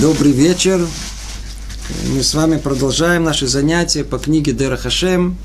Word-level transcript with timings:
Добрый 0.00 0.32
вечер. 0.32 0.80
Мы 2.08 2.22
с 2.22 2.32
вами 2.32 2.56
продолжаем 2.56 3.24
наши 3.24 3.46
занятия 3.46 4.02
по 4.02 4.18
книге 4.18 4.52
Дера 4.52 4.78
Хашем. 4.78 5.36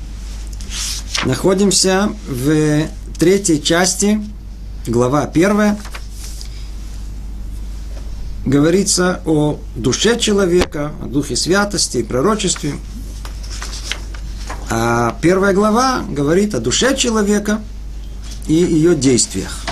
Находимся 1.26 2.08
в 2.26 2.86
третьей 3.18 3.62
части, 3.62 4.18
глава 4.86 5.26
первая. 5.26 5.78
Говорится 8.46 9.20
о 9.26 9.60
душе 9.74 10.18
человека, 10.18 10.92
о 11.02 11.04
духе 11.04 11.36
святости 11.36 11.98
и 11.98 12.02
пророчестве. 12.02 12.76
А 14.70 15.18
первая 15.20 15.52
глава 15.52 16.02
говорит 16.08 16.54
о 16.54 16.60
душе 16.60 16.96
человека 16.96 17.60
и 18.48 18.54
ее 18.54 18.94
действиях. 18.94 19.65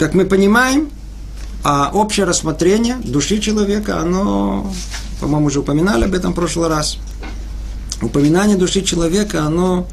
Как 0.00 0.14
мы 0.14 0.24
понимаем, 0.24 0.88
а 1.62 1.90
общее 1.92 2.24
рассмотрение 2.24 2.96
души 3.04 3.38
человека, 3.38 3.98
оно, 3.98 4.72
по-моему, 5.20 5.48
уже 5.48 5.60
упоминали 5.60 6.04
об 6.04 6.14
этом 6.14 6.32
в 6.32 6.36
прошлый 6.36 6.70
раз. 6.70 6.96
Упоминание 8.00 8.56
души 8.56 8.80
человека, 8.80 9.44
оно 9.44 9.86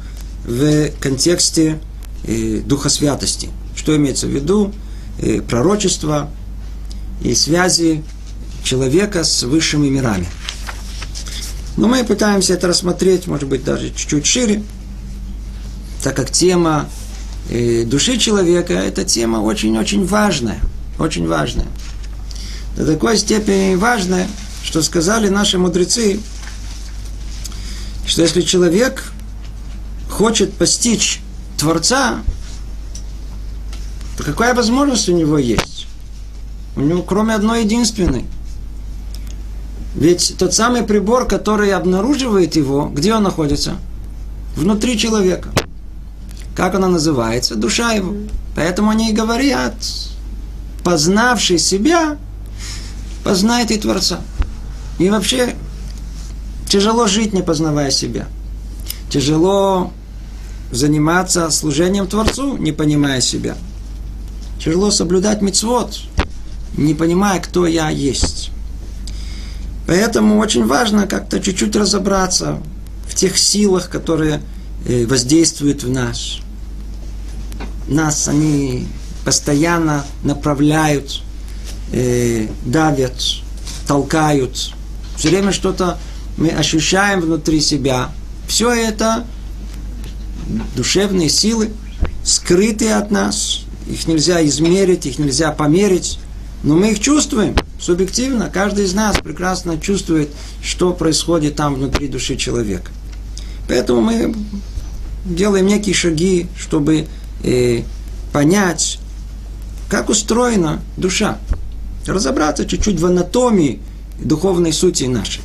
в 0.46 0.88
контексте 0.98 1.78
э, 2.24 2.62
Духа 2.64 2.88
Святости. 2.88 3.50
Что 3.76 3.94
имеется 3.96 4.26
в 4.26 4.30
виду? 4.30 4.72
Э, 5.18 5.42
пророчество 5.42 6.30
и 7.22 7.34
связи 7.34 8.02
человека 8.64 9.24
с 9.24 9.42
высшими 9.42 9.88
мирами. 9.88 10.26
Но 11.76 11.86
мы 11.86 12.02
пытаемся 12.02 12.54
это 12.54 12.68
рассмотреть, 12.68 13.26
может 13.26 13.46
быть, 13.46 13.62
даже 13.62 13.90
чуть-чуть 13.90 14.24
шире, 14.24 14.62
так 16.02 16.16
как 16.16 16.30
тема 16.30 16.88
и 17.48 17.84
души 17.84 18.18
человека, 18.18 18.74
эта 18.74 19.04
тема 19.04 19.38
очень-очень 19.38 20.04
важная. 20.06 20.60
Очень 20.98 21.26
важная. 21.26 21.66
До 22.76 22.86
такой 22.86 23.16
степени 23.16 23.74
важная, 23.74 24.28
что 24.62 24.82
сказали 24.82 25.28
наши 25.28 25.58
мудрецы, 25.58 26.20
что 28.06 28.22
если 28.22 28.42
человек 28.42 29.12
хочет 30.10 30.52
постичь 30.54 31.20
Творца, 31.58 32.20
то 34.16 34.24
какая 34.24 34.54
возможность 34.54 35.08
у 35.08 35.16
него 35.16 35.38
есть? 35.38 35.86
У 36.76 36.80
него 36.80 37.02
кроме 37.02 37.34
одной 37.34 37.64
единственной. 37.64 38.24
Ведь 39.94 40.36
тот 40.38 40.54
самый 40.54 40.82
прибор, 40.82 41.26
который 41.26 41.72
обнаруживает 41.72 42.56
его, 42.56 42.88
где 42.88 43.14
он 43.14 43.22
находится? 43.22 43.76
Внутри 44.54 44.98
человека. 44.98 45.50
Как 46.58 46.74
она 46.74 46.88
называется? 46.88 47.54
Душа 47.54 47.92
его. 47.92 48.16
Поэтому 48.56 48.90
они 48.90 49.10
и 49.10 49.14
говорят, 49.14 49.74
познавший 50.82 51.56
себя, 51.56 52.18
познает 53.22 53.70
и 53.70 53.78
Творца. 53.78 54.18
И 54.98 55.08
вообще, 55.08 55.54
тяжело 56.68 57.06
жить, 57.06 57.32
не 57.32 57.42
познавая 57.42 57.92
себя. 57.92 58.26
Тяжело 59.08 59.92
заниматься 60.72 61.48
служением 61.50 62.08
Творцу, 62.08 62.56
не 62.56 62.72
понимая 62.72 63.20
себя. 63.20 63.56
Тяжело 64.58 64.90
соблюдать 64.90 65.40
мицвод, 65.42 66.00
не 66.76 66.92
понимая, 66.94 67.38
кто 67.38 67.68
я 67.68 67.88
есть. 67.88 68.50
Поэтому 69.86 70.40
очень 70.40 70.66
важно 70.66 71.06
как-то 71.06 71.38
чуть-чуть 71.38 71.76
разобраться 71.76 72.58
в 73.06 73.14
тех 73.14 73.38
силах, 73.38 73.88
которые 73.88 74.40
э, 74.88 75.06
воздействуют 75.06 75.84
в 75.84 75.90
нас 75.90 76.40
нас 77.88 78.28
они 78.28 78.86
постоянно 79.24 80.04
направляют, 80.22 81.22
э, 81.92 82.48
давят, 82.64 83.14
толкают. 83.86 84.72
Все 85.16 85.28
время 85.30 85.52
что-то 85.52 85.98
мы 86.36 86.50
ощущаем 86.50 87.20
внутри 87.20 87.60
себя. 87.60 88.10
Все 88.46 88.70
это 88.70 89.24
душевные 90.76 91.28
силы, 91.28 91.70
скрытые 92.24 92.96
от 92.96 93.10
нас. 93.10 93.60
Их 93.90 94.06
нельзя 94.06 94.44
измерить, 94.46 95.06
их 95.06 95.18
нельзя 95.18 95.50
померить. 95.52 96.18
Но 96.62 96.76
мы 96.76 96.92
их 96.92 97.00
чувствуем 97.00 97.56
субъективно. 97.80 98.50
Каждый 98.52 98.84
из 98.84 98.94
нас 98.94 99.18
прекрасно 99.18 99.78
чувствует, 99.78 100.30
что 100.62 100.92
происходит 100.92 101.56
там 101.56 101.74
внутри 101.74 102.08
души 102.08 102.36
человека. 102.36 102.90
Поэтому 103.68 104.00
мы 104.00 104.34
делаем 105.24 105.66
некие 105.66 105.94
шаги, 105.94 106.46
чтобы 106.56 107.06
э, 107.42 107.82
понять, 108.32 108.98
как 109.88 110.08
устроена 110.08 110.80
душа. 110.96 111.38
Разобраться 112.06 112.64
чуть-чуть 112.64 113.00
в 113.00 113.06
анатомии 113.06 113.80
духовной 114.18 114.72
сути 114.72 115.04
нашей. 115.04 115.42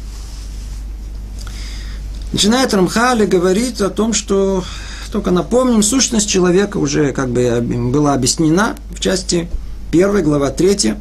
Начинает 2.31 2.73
Рамхали 2.73 3.25
говорить 3.25 3.79
о 3.81 3.89
том, 3.89 4.13
что 4.13 4.63
только 5.11 5.29
напомним, 5.29 5.83
сущность 5.83 6.27
человека 6.27 6.77
уже 6.77 7.11
как 7.11 7.29
бы 7.29 7.61
была 7.61 8.15
объяснена 8.15 8.75
в 8.89 8.99
части 8.99 9.47
1, 9.91 10.23
глава 10.23 10.49
3. 10.49 10.95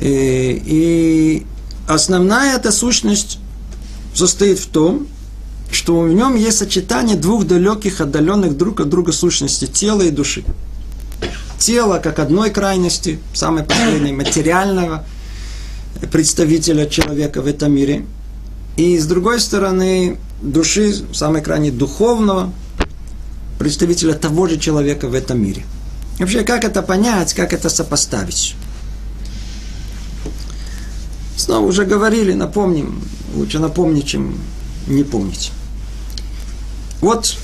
И, 0.00 0.62
и 0.66 1.46
основная 1.86 2.56
эта 2.56 2.72
сущность 2.72 3.38
состоит 4.12 4.58
в 4.58 4.66
том, 4.66 5.06
что 5.74 6.00
в 6.00 6.12
нем 6.12 6.36
есть 6.36 6.58
сочетание 6.58 7.16
двух 7.16 7.46
далеких, 7.46 8.00
отдаленных 8.00 8.56
друг 8.56 8.80
от 8.80 8.88
друга 8.88 9.12
сущностей, 9.12 9.66
тела 9.66 10.02
и 10.02 10.10
души. 10.10 10.44
Тело 11.58 11.98
как 11.98 12.18
одной 12.18 12.50
крайности, 12.50 13.18
самой 13.32 13.64
последней, 13.64 14.12
материального 14.12 15.04
представителя 16.12 16.86
человека 16.86 17.42
в 17.42 17.46
этом 17.46 17.72
мире. 17.72 18.04
И 18.76 18.98
с 18.98 19.06
другой 19.06 19.40
стороны, 19.40 20.18
души, 20.42 20.94
самой 21.12 21.42
крайней 21.42 21.70
духовного 21.70 22.52
представителя 23.58 24.14
того 24.14 24.46
же 24.48 24.58
человека 24.58 25.08
в 25.08 25.14
этом 25.14 25.40
мире. 25.40 25.64
Вообще, 26.18 26.42
как 26.42 26.64
это 26.64 26.82
понять, 26.82 27.34
как 27.34 27.52
это 27.52 27.68
сопоставить? 27.68 28.54
Снова 31.36 31.66
уже 31.66 31.84
говорили, 31.84 32.32
напомним, 32.32 33.02
лучше 33.34 33.58
напомнить, 33.58 34.06
чем 34.06 34.38
не 34.86 35.02
помнить. 35.02 35.52
Вот 37.04 37.36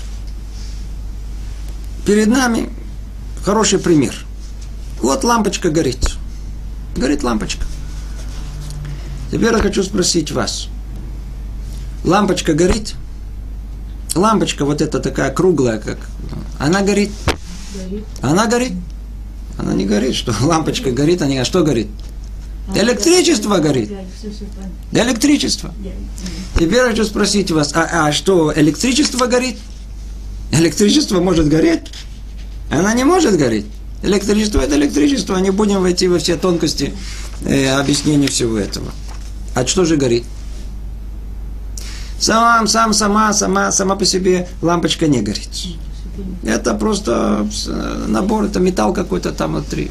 перед 2.06 2.28
нами 2.28 2.70
хороший 3.44 3.78
пример. 3.78 4.14
Вот 5.02 5.22
лампочка 5.22 5.68
горит. 5.68 6.16
Горит 6.96 7.22
лампочка. 7.22 7.66
Теперь 9.30 9.52
я 9.52 9.58
хочу 9.58 9.82
спросить 9.82 10.32
вас. 10.32 10.68
Лампочка 12.04 12.54
горит? 12.54 12.94
Лампочка 14.14 14.64
вот 14.64 14.80
эта 14.80 14.98
такая 14.98 15.30
круглая, 15.30 15.78
как... 15.78 15.98
Она 16.58 16.80
горит? 16.80 17.10
Горит. 17.74 18.04
Она 18.22 18.46
горит? 18.46 18.72
Она 19.58 19.74
не 19.74 19.84
горит. 19.84 20.14
Что 20.14 20.34
лампочка 20.40 20.90
горит, 20.90 21.20
а 21.20 21.26
не... 21.26 21.36
А 21.36 21.44
что 21.44 21.62
горит? 21.62 21.88
Электричество 22.74 23.58
горит. 23.58 23.90
Электричество. 24.92 25.72
Теперь 26.54 26.82
хочу 26.82 27.04
спросить 27.04 27.50
вас, 27.50 27.72
а, 27.74 28.06
а 28.06 28.12
что, 28.12 28.52
электричество 28.54 29.26
горит? 29.26 29.56
Электричество 30.52 31.20
может 31.20 31.48
гореть? 31.48 31.82
Она 32.70 32.92
не 32.94 33.04
может 33.04 33.36
гореть. 33.36 33.66
Электричество– 34.02 34.60
это 34.62 34.76
электричество. 34.76 35.36
Не 35.36 35.50
будем 35.50 35.80
войти 35.80 36.08
во 36.08 36.18
все 36.18 36.36
тонкости 36.36 36.92
э, 37.44 37.70
объяснения 37.70 38.28
всего 38.28 38.58
этого. 38.58 38.90
А 39.54 39.66
что 39.66 39.84
же 39.84 39.96
горит? 39.96 40.24
Сам, 42.18 42.66
сам, 42.66 42.92
сама, 42.92 43.32
сама, 43.32 43.72
сама 43.72 43.96
по 43.96 44.04
себе 44.04 44.48
лампочка 44.62 45.06
не 45.06 45.20
горит. 45.22 45.48
Это 46.42 46.74
просто 46.74 47.46
э, 47.66 48.04
набор, 48.08 48.44
это 48.44 48.60
металл 48.60 48.92
какой-то 48.92 49.32
там 49.32 49.52
внутри 49.52 49.90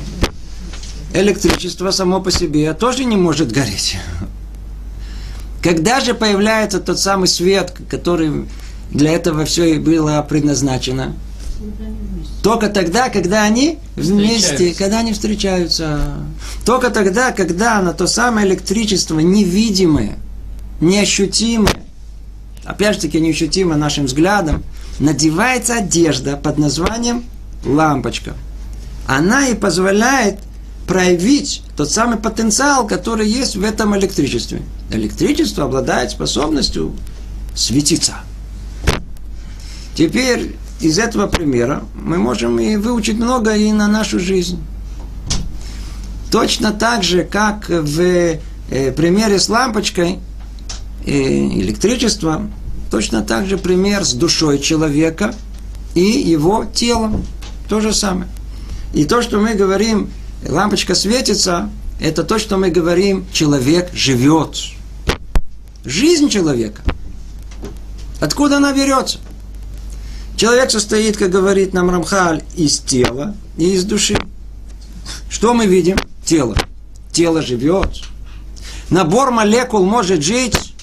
электричество 1.14 1.92
само 1.92 2.22
по 2.22 2.32
себе 2.32 2.74
тоже 2.74 3.06
не 3.06 3.18
может 3.18 3.52
гореть. 3.52 3.98
Когда 5.62 6.00
же 6.00 6.14
появляется 6.14 6.80
тот 6.80 7.00
самый 7.00 7.28
свет, 7.28 7.74
который 7.90 8.46
для 8.92 9.12
этого 9.12 9.46
все 9.46 9.76
и 9.76 9.80
было 9.80 10.26
предназначено? 10.28 11.16
Только 12.42 12.70
тогда, 12.70 13.10
когда 13.10 13.44
они 13.44 13.80
вместе, 13.96 14.74
когда 14.74 15.00
они 15.00 15.12
встречаются. 15.12 16.14
Только 16.66 16.90
тогда, 16.90 17.32
когда 17.32 17.82
на 17.82 17.94
то 17.94 18.08
самое 18.08 18.48
электричество 18.48 19.20
невидимое, 19.20 20.18
неощутимое, 20.80 21.82
опять 22.64 22.96
же 22.96 23.02
таки 23.02 23.20
неощутимо 23.20 23.76
нашим 23.76 24.06
взглядом, 24.06 24.64
надевается 25.00 25.76
одежда 25.76 26.38
под 26.38 26.58
названием 26.58 27.26
лампочка. 27.66 28.36
Она 29.06 29.50
и 29.50 29.56
позволяет 29.56 30.40
проявить 30.90 31.62
тот 31.78 31.92
самый 31.92 32.18
потенциал, 32.18 32.88
который 32.88 33.30
есть 33.30 33.56
в 33.56 33.64
этом 33.64 33.96
электричестве. 33.96 34.64
Электричество 34.92 35.66
обладает 35.66 36.10
способностью 36.10 36.96
светиться. 37.54 38.16
Теперь 39.94 40.56
из 40.82 40.98
этого 40.98 41.28
примера 41.28 41.84
мы 41.94 42.18
можем 42.18 42.60
и 42.60 42.76
выучить 42.76 43.18
много 43.18 43.56
и 43.56 43.72
на 43.72 43.88
нашу 43.88 44.20
жизнь. 44.20 44.58
Точно 46.32 46.72
так 46.72 47.04
же, 47.04 47.24
как 47.24 47.70
в 47.70 48.02
э, 48.02 48.92
примере 48.94 49.38
с 49.38 49.48
лампочкой 49.48 50.18
э, 51.06 51.12
электричества, 51.12 52.50
точно 52.90 53.22
так 53.22 53.46
же 53.46 53.60
пример 53.60 54.06
с 54.06 54.14
душой 54.14 54.58
человека 54.58 55.36
и 55.94 56.02
его 56.02 56.66
телом. 56.66 57.24
То 57.68 57.80
же 57.80 57.94
самое. 57.94 58.28
И 58.92 59.06
то, 59.06 59.22
что 59.22 59.40
мы 59.40 59.54
говорим, 59.54 60.10
лампочка 60.48 60.96
светится, 60.96 61.70
это 62.00 62.24
то, 62.24 62.40
что 62.40 62.58
мы 62.58 62.70
говорим, 62.70 63.26
человек 63.34 63.92
живет. 63.94 64.58
Жизнь 65.84 66.30
человека. 66.30 66.82
Откуда 68.20 68.58
она 68.58 68.74
берется? 68.74 69.20
Человек 70.36 70.72
состоит, 70.72 71.18
как 71.18 71.30
говорит 71.30 71.74
нам 71.74 71.90
Рамхаль, 71.90 72.44
из 72.56 72.80
тела 72.80 73.36
и 73.58 73.72
из 73.72 73.84
души. 73.84 74.18
Что 75.30 75.54
мы 75.54 75.66
видим? 75.66 75.98
Тело. 76.24 76.56
Тело 77.12 77.42
живет. 77.42 78.02
Набор 78.90 79.32
молекул 79.32 79.86
может 79.86 80.24
жить, 80.24 80.74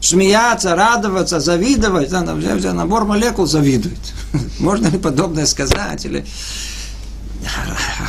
смеяться, 0.00 0.74
радоваться, 0.74 1.40
завидовать. 1.40 2.10
Да, 2.10 2.22
набор 2.72 3.04
молекул 3.04 3.46
завидует. 3.46 3.98
Можно 4.58 4.88
ли 4.88 4.98
подобное 4.98 5.46
сказать? 5.46 6.04
Или 6.04 6.24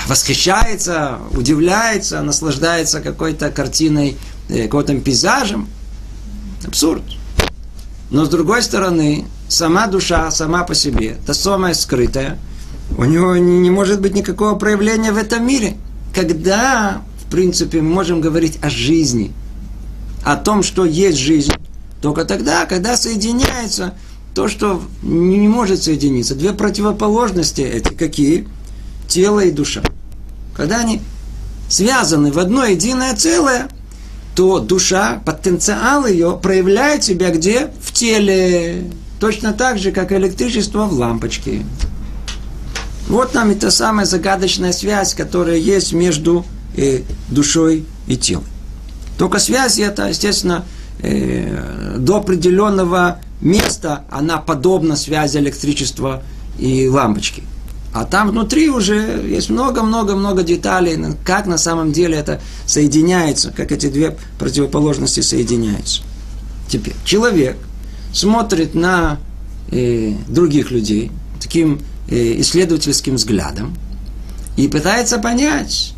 восхищается, 0.07 1.19
удивляется, 1.31 2.21
наслаждается 2.21 3.01
какой-то 3.01 3.49
картиной, 3.49 4.17
э, 4.49 4.67
каким-то 4.67 4.99
пейзажем. 5.01 5.67
Абсурд. 6.65 7.03
Но 8.09 8.25
с 8.25 8.29
другой 8.29 8.61
стороны, 8.61 9.25
сама 9.47 9.87
душа, 9.87 10.29
сама 10.31 10.63
по 10.63 10.75
себе, 10.75 11.17
та 11.25 11.33
самая 11.33 11.73
скрытая, 11.73 12.37
у 12.97 13.05
него 13.05 13.35
не, 13.37 13.69
может 13.69 14.01
быть 14.01 14.13
никакого 14.13 14.55
проявления 14.55 15.11
в 15.11 15.17
этом 15.17 15.45
мире. 15.45 15.75
Когда, 16.13 17.01
в 17.25 17.31
принципе, 17.31 17.81
мы 17.81 17.93
можем 17.93 18.21
говорить 18.21 18.59
о 18.61 18.69
жизни, 18.69 19.31
о 20.23 20.35
том, 20.35 20.63
что 20.63 20.85
есть 20.85 21.17
жизнь, 21.17 21.53
только 22.01 22.25
тогда, 22.25 22.65
когда 22.65 22.95
соединяется 22.97 23.93
то, 24.35 24.47
что 24.47 24.81
не 25.01 25.47
может 25.47 25.83
соединиться. 25.83 26.35
Две 26.35 26.53
противоположности 26.53 27.61
эти 27.61 27.93
какие? 27.93 28.47
Тело 29.13 29.41
и 29.41 29.51
душа. 29.51 29.83
Когда 30.55 30.79
они 30.79 30.99
связаны 31.69 32.31
в 32.31 32.39
одно 32.39 32.65
единое 32.65 33.15
целое, 33.15 33.69
то 34.35 34.57
душа, 34.57 35.21
потенциал 35.23 36.07
ее 36.07 36.39
проявляет 36.41 37.03
себя 37.03 37.29
где? 37.29 37.69
В 37.79 37.93
теле. 37.93 38.89
Точно 39.19 39.53
так 39.53 39.77
же, 39.77 39.91
как 39.91 40.11
электричество 40.13 40.85
в 40.85 40.93
лампочке. 40.93 41.63
Вот 43.07 43.35
нам 43.35 43.51
и 43.51 43.53
та 43.53 43.69
самая 43.69 44.07
загадочная 44.07 44.71
связь, 44.73 45.13
которая 45.13 45.57
есть 45.57 45.93
между 45.93 46.43
э, 46.75 47.01
душой 47.29 47.85
и 48.07 48.17
телом. 48.17 48.45
Только 49.19 49.37
связь 49.37 49.77
эта, 49.77 50.07
естественно, 50.07 50.65
э, 51.03 51.97
до 51.99 52.15
определенного 52.15 53.19
места 53.41 54.05
она 54.09 54.39
подобна 54.39 54.95
связи 54.95 55.37
электричества 55.37 56.23
и 56.57 56.87
лампочки. 56.87 57.43
А 57.93 58.05
там 58.05 58.29
внутри 58.29 58.69
уже 58.69 59.23
есть 59.25 59.49
много-много-много 59.49 60.43
деталей, 60.43 60.97
как 61.23 61.45
на 61.45 61.57
самом 61.57 61.91
деле 61.91 62.17
это 62.17 62.41
соединяется, 62.65 63.51
как 63.51 63.71
эти 63.71 63.87
две 63.87 64.17
противоположности 64.39 65.19
соединяются. 65.19 66.01
Теперь 66.69 66.95
человек– 67.05 67.57
смотрит 68.13 68.75
на 68.75 69.17
э, 69.71 70.13
других 70.29 70.71
людей 70.71 71.11
таким 71.41 71.81
э, 72.07 72.39
исследовательским 72.39 73.15
взглядом 73.15 73.75
и 74.55 74.67
пытается 74.67 75.17
понять, 75.17 75.93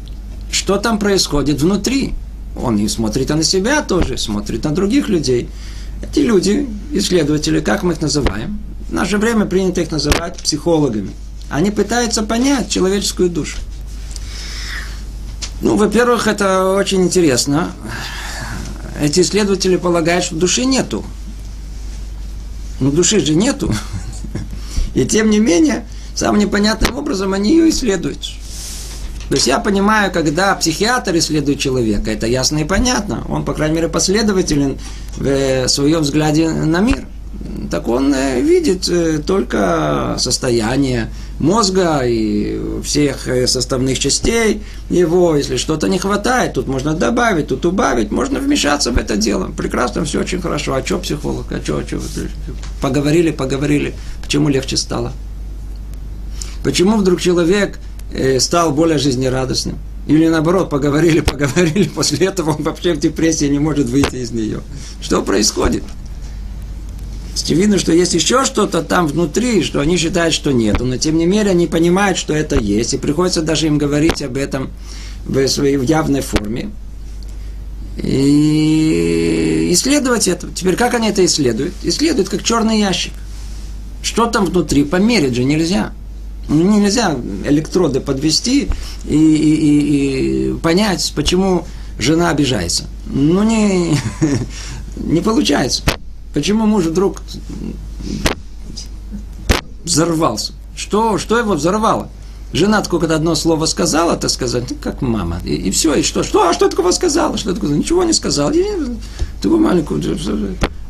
что 0.49 0.77
там 0.77 0.97
происходит 0.97 1.61
внутри. 1.61 2.13
Он 2.55 2.77
и 2.77 2.87
смотрит 2.87 3.29
на 3.29 3.43
себя 3.43 3.81
тоже, 3.81 4.17
смотрит 4.17 4.63
на 4.63 4.71
других 4.71 5.09
людей. 5.09 5.49
Эти 6.01 6.19
люди, 6.19 6.67
исследователи, 6.93 7.59
как 7.59 7.83
мы 7.83 7.93
их 7.93 8.01
называем? 8.01 8.59
В 8.89 8.93
наше 8.93 9.17
время 9.17 9.45
принято 9.45 9.81
их 9.81 9.91
называть 9.91 10.37
психологами. 10.37 11.11
Они 11.55 11.71
пытаются 11.71 12.21
понять 12.21 12.69
человеческую 12.69 13.29
душу. 13.29 13.55
Ну, 15.61 15.77
во-первых, 15.77 16.27
это 16.27 16.73
очень 16.73 17.01
интересно. 17.03 17.71
Эти 19.01 19.21
исследователи 19.21 19.77
полагают, 19.77 20.25
что 20.25 20.35
души 20.35 20.65
нету. 20.65 21.05
Но 22.81 22.91
души 22.91 23.21
же 23.21 23.35
нету. 23.35 23.73
И 24.95 25.05
тем 25.05 25.29
не 25.29 25.39
менее, 25.39 25.87
самым 26.13 26.41
непонятным 26.41 26.93
образом 26.97 27.31
они 27.31 27.51
ее 27.51 27.69
исследуют. 27.69 28.19
То 29.29 29.35
есть 29.35 29.47
я 29.47 29.59
понимаю, 29.59 30.11
когда 30.11 30.55
психиатр 30.55 31.15
исследует 31.15 31.59
человека, 31.59 32.11
это 32.11 32.27
ясно 32.27 32.57
и 32.57 32.65
понятно. 32.65 33.23
Он, 33.29 33.45
по 33.45 33.53
крайней 33.53 33.75
мере, 33.75 33.87
последователен 33.87 34.77
в 35.15 35.69
своем 35.69 36.01
взгляде 36.01 36.49
на 36.49 36.81
мир 36.81 37.05
так 37.69 37.87
он 37.87 38.13
э, 38.13 38.41
видит 38.41 38.87
э, 38.89 39.19
только 39.19 40.15
состояние 40.17 41.09
мозга 41.39 42.01
и 42.05 42.59
всех 42.83 43.27
э, 43.27 43.47
составных 43.47 43.99
частей 43.99 44.61
его. 44.89 45.35
Если 45.35 45.57
что-то 45.57 45.87
не 45.87 45.99
хватает, 45.99 46.53
тут 46.53 46.67
можно 46.67 46.93
добавить, 46.93 47.47
тут 47.47 47.65
убавить, 47.65 48.11
можно 48.11 48.39
вмешаться 48.39 48.91
в 48.91 48.97
это 48.97 49.15
дело. 49.17 49.51
Прекрасно, 49.55 50.05
все 50.05 50.21
очень 50.21 50.41
хорошо. 50.41 50.73
А 50.73 50.85
что 50.85 50.99
психолог? 50.99 51.51
А 51.51 51.61
что, 51.61 51.77
а 51.77 51.87
что? 51.87 51.99
Поговорили, 52.81 53.31
поговорили. 53.31 53.93
Почему 54.21 54.49
легче 54.49 54.77
стало? 54.77 55.11
Почему 56.63 56.97
вдруг 56.97 57.21
человек 57.21 57.79
стал 58.39 58.71
более 58.71 58.97
жизнерадостным? 58.97 59.77
Или 60.07 60.27
наоборот, 60.27 60.69
поговорили, 60.69 61.19
поговорили, 61.21 61.87
после 61.87 62.27
этого 62.27 62.51
он 62.51 62.63
вообще 62.63 62.93
в 62.93 62.99
депрессии 62.99 63.45
не 63.45 63.59
может 63.59 63.87
выйти 63.87 64.17
из 64.17 64.31
нее. 64.31 64.61
Что 65.01 65.21
происходит? 65.21 65.83
Видно, 67.47 67.77
что 67.77 67.91
есть 67.91 68.13
еще 68.13 68.45
что-то 68.45 68.81
там 68.81 69.07
внутри, 69.07 69.61
что 69.63 69.79
они 69.81 69.97
считают, 69.97 70.33
что 70.33 70.51
нет. 70.51 70.79
Но 70.79 70.97
тем 70.97 71.17
не 71.17 71.25
менее 71.25 71.51
они 71.51 71.67
понимают, 71.67 72.17
что 72.17 72.33
это 72.33 72.57
есть. 72.57 72.93
И 72.93 72.97
приходится 72.97 73.41
даже 73.41 73.67
им 73.67 73.77
говорить 73.77 74.21
об 74.21 74.37
этом 74.37 74.69
в 75.25 75.47
своей 75.47 75.77
явной 75.77 76.21
форме. 76.21 76.71
И 77.97 79.69
исследовать 79.71 80.27
это. 80.27 80.47
Теперь 80.53 80.75
как 80.75 80.93
они 80.93 81.09
это 81.09 81.25
исследуют? 81.25 81.73
Исследуют 81.83 82.29
как 82.29 82.43
черный 82.43 82.79
ящик. 82.79 83.13
Что 84.01 84.27
там 84.27 84.45
внутри? 84.45 84.83
Померить 84.83 85.35
же 85.35 85.43
нельзя. 85.43 85.93
Ну, 86.47 86.79
нельзя 86.79 87.17
электроды 87.45 88.01
подвести 88.01 88.69
и, 89.07 89.15
и, 89.15 89.55
и, 89.55 90.51
и 90.51 90.53
понять, 90.59 91.11
почему 91.15 91.65
жена 91.97 92.29
обижается. 92.29 92.85
Ну, 93.07 93.43
не, 93.43 93.97
не 94.97 95.21
получается. 95.21 95.81
Почему 96.35 96.65
муж 96.65 96.83
вдруг 96.83 97.21
взорвался? 99.85 100.51
Что, 100.75 101.17
что 101.17 101.37
его 101.39 101.53
взорвало? 101.53 102.09
Жена 102.51 102.81
только 102.81 103.13
одно 103.15 103.35
слово 103.35 103.65
сказала, 103.67 104.17
так 104.17 104.29
сказать, 104.29 104.65
как 104.81 105.01
мама. 105.01 105.39
И, 105.45 105.55
и 105.55 105.71
все, 105.71 105.93
и 105.93 106.03
что? 106.03 106.23
Что? 106.23 106.49
А 106.49 106.53
что 106.53 106.67
такого 106.67 106.91
сказала? 106.91 107.37
Что 107.37 107.53
такое? 107.53 107.69
Ничего 107.69 108.03
не 108.03 108.11
сказал. 108.11 108.51
И, 108.51 108.65
такую 109.41 109.61
маленькую... 109.61 110.03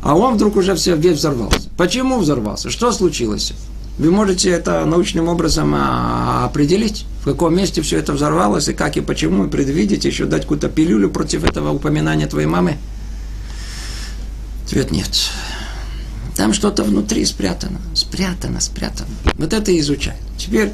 А 0.02 0.16
он 0.16 0.34
вдруг 0.34 0.56
уже 0.56 0.74
все, 0.74 0.96
весь 0.96 1.18
взорвался. 1.18 1.68
Почему 1.76 2.18
взорвался? 2.18 2.68
Что 2.68 2.90
случилось? 2.90 3.52
Вы 3.98 4.10
можете 4.10 4.50
это 4.50 4.84
научным 4.84 5.28
образом 5.28 5.72
а, 5.76 6.46
определить, 6.46 7.06
в 7.22 7.26
каком 7.26 7.54
месте 7.54 7.82
все 7.82 7.98
это 7.98 8.12
взорвалось, 8.12 8.68
и 8.68 8.74
как 8.74 8.96
и 8.96 9.00
почему, 9.00 9.44
и 9.44 9.48
предвидеть, 9.48 10.04
еще 10.04 10.24
дать 10.24 10.42
какую-то 10.42 10.68
пилюлю 10.68 11.08
против 11.08 11.44
этого 11.44 11.70
упоминания 11.70 12.26
твоей 12.26 12.48
мамы? 12.48 12.78
Ответ 14.66 14.90
нет. 14.90 15.08
Там 16.34 16.52
что-то 16.52 16.82
внутри 16.82 17.24
спрятано, 17.24 17.80
спрятано, 17.94 18.60
спрятано. 18.60 19.08
Вот 19.38 19.52
это 19.52 19.78
изучать. 19.78 20.18
Теперь 20.36 20.72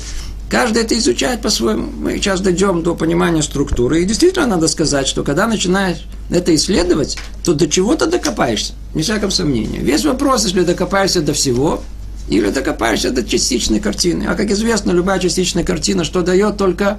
каждый 0.48 0.82
это 0.82 0.98
изучает 0.98 1.42
по-своему. 1.42 1.90
Мы 1.90 2.16
сейчас 2.16 2.40
дойдем 2.40 2.82
до 2.82 2.94
понимания 2.94 3.42
структуры. 3.42 4.02
И 4.02 4.06
действительно 4.06 4.46
надо 4.46 4.66
сказать, 4.66 5.06
что 5.06 5.22
когда 5.22 5.46
начинаешь 5.46 6.06
это 6.30 6.54
исследовать, 6.54 7.18
то 7.44 7.52
до 7.52 7.68
чего-то 7.68 8.06
докопаешься. 8.06 8.72
Не 8.94 9.02
всяком 9.02 9.30
сомнении. 9.30 9.78
Весь 9.78 10.06
вопрос, 10.06 10.44
если 10.44 10.64
докопаешься 10.64 11.20
до 11.20 11.34
всего, 11.34 11.82
или 12.28 12.48
докопаешься 12.48 13.10
до 13.10 13.22
частичной 13.22 13.80
картины. 13.80 14.24
А 14.26 14.34
как 14.34 14.50
известно, 14.50 14.90
любая 14.92 15.18
частичная 15.18 15.64
картина, 15.64 16.02
что 16.02 16.22
дает 16.22 16.56
только 16.56 16.98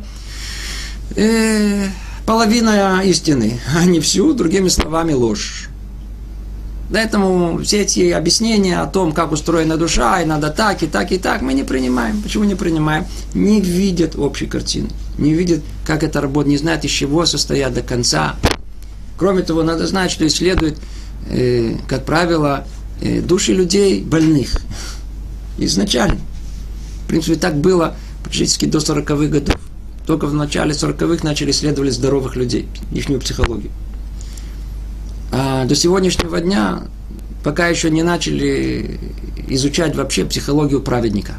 э, 1.15 1.87
половина 2.27 3.01
истины, 3.03 3.59
а 3.75 3.83
не 3.85 3.99
всю, 3.99 4.33
другими 4.33 4.67
словами, 4.69 5.13
ложь. 5.13 5.69
Поэтому 6.93 7.57
все 7.63 7.81
эти 7.81 8.11
объяснения 8.11 8.79
о 8.79 8.85
том, 8.85 9.13
как 9.13 9.31
устроена 9.31 9.77
душа, 9.77 10.21
и 10.21 10.25
надо 10.25 10.51
так, 10.51 10.83
и 10.83 10.87
так, 10.87 11.11
и 11.11 11.17
так, 11.17 11.41
мы 11.41 11.55
не 11.55 11.63
принимаем. 11.63 12.21
Почему 12.21 12.43
не 12.43 12.53
принимаем? 12.53 13.05
Не 13.33 13.61
видят 13.61 14.15
общей 14.15 14.45
картины. 14.45 14.89
Не 15.17 15.33
видят, 15.33 15.63
как 15.87 16.03
это 16.03 16.21
работает, 16.21 16.51
не 16.51 16.57
знают, 16.57 16.85
из 16.85 16.91
чего 16.91 17.25
состоят 17.25 17.73
до 17.73 17.81
конца. 17.81 18.35
Кроме 19.17 19.41
того, 19.41 19.63
надо 19.63 19.87
знать, 19.87 20.11
что 20.11 20.27
исследует, 20.27 20.77
э, 21.31 21.77
как 21.87 22.05
правило, 22.05 22.67
э, 23.01 23.21
души 23.21 23.53
людей 23.53 24.03
больных. 24.03 24.61
изначально. 25.57 26.19
В 27.05 27.07
принципе, 27.07 27.35
так 27.35 27.55
было 27.57 27.95
практически 28.21 28.65
до 28.65 28.79
40-х 28.79 29.27
годов. 29.27 29.55
Только 30.05 30.27
в 30.27 30.33
начале 30.35 30.73
40-х 30.73 31.23
начали 31.23 31.51
исследовать 31.51 31.93
здоровых 31.93 32.35
людей, 32.35 32.67
их 32.91 33.07
психологию. 33.19 33.71
А 35.63 35.65
до 35.65 35.75
сегодняшнего 35.75 36.41
дня 36.41 36.81
пока 37.41 37.69
еще 37.69 37.89
не 37.89 38.03
начали 38.03 38.99
изучать 39.47 39.95
вообще 39.95 40.25
психологию 40.25 40.81
праведника. 40.81 41.35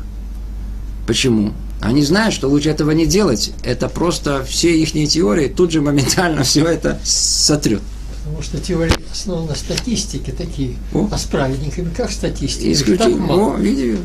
Почему? 1.06 1.52
Они 1.82 2.02
знают, 2.02 2.34
что 2.34 2.48
лучше 2.48 2.70
этого 2.70 2.92
не 2.92 3.04
делать. 3.04 3.52
Это 3.64 3.90
просто 3.90 4.42
все 4.42 4.80
их 4.80 4.92
теории 4.92 5.48
тут 5.48 5.72
же 5.72 5.82
моментально 5.82 6.42
все 6.44 6.64
это 6.64 6.98
сотрет. 7.04 7.82
Потому 8.16 8.40
что 8.40 8.58
теория 8.60 8.94
основана 9.12 9.48
на 9.48 9.54
статистике 9.54 10.32
такие. 10.32 10.76
О. 10.94 11.06
А 11.12 11.18
с 11.18 11.24
праведниками 11.24 11.90
как 11.94 12.10
статистика? 12.10 12.72
Исключительно. 12.72 13.26
О, 13.30 13.56
видите, 13.58 13.98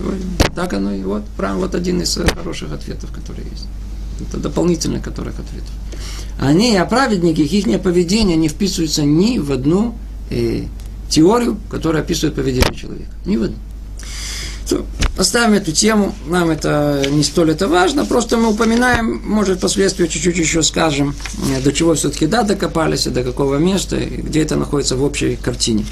так 0.53 0.73
оно 0.73 0.93
и 0.93 1.01
вот. 1.01 1.23
Прям 1.37 1.59
вот 1.59 1.75
один 1.75 2.01
из 2.01 2.19
хороших 2.35 2.73
ответов, 2.73 3.09
которые 3.13 3.47
есть. 3.49 3.67
Это 4.19 4.35
дополнительный, 4.35 4.99
который 4.99 5.31
ответ. 5.31 5.63
Они, 6.41 6.75
а 6.75 6.83
праведники, 6.83 7.39
их 7.39 7.81
поведение 7.81 8.35
не 8.35 8.49
вписываются 8.49 9.03
ни 9.03 9.37
в 9.37 9.53
одну 9.53 9.95
э, 10.29 10.63
теорию, 11.09 11.57
которая 11.69 12.03
описывает 12.03 12.35
поведение 12.35 12.75
человека. 12.75 13.11
Ни 13.25 13.37
в 13.37 13.43
одну. 13.43 13.57
So, 14.65 14.85
оставим 15.17 15.53
эту 15.53 15.71
тему, 15.71 16.13
нам 16.27 16.51
это 16.51 17.03
не 17.09 17.23
столь 17.23 17.51
это 17.51 17.67
важно, 17.67 18.05
просто 18.05 18.37
мы 18.37 18.49
упоминаем, 18.49 19.19
может, 19.25 19.57
впоследствии 19.57 20.05
чуть-чуть 20.05 20.37
еще 20.37 20.61
скажем, 20.61 21.15
э, 21.51 21.61
до 21.61 21.73
чего 21.73 21.95
все-таки 21.95 22.27
да 22.27 22.43
докопались, 22.43 23.07
и 23.07 23.09
до 23.09 23.23
какого 23.23 23.55
места, 23.55 23.97
и 23.97 24.21
где 24.21 24.43
это 24.43 24.57
находится 24.57 24.95
в 24.95 25.03
общей 25.03 25.37
картине. 25.37 25.85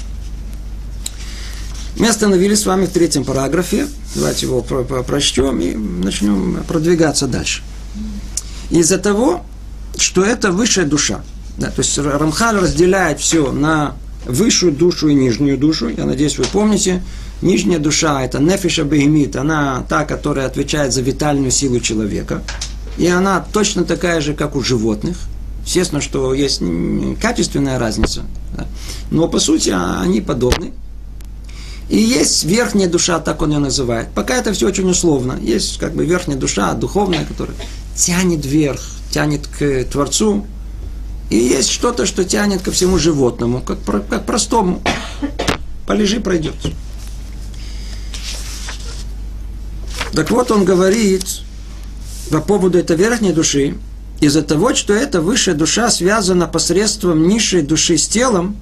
Мы 1.98 2.08
остановились 2.08 2.60
с 2.60 2.66
вами 2.66 2.86
в 2.86 2.90
третьем 2.90 3.24
параграфе, 3.24 3.88
давайте 4.14 4.46
его 4.46 4.62
прочтем 4.62 5.60
и 5.60 5.74
начнем 5.74 6.62
продвигаться 6.68 7.26
дальше. 7.26 7.62
Из-за 8.70 8.98
того, 8.98 9.44
что 9.96 10.22
это 10.22 10.52
высшая 10.52 10.84
душа, 10.84 11.22
да, 11.56 11.66
то 11.70 11.82
есть 11.82 11.98
Рамхаль 11.98 12.58
разделяет 12.58 13.18
все 13.18 13.50
на 13.50 13.96
высшую 14.28 14.72
душу 14.72 15.08
и 15.08 15.14
нижнюю 15.14 15.58
душу, 15.58 15.88
я 15.88 16.04
надеюсь, 16.04 16.38
вы 16.38 16.44
помните, 16.44 17.02
Нижняя 17.40 17.78
душа– 17.78 18.22
это 18.24 18.40
нефиша 18.40 18.82
бегемит, 18.82 19.36
она 19.36 19.84
та, 19.88 20.04
которая 20.04 20.46
отвечает 20.46 20.92
за 20.92 21.02
витальную 21.02 21.52
силу 21.52 21.78
человека. 21.78 22.42
И 22.96 23.06
она 23.06 23.44
точно 23.52 23.84
такая 23.84 24.20
же, 24.20 24.34
как 24.34 24.56
у 24.56 24.62
животных. 24.62 25.16
Естественно, 25.64 26.00
что 26.00 26.34
есть 26.34 26.60
качественная 27.20 27.78
разница. 27.78 28.22
Да? 28.56 28.66
Но 29.12 29.28
по 29.28 29.38
сути 29.38 29.70
они 29.70 30.20
подобны. 30.20 30.72
И 31.88 31.96
есть 31.96 32.44
верхняя 32.44 32.88
душа, 32.88 33.20
так 33.20 33.40
он 33.40 33.52
ее 33.52 33.60
называет. 33.60 34.08
Пока 34.14 34.34
это 34.34 34.52
все 34.52 34.66
очень 34.66 34.90
условно. 34.90 35.38
Есть 35.40 35.78
как 35.78 35.94
бы 35.94 36.04
верхняя 36.04 36.38
душа, 36.38 36.72
духовная, 36.74 37.24
которая 37.24 37.56
тянет 37.94 38.44
вверх, 38.44 38.80
тянет 39.10 39.46
к 39.46 39.84
Творцу. 39.84 40.44
И 41.30 41.36
есть 41.36 41.70
что-то, 41.70 42.06
что 42.06 42.24
тянет 42.24 42.62
ко 42.62 42.70
всему 42.70 42.98
животному, 42.98 43.60
как, 43.60 43.78
как 44.08 44.24
простому. 44.24 44.80
Полежи, 45.86 46.20
пройдет. 46.20 46.54
Так 50.12 50.30
вот, 50.30 50.50
он 50.50 50.64
говорит 50.64 51.24
по 52.30 52.40
поводу 52.40 52.78
этой 52.78 52.96
верхней 52.96 53.32
души, 53.32 53.74
из-за 54.20 54.42
того, 54.42 54.74
что 54.74 54.92
эта 54.92 55.20
высшая 55.20 55.54
душа 55.54 55.90
связана 55.90 56.46
посредством 56.46 57.28
низшей 57.28 57.62
души 57.62 57.96
с 57.96 58.08
телом, 58.08 58.56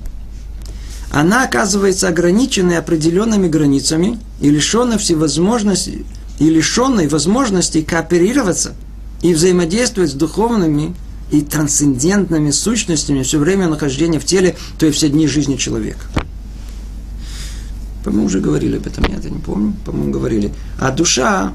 она 1.10 1.44
оказывается 1.44 2.08
ограниченной 2.08 2.78
определенными 2.78 3.48
границами 3.48 4.18
и 4.40 4.50
лишенной 4.50 4.98
всевозможности 4.98 6.04
и 6.38 6.50
лишенной 6.50 7.08
возможности 7.08 7.80
кооперироваться 7.80 8.74
и 9.22 9.32
взаимодействовать 9.32 10.10
с 10.10 10.14
духовными 10.14 10.94
и 11.30 11.42
трансцендентными 11.42 12.50
сущностями 12.50 13.22
все 13.22 13.38
время 13.38 13.68
нахождения 13.68 14.18
в 14.18 14.24
теле, 14.24 14.56
то 14.78 14.86
есть 14.86 14.98
все 14.98 15.08
дни 15.08 15.26
жизни 15.26 15.56
человека. 15.56 16.00
По-моему, 18.04 18.26
уже 18.26 18.40
говорили 18.40 18.76
об 18.76 18.86
этом, 18.86 19.04
я 19.08 19.16
это 19.16 19.28
не 19.30 19.40
помню, 19.40 19.74
по-моему, 19.84 20.12
говорили. 20.12 20.52
А 20.78 20.92
душа, 20.92 21.52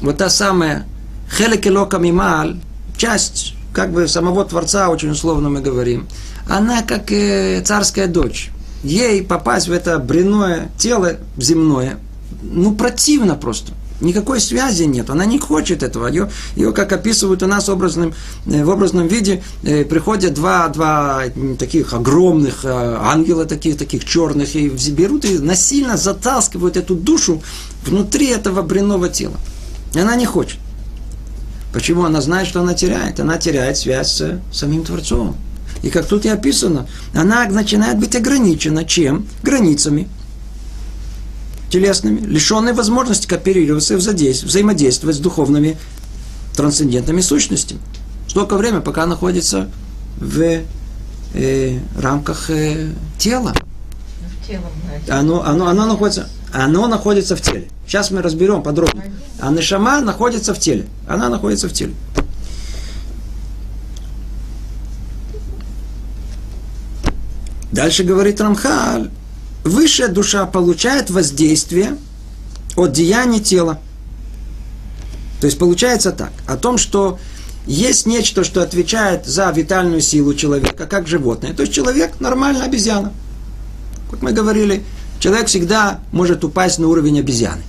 вот 0.00 0.16
та 0.16 0.30
самая 0.30 0.86
хелекелока 1.30 1.98
мималь, 1.98 2.56
часть 2.96 3.54
как 3.72 3.92
бы 3.92 4.08
самого 4.08 4.44
Творца, 4.44 4.88
очень 4.88 5.10
условно 5.10 5.50
мы 5.50 5.60
говорим, 5.60 6.08
она 6.48 6.82
как 6.82 7.12
э, 7.12 7.62
царская 7.62 8.06
дочь. 8.06 8.50
Ей 8.82 9.22
попасть 9.22 9.68
в 9.68 9.72
это 9.72 9.98
бренное 9.98 10.70
тело 10.78 11.18
земное, 11.36 11.98
ну, 12.42 12.74
противно 12.74 13.34
просто. 13.34 13.72
Никакой 14.00 14.40
связи 14.40 14.84
нет, 14.84 15.10
она 15.10 15.26
не 15.26 15.38
хочет 15.38 15.82
этого. 15.82 16.06
Ее, 16.06 16.30
ее 16.56 16.72
как 16.72 16.92
описывают 16.92 17.42
у 17.42 17.46
нас 17.46 17.68
образным, 17.68 18.14
э, 18.46 18.64
в 18.64 18.68
образном 18.70 19.08
виде, 19.08 19.42
э, 19.62 19.84
приходят 19.84 20.34
два, 20.34 20.68
два 20.68 21.24
таких 21.58 21.92
огромных 21.92 22.64
э, 22.64 22.96
ангела, 23.00 23.44
таких, 23.44 23.76
таких 23.76 24.04
черных, 24.04 24.56
и 24.56 24.68
берут 24.90 25.24
и 25.24 25.38
насильно 25.38 25.96
затаскивают 25.96 26.76
эту 26.76 26.94
душу 26.94 27.42
внутри 27.84 28.28
этого 28.28 28.62
бренного 28.62 29.08
тела. 29.08 29.36
И 29.94 29.98
она 29.98 30.16
не 30.16 30.26
хочет. 30.26 30.58
Почему? 31.72 32.04
Она 32.04 32.20
знает, 32.20 32.48
что 32.48 32.60
она 32.60 32.74
теряет. 32.74 33.20
Она 33.20 33.36
теряет 33.36 33.76
связь 33.76 34.20
с 34.20 34.40
самим 34.52 34.84
Творцом. 34.84 35.36
И 35.82 35.90
как 35.90 36.06
тут 36.06 36.24
и 36.24 36.28
описано, 36.28 36.86
она 37.14 37.46
начинает 37.46 37.98
быть 37.98 38.16
ограничена 38.16 38.84
чем? 38.84 39.26
Границами 39.42 40.08
телесными, 41.70 42.20
лишенные 42.20 42.74
возможности 42.74 43.26
кооперироваться 43.26 43.94
и 43.94 43.96
взаимодействовать 43.96 45.16
с 45.16 45.18
духовными 45.20 45.78
трансцендентными 46.56 47.20
сущностями. 47.20 47.80
Столько 48.28 48.56
времени, 48.56 48.80
пока 48.80 49.06
находится 49.06 49.70
в 50.18 50.62
э, 51.34 51.78
рамках 51.96 52.50
э, 52.50 52.90
тела. 53.18 53.54
Оно, 55.08 55.44
оно, 55.44 55.68
оно, 55.68 55.86
находится, 55.86 56.28
оно 56.52 56.88
находится 56.88 57.36
в 57.36 57.40
теле. 57.40 57.68
Сейчас 57.86 58.10
мы 58.10 58.20
разберем 58.20 58.62
подробно. 58.62 59.04
А 59.40 59.50
Нешама 59.50 60.00
находится 60.00 60.54
в 60.54 60.58
теле. 60.58 60.86
Она 61.08 61.28
находится 61.28 61.68
в 61.68 61.72
теле. 61.72 61.94
Дальше 67.72 68.02
говорит 68.02 68.40
Рамхаль, 68.40 69.10
высшая 69.64 70.08
душа 70.08 70.46
получает 70.46 71.10
воздействие 71.10 71.96
от 72.76 72.92
деяния 72.92 73.40
тела. 73.40 73.80
То 75.40 75.46
есть 75.46 75.58
получается 75.58 76.12
так, 76.12 76.32
о 76.46 76.56
том, 76.56 76.78
что 76.78 77.18
есть 77.66 78.06
нечто, 78.06 78.44
что 78.44 78.62
отвечает 78.62 79.26
за 79.26 79.50
витальную 79.50 80.00
силу 80.00 80.34
человека, 80.34 80.86
как 80.86 81.06
животное. 81.06 81.52
То 81.52 81.62
есть 81.62 81.74
человек 81.74 82.20
нормально 82.20 82.64
обезьяна. 82.64 83.12
Как 84.10 84.22
мы 84.22 84.32
говорили, 84.32 84.82
человек 85.18 85.46
всегда 85.46 86.00
может 86.12 86.44
упасть 86.44 86.78
на 86.78 86.88
уровень 86.88 87.20
обезьяны. 87.20 87.62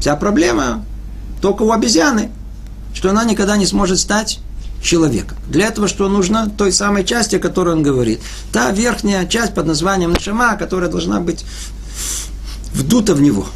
Вся 0.00 0.16
проблема 0.16 0.84
только 1.40 1.62
у 1.62 1.72
обезьяны, 1.72 2.30
что 2.94 3.10
она 3.10 3.24
никогда 3.24 3.56
не 3.56 3.66
сможет 3.66 3.98
стать 3.98 4.40
человека. 4.84 5.34
Для 5.48 5.66
этого 5.66 5.88
что 5.88 6.08
нужно? 6.08 6.48
Той 6.56 6.70
самой 6.70 7.04
части, 7.04 7.36
о 7.36 7.40
которой 7.40 7.74
он 7.74 7.82
говорит. 7.82 8.20
Та 8.52 8.70
верхняя 8.70 9.26
часть 9.26 9.54
под 9.54 9.66
названием 9.66 10.12
Нашама, 10.12 10.56
которая 10.56 10.90
должна 10.90 11.20
быть 11.20 11.44
вдута 12.72 13.14
в 13.14 13.22
него, 13.22 13.46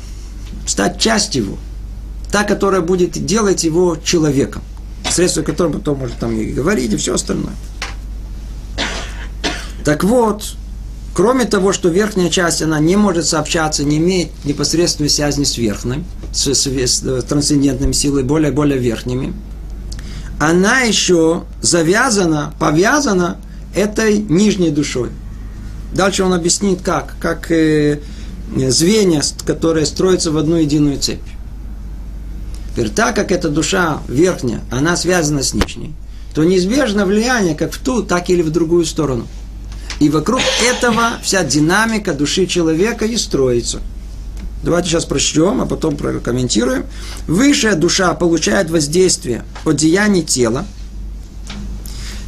стать 0.67 0.99
частью 0.99 1.45
его. 1.45 1.59
Та, 2.33 2.45
которая 2.45 2.81
будет 2.81 3.13
делать 3.25 3.65
его 3.65 3.97
человеком. 4.03 4.63
Средство 5.11 5.43
которым 5.43 5.73
потом 5.73 5.99
может 5.99 6.19
там 6.19 6.33
и 6.39 6.47
говорить, 6.47 6.93
и 6.93 6.97
все 6.97 7.15
остальное. 7.15 7.55
Так 9.85 10.05
вот, 10.05 10.55
кроме 11.15 11.47
того, 11.47 11.73
что 11.73 11.89
верхняя 11.89 12.29
часть, 12.29 12.61
она 12.61 12.79
не 12.79 12.97
может 12.97 13.25
сообщаться, 13.27 13.85
не 13.85 13.97
имеет 13.97 14.29
непосредственной 14.45 15.09
связи 15.09 15.45
с 15.45 15.57
верхним, 15.57 16.05
с, 16.33 16.47
с, 16.53 16.67
с 16.67 17.25
трансцендентными 17.25 17.93
силой, 17.93 18.23
более-более 18.23 18.79
верхними, 18.79 19.33
она 20.39 20.81
еще 20.81 21.45
завязана, 21.61 22.55
повязана 22.59 23.39
этой 23.75 24.19
нижней 24.19 24.71
душой. 24.71 25.11
Дальше 25.93 26.23
он 26.23 26.33
объяснит, 26.33 26.81
как, 26.83 27.17
как 27.21 27.51
э, 27.51 28.01
звенья, 28.55 29.23
которые 29.45 29.87
строятся 29.87 30.31
в 30.31 30.37
одну 30.37 30.57
единую 30.57 30.99
цепь. 30.99 31.19
Теперь, 32.73 32.91
так 32.91 33.17
как 33.17 33.33
эта 33.33 33.49
душа 33.49 33.99
верхняя, 34.07 34.61
она 34.71 34.97
связана 34.97 35.43
с 35.43 35.55
нижней, 35.55 35.93
то 36.35 36.45
неизбежно 36.45 37.07
влияние 37.07 37.57
как 37.57 37.73
в 37.73 37.79
ту, 37.79 38.03
так 38.03 38.31
или 38.31 38.43
в 38.43 38.51
другую 38.51 38.85
сторону. 38.85 39.27
И 39.99 40.09
вокруг 40.09 40.41
этого 40.65 41.15
вся 41.23 41.43
динамика 41.43 42.15
души 42.15 42.47
человека 42.47 43.05
и 43.05 43.17
строится– 43.17 43.81
Давайте 44.63 44.89
сейчас 44.89 45.05
прочтем, 45.05 45.61
а 45.61 45.67
потом 45.67 45.97
прокомментируем. 45.97 46.85
Высшая 47.27 47.75
душа 47.75 48.13
получает 48.15 48.71
воздействие 48.71 49.45
от 49.65 49.77
деяний 49.77 50.23
тела, 50.23 50.67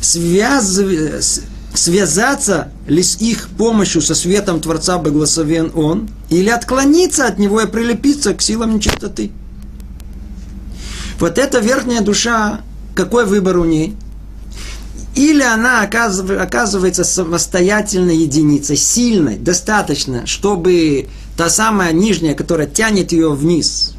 связыв... 0.00 1.24
связаться 1.74 2.72
ли 2.86 3.02
с 3.02 3.16
их 3.20 3.48
помощью 3.48 4.00
со 4.00 4.14
светом 4.14 4.60
Творца 4.60 4.98
благословен 4.98 5.72
Он, 5.74 6.08
или 6.28 6.48
отклониться 6.48 7.26
от 7.26 7.38
него 7.38 7.60
и 7.60 7.66
прилепиться 7.66 8.32
к 8.34 8.42
силам 8.42 8.76
нечистоты. 8.76 9.32
Вот 11.18 11.36
эта 11.36 11.58
верхняя 11.58 12.00
душа, 12.00 12.60
какой 12.94 13.26
выбор 13.26 13.58
у 13.58 13.64
ней? 13.64 13.96
Или 15.16 15.42
она 15.42 15.82
оказывается 15.82 17.02
самостоятельной 17.02 18.16
единицей, 18.16 18.76
сильной, 18.76 19.36
достаточно, 19.36 20.26
чтобы 20.26 21.08
та 21.40 21.48
самая 21.48 21.94
нижняя, 21.94 22.34
которая 22.34 22.66
тянет 22.66 23.12
ее 23.12 23.30
вниз, 23.32 23.94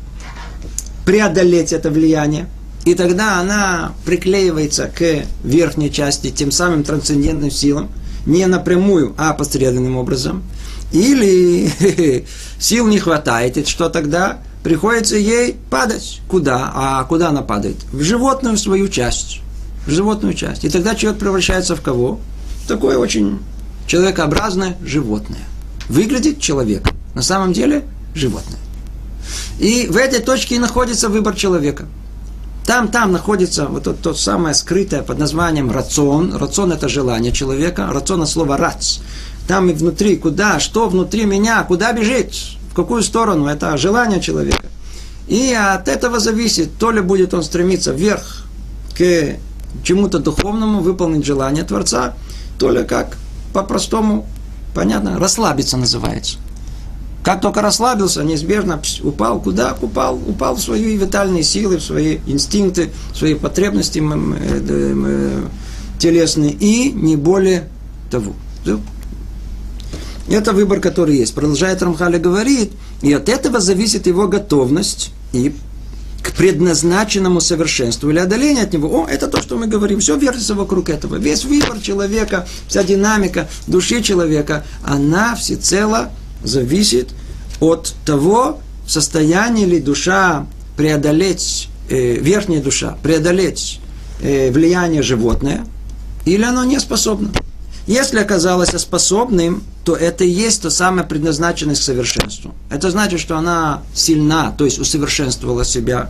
преодолеть 1.06 1.74
это 1.74 1.90
влияние. 1.90 2.48
И 2.86 2.94
тогда 2.94 3.40
она 3.40 3.94
приклеивается 4.06 4.86
к 4.86 5.24
верхней 5.44 5.92
части, 5.92 6.30
тем 6.30 6.52
самым 6.52 6.84
трансцендентным 6.84 7.50
силам, 7.50 7.90
не 8.28 8.46
напрямую, 8.46 9.16
а 9.18 9.34
посредственным 9.34 9.98
образом. 9.98 10.44
Или 10.92 12.28
сил 12.60 12.86
не 12.86 13.00
хватает, 13.00 13.58
и 13.58 13.66
что 13.66 13.90
тогда? 13.90 14.38
Приходится 14.64 15.16
ей 15.16 15.56
падать. 15.72 16.22
Куда? 16.28 16.72
А 16.76 17.04
куда 17.06 17.30
она 17.30 17.42
падает? 17.42 17.78
В 17.92 18.04
животную 18.04 18.56
свою 18.56 18.88
часть. 18.88 19.40
В 19.88 19.90
животную 19.90 20.36
часть. 20.36 20.64
И 20.64 20.70
тогда 20.70 20.94
человек 20.94 21.20
превращается 21.20 21.76
в 21.76 21.82
кого? 21.82 22.20
В 22.64 22.68
такое 22.68 23.00
очень 23.00 23.40
человекообразное 23.88 24.78
животное. 24.84 25.42
Выглядит 25.90 26.40
человек. 26.40 26.88
На 27.14 27.22
самом 27.22 27.54
деле 27.54 27.84
животное. 28.14 28.60
И 29.60 29.88
в 29.88 29.98
этой 29.98 30.20
точке 30.20 30.56
и 30.56 30.60
находится 30.60 31.10
выбор 31.10 31.36
человека. 31.36 31.86
Там, 32.66 32.90
там 32.90 33.12
находится 33.12 33.66
вот 33.66 33.84
то, 33.84 33.94
то 33.94 34.14
самое 34.14 34.54
скрытое 34.54 35.02
под 35.02 35.18
названием 35.20 35.72
рацион. 35.72 36.36
Рацион– 36.36 36.72
это 36.74 36.88
желание 36.88 37.32
человека. 37.32 37.90
Рацион– 37.92 38.22
это 38.24 38.32
слово 38.32 38.58
рац. 38.58 39.00
Там 39.48 39.70
и 39.70 39.74
внутри, 39.74 40.16
куда, 40.16 40.60
что 40.60 40.88
внутри 40.88 41.26
меня, 41.26 41.64
куда 41.64 41.92
бежит, 41.92 42.34
в 42.72 42.76
какую 42.76 43.02
сторону, 43.02 43.48
это 43.48 43.76
желание 43.78 44.22
человека. 44.22 44.66
И 45.28 45.54
от 45.54 45.88
этого 45.88 46.20
зависит, 46.20 46.78
то 46.78 46.92
ли 46.92 47.02
будет 47.02 47.34
он 47.34 47.44
стремиться 47.44 47.92
вверх 47.92 48.46
к 48.98 49.36
чему-то 49.84 50.20
духовному, 50.20 50.82
выполнить 50.82 51.26
желание 51.26 51.64
Творца, 51.64 52.14
то 52.60 52.70
ли 52.70 52.84
как 52.84 53.18
по-простому, 53.54 54.26
понятно, 54.74 55.20
расслабиться 55.20 55.78
называется. 55.78 56.38
Как 57.24 57.40
только 57.40 57.62
расслабился, 57.62 58.24
неизбежно 58.24 58.82
упал 59.04 59.40
куда? 59.40 59.78
Упал, 59.80 60.16
упал 60.16 60.56
в 60.56 60.62
свои 60.62 60.98
витальные 60.98 61.44
силы, 61.44 61.78
в 61.78 61.84
свои 61.84 62.18
инстинкты, 62.26 62.90
в 63.14 63.18
свои 63.18 63.36
потребности 63.36 64.02
э, 64.04 65.42
телесные 66.00 66.52
и 66.52 66.92
не 66.92 67.16
более 67.16 67.70
того. 68.10 68.34
Это 70.30 70.54
выбор, 70.54 70.80
который 70.80 71.18
есть. 71.18 71.36
Продолжает 71.36 71.84
Рамхали 71.84 72.18
говорит, 72.18 72.72
и 73.02 73.14
от 73.14 73.30
этого 73.30 73.60
зависит 73.60 74.08
его 74.08 74.28
готовность 74.28 75.12
и 75.34 75.54
к 76.24 76.34
предназначенному 76.34 77.42
совершенству 77.42 78.10
или 78.10 78.20
отдалению 78.20 78.64
от 78.64 78.74
него. 78.74 79.04
О, 79.04 79.08
это 79.08 79.28
то, 79.28 79.42
что 79.42 79.58
мы 79.58 79.68
говорим. 79.68 80.00
Все 80.00 80.16
вертится 80.18 80.56
вокруг 80.56 80.90
этого. 80.90 81.18
Весь 81.18 81.46
выбор 81.46 81.80
человека, 81.80 82.48
вся 82.68 82.84
динамика 82.84 83.48
души 83.68 84.02
человека, 84.02 84.64
она 84.84 85.36
всецело 85.36 86.10
зависит 86.44 87.10
от 87.60 87.94
того, 88.06 88.60
в 88.86 88.92
состоянии 88.92 89.66
ли 89.66 89.80
душа 89.80 90.48
преодолеть, 90.76 91.70
э, 91.90 92.16
верхняя 92.16 92.62
душа, 92.62 92.98
преодолеть 93.04 93.80
э, 94.22 94.52
влияние 94.52 95.02
животное, 95.02 95.66
или 96.26 96.44
оно 96.44 96.64
не 96.64 96.80
способно. 96.80 97.32
Если 97.88 98.20
оказалось 98.20 98.70
способным, 98.70 99.64
то 99.84 99.96
это 99.96 100.24
и 100.24 100.30
есть 100.30 100.62
то 100.62 100.70
самое 100.70 101.08
предназначенное 101.08 101.76
к 101.76 101.80
совершенству. 101.80 102.54
Это 102.70 102.92
значит, 102.92 103.20
что 103.20 103.38
она 103.38 103.82
сильна, 103.94 104.54
то 104.56 104.66
есть 104.66 104.80
усовершенствовала 104.80 105.66
себя. 105.66 106.10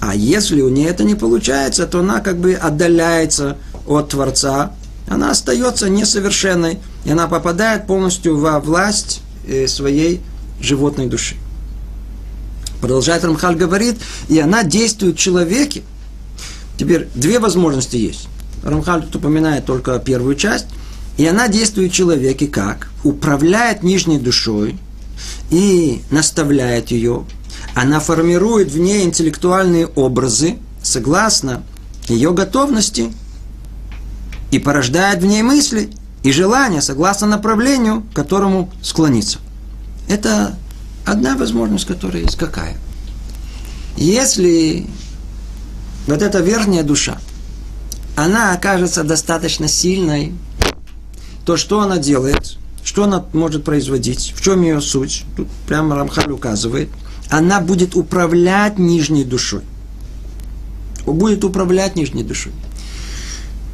А 0.00 0.14
если 0.14 0.60
у 0.62 0.68
нее 0.68 0.88
это 0.88 1.04
не 1.04 1.14
получается, 1.14 1.86
то 1.86 2.00
она 2.00 2.20
как 2.20 2.38
бы 2.38 2.54
отдаляется 2.54 3.56
от 3.86 4.10
Творца, 4.10 4.72
она 5.10 5.32
остается 5.32 5.90
несовершенной, 5.90 6.78
и 7.04 7.10
она 7.10 7.26
попадает 7.26 7.88
полностью 7.88 8.38
во 8.38 8.60
власть 8.60 9.20
э, 9.46 9.66
своей 9.66 10.20
животной 10.60 11.08
души. 11.08 11.34
Продолжает 12.80 13.24
Рамхаль 13.24 13.56
говорит, 13.56 13.96
и 14.28 14.38
она 14.38 14.62
действует 14.62 15.16
в 15.16 15.18
человеке. 15.18 15.82
Теперь 16.78 17.08
две 17.16 17.40
возможности 17.40 17.96
есть. 17.96 18.28
Рамхаль 18.62 19.02
тут 19.02 19.16
упоминает 19.16 19.66
только 19.66 19.98
первую 19.98 20.36
часть. 20.36 20.66
И 21.18 21.26
она 21.26 21.48
действует 21.48 21.90
в 21.90 21.94
человеке 21.94 22.46
как? 22.46 22.88
Управляет 23.02 23.82
нижней 23.82 24.20
душой 24.20 24.78
и 25.50 26.02
наставляет 26.10 26.92
ее. 26.92 27.24
Она 27.74 27.98
формирует 27.98 28.70
в 28.70 28.78
ней 28.78 29.04
интеллектуальные 29.04 29.86
образы 29.88 30.58
согласно 30.84 31.64
ее 32.08 32.32
готовности 32.32 33.12
и 34.50 34.58
порождает 34.58 35.22
в 35.22 35.26
ней 35.26 35.42
мысли 35.42 35.90
и 36.22 36.32
желания 36.32 36.82
согласно 36.82 37.26
направлению, 37.26 38.02
к 38.02 38.14
которому 38.14 38.70
склониться. 38.82 39.38
Это 40.08 40.56
одна 41.04 41.36
возможность, 41.36 41.86
которая 41.86 42.22
есть. 42.22 42.36
Какая? 42.36 42.76
Если 43.96 44.86
вот 46.06 46.22
эта 46.22 46.40
верхняя 46.40 46.82
душа, 46.82 47.18
она 48.16 48.52
окажется 48.52 49.04
достаточно 49.04 49.68
сильной, 49.68 50.34
то 51.44 51.56
что 51.56 51.80
она 51.80 51.98
делает? 51.98 52.56
Что 52.82 53.04
она 53.04 53.24
может 53.32 53.64
производить? 53.64 54.32
В 54.36 54.42
чем 54.42 54.62
ее 54.62 54.80
суть? 54.80 55.24
Тут 55.36 55.48
прямо 55.66 55.96
Рамхаль 55.96 56.30
указывает. 56.30 56.88
Она 57.28 57.60
будет 57.60 57.94
управлять 57.94 58.78
нижней 58.78 59.24
душой. 59.24 59.62
Будет 61.06 61.44
управлять 61.44 61.96
нижней 61.96 62.24
душой. 62.24 62.52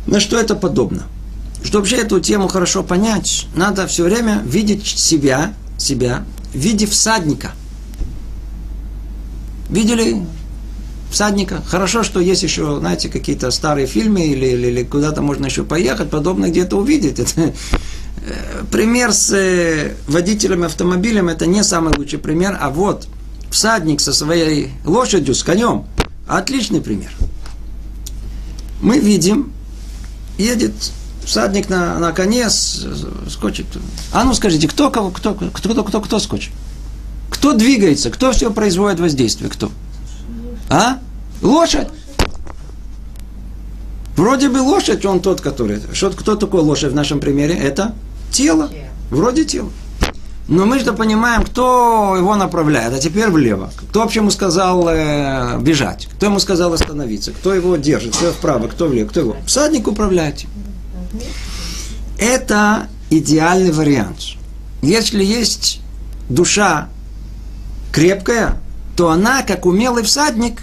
На 0.06 0.20
что 0.20 0.38
это 0.38 0.54
подобно? 0.54 1.04
Чтобы 1.62 1.80
вообще 1.80 1.96
эту 1.96 2.20
тему 2.20 2.48
хорошо 2.48 2.82
понять, 2.82 3.46
надо 3.54 3.86
все 3.86 4.04
время 4.04 4.42
видеть 4.44 4.86
себя, 4.86 5.54
себя 5.78 6.24
в 6.52 6.56
виде 6.56 6.86
всадника. 6.86 7.52
Видели 9.68 10.24
всадника? 11.10 11.62
Хорошо, 11.66 12.04
что 12.04 12.20
есть 12.20 12.42
еще, 12.42 12.78
знаете, 12.78 13.08
какие-то 13.08 13.50
старые 13.50 13.86
фильмы 13.86 14.26
или, 14.26 14.46
или, 14.46 14.66
или 14.68 14.82
куда-то 14.84 15.22
можно 15.22 15.46
еще 15.46 15.64
поехать, 15.64 16.08
подобное 16.08 16.50
где-то 16.50 16.76
увидеть. 16.76 17.18
Это, 17.18 17.40
э, 17.40 18.64
пример 18.70 19.12
с 19.12 19.32
э, 19.32 19.94
водителем 20.06 20.62
автомобилем 20.62 21.28
это 21.28 21.46
не 21.46 21.62
самый 21.62 21.96
лучший 21.96 22.18
пример, 22.18 22.56
а 22.60 22.70
вот 22.70 23.08
всадник 23.50 24.00
со 24.00 24.12
своей 24.12 24.70
лошадью, 24.84 25.34
с 25.34 25.42
конем, 25.42 25.84
отличный 26.26 26.80
пример. 26.80 27.10
Мы 28.80 28.98
видим, 28.98 29.52
едет 30.38 30.72
всадник 31.24 31.68
на, 31.68 31.98
на 31.98 32.12
коне, 32.12 32.48
скочит. 32.50 33.66
А 34.12 34.24
ну 34.24 34.34
скажите, 34.34 34.68
кто, 34.68 34.90
кого, 34.90 35.10
кто, 35.10 35.34
кто, 35.34 35.50
кто, 35.50 35.84
кто, 35.84 36.00
кто 36.00 36.18
скочит? 36.18 36.52
Кто 37.30 37.52
двигается? 37.52 38.10
Кто 38.10 38.32
все 38.32 38.52
производит 38.52 39.00
воздействие? 39.00 39.50
Кто? 39.50 39.70
А? 40.70 40.98
Лошадь. 41.42 41.88
Вроде 44.16 44.48
бы 44.48 44.58
лошадь, 44.58 45.04
он 45.04 45.20
тот, 45.20 45.40
который... 45.40 45.82
Что, 45.92 46.10
кто 46.10 46.36
такой 46.36 46.62
лошадь 46.62 46.92
в 46.92 46.94
нашем 46.94 47.20
примере? 47.20 47.54
Это 47.54 47.94
тело. 48.30 48.70
Вроде 49.10 49.44
тело. 49.44 49.70
Но 50.48 50.64
мы 50.64 50.78
же 50.78 50.92
понимаем, 50.92 51.42
кто 51.44 52.14
его 52.16 52.36
направляет, 52.36 52.94
а 52.94 52.98
теперь 52.98 53.28
влево. 53.30 53.70
Кто 53.90 54.00
вообще 54.00 54.20
ему 54.20 54.30
сказал 54.30 54.88
э, 54.88 55.58
бежать? 55.60 56.06
Кто 56.12 56.26
ему 56.26 56.38
сказал 56.38 56.72
остановиться? 56.72 57.32
Кто 57.32 57.52
его 57.52 57.76
держит? 57.76 58.14
Кто 58.14 58.30
вправо, 58.30 58.68
кто 58.68 58.86
влево? 58.86 59.08
Кто 59.08 59.20
его? 59.20 59.36
Всадник 59.44 59.88
управляет. 59.88 60.44
Это 62.18 62.86
идеальный 63.10 63.72
вариант. 63.72 64.36
Если 64.82 65.24
есть 65.24 65.80
душа 66.28 66.88
крепкая, 67.92 68.58
то 68.96 69.10
она, 69.10 69.42
как 69.42 69.66
умелый 69.66 70.04
всадник, 70.04 70.62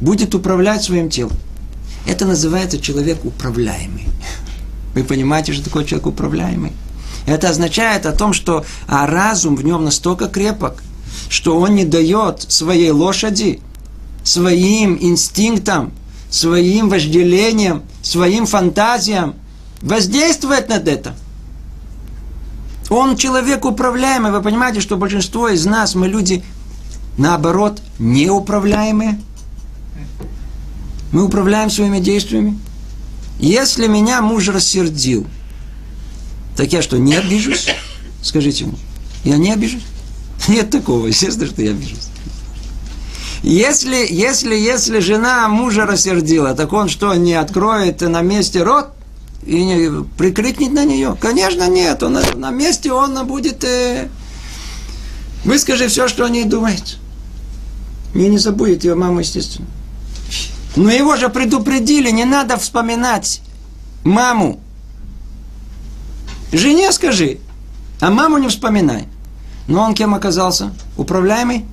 будет 0.00 0.34
управлять 0.34 0.82
своим 0.82 1.10
телом. 1.10 1.36
Это 2.06 2.24
называется 2.26 2.80
человек 2.80 3.24
управляемый. 3.24 4.08
Вы 4.94 5.04
понимаете, 5.04 5.52
что 5.52 5.64
такое 5.64 5.84
человек 5.84 6.06
управляемый? 6.06 6.72
Это 7.26 7.50
означает 7.50 8.06
о 8.06 8.12
том, 8.12 8.32
что 8.32 8.64
а 8.86 9.06
разум 9.06 9.56
в 9.56 9.64
нем 9.64 9.84
настолько 9.84 10.28
крепок, 10.28 10.82
что 11.28 11.58
он 11.58 11.74
не 11.74 11.84
дает 11.84 12.42
своей 12.50 12.90
лошади, 12.90 13.60
своим 14.24 14.96
инстинктам, 15.00 15.92
своим 16.30 16.88
вожделениям, 16.88 17.82
своим 18.02 18.46
фантазиям 18.46 19.34
воздействовать 19.82 20.68
над 20.68 20.88
это. 20.88 21.14
Он 22.88 23.16
человек 23.16 23.64
управляемый. 23.64 24.32
Вы 24.32 24.42
понимаете, 24.42 24.80
что 24.80 24.96
большинство 24.96 25.48
из 25.48 25.64
нас, 25.64 25.94
мы 25.94 26.08
люди, 26.08 26.42
наоборот, 27.16 27.80
неуправляемые. 27.98 29.20
Мы 31.12 31.24
управляем 31.24 31.70
своими 31.70 32.00
действиями. 32.00 32.58
Если 33.38 33.86
меня 33.86 34.20
муж 34.20 34.48
рассердил, 34.48 35.26
так 36.60 36.70
я 36.74 36.82
что, 36.82 36.98
не 36.98 37.14
обижусь? 37.14 37.68
Скажите 38.20 38.66
мне. 38.66 38.76
Я 39.24 39.38
не 39.38 39.50
обижусь? 39.50 39.80
Нет 40.46 40.68
такого, 40.68 41.06
естественно, 41.06 41.46
что 41.46 41.62
я 41.62 41.70
обижусь. 41.70 42.08
Если, 43.42 44.06
если, 44.10 44.54
если 44.54 44.98
жена 44.98 45.48
мужа 45.48 45.86
рассердила, 45.86 46.52
так 46.52 46.70
он 46.74 46.90
что, 46.90 47.14
не 47.14 47.32
откроет 47.32 48.02
на 48.02 48.20
месте 48.20 48.62
рот 48.62 48.88
и 49.46 49.64
не 49.64 50.04
прикрикнет 50.18 50.74
на 50.74 50.84
нее? 50.84 51.16
Конечно, 51.18 51.66
нет. 51.66 52.02
Он 52.02 52.18
на 52.34 52.50
месте 52.50 52.92
он 52.92 53.26
будет 53.26 53.64
э, 53.64 54.10
выскажи 55.46 55.88
все, 55.88 56.08
что 56.08 56.26
о 56.26 56.28
ней 56.28 56.44
думает. 56.44 56.98
И 58.12 58.18
не 58.18 58.36
забудет 58.36 58.84
ее 58.84 58.96
мама, 58.96 59.20
естественно. 59.20 59.66
Но 60.76 60.90
его 60.90 61.16
же 61.16 61.30
предупредили, 61.30 62.10
не 62.10 62.26
надо 62.26 62.58
вспоминать 62.58 63.40
маму. 64.04 64.60
Жене 66.52 66.90
скажи, 66.92 67.38
а 68.00 68.10
маму 68.10 68.38
не 68.38 68.48
вспоминай. 68.48 69.06
Но 69.68 69.82
он 69.82 69.94
кем 69.94 70.14
оказался? 70.14 70.72
Управляемый? 70.96 71.64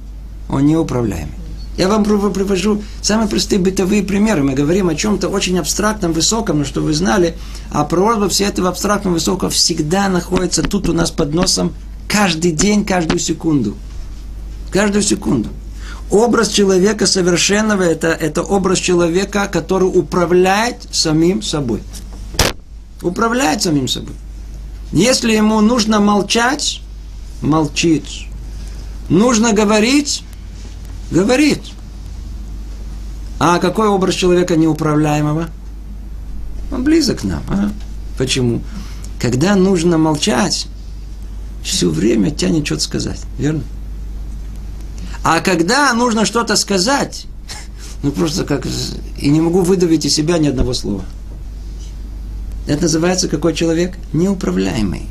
Он 0.50 0.66
неуправляемый. 0.66 1.34
Я 1.78 1.88
вам 1.88 2.04
привожу 2.04 2.82
самые 3.02 3.28
простые 3.28 3.60
бытовые 3.60 4.04
примеры. 4.04 4.44
Мы 4.44 4.54
говорим 4.54 4.90
о 4.90 4.96
чем-то 4.96 5.30
очень 5.30 5.60
абстрактном, 5.60 6.12
высоком, 6.12 6.60
но 6.60 6.66
что 6.66 6.82
вы 6.82 6.94
знали, 6.94 7.36
а 7.72 7.86
прорва 7.86 8.30
все 8.30 8.46
этого 8.46 8.70
абстрактного, 8.70 9.16
высокого 9.16 9.52
всегда 9.52 10.10
находится 10.10 10.63
тут 10.63 10.90
у 10.90 10.94
нас 10.94 11.12
под 11.12 11.34
носом 11.34 11.74
каждый 12.08 12.52
день, 12.52 12.84
каждую 12.84 13.20
секунду. 13.20 13.76
Каждую 14.72 15.04
секунду. 15.04 15.50
Образ 16.10 16.50
человека 16.50 17.06
совершенного 17.06 17.84
это, 17.84 18.08
это 18.08 18.42
образ 18.42 18.80
человека, 18.80 19.48
который 19.52 19.86
управляет 19.86 20.78
самим 20.92 21.42
собой. 21.42 21.82
Управляет 23.04 23.62
самим 23.62 23.88
собой. 23.88 24.16
Если 24.91 25.34
ему 25.34 25.60
нужно 25.62 26.00
молчать, 26.00 26.82
молчит. 27.41 28.06
Нужно 29.10 29.54
говорить, 29.54 30.23
говорит. 31.12 31.62
А 33.39 33.60
какой 33.60 33.88
образ 33.88 34.15
человека 34.15 34.56
неуправляемого? 34.56 35.50
Он 36.71 36.84
близок 36.84 37.21
к 37.21 37.23
нам. 37.23 37.43
А? 37.50 37.71
Почему? 38.17 38.62
Когда 39.21 39.56
нужно 39.56 39.97
молчать, 39.97 40.67
все 41.63 41.89
время 41.89 42.32
тянет 42.32 42.65
что-то 42.65 42.84
сказать. 42.84 43.21
Верно? 43.38 43.63
А 45.23 45.41
когда 45.41 45.93
нужно 45.93 46.26
что-то 46.26 46.56
сказать, 46.56 47.28
ну 48.04 48.12
просто 48.12 48.45
как... 48.45 48.65
И 49.17 49.30
не 49.30 49.41
могу 49.41 49.62
выдавить 49.62 50.06
из 50.06 50.13
себя 50.13 50.38
ни 50.38 50.47
одного 50.47 50.73
слова. 50.73 51.04
Это 52.67 52.84
называется 52.84 53.30
какой 53.30 53.53
человек? 53.53 53.97
Неуправляемый. 54.13 55.08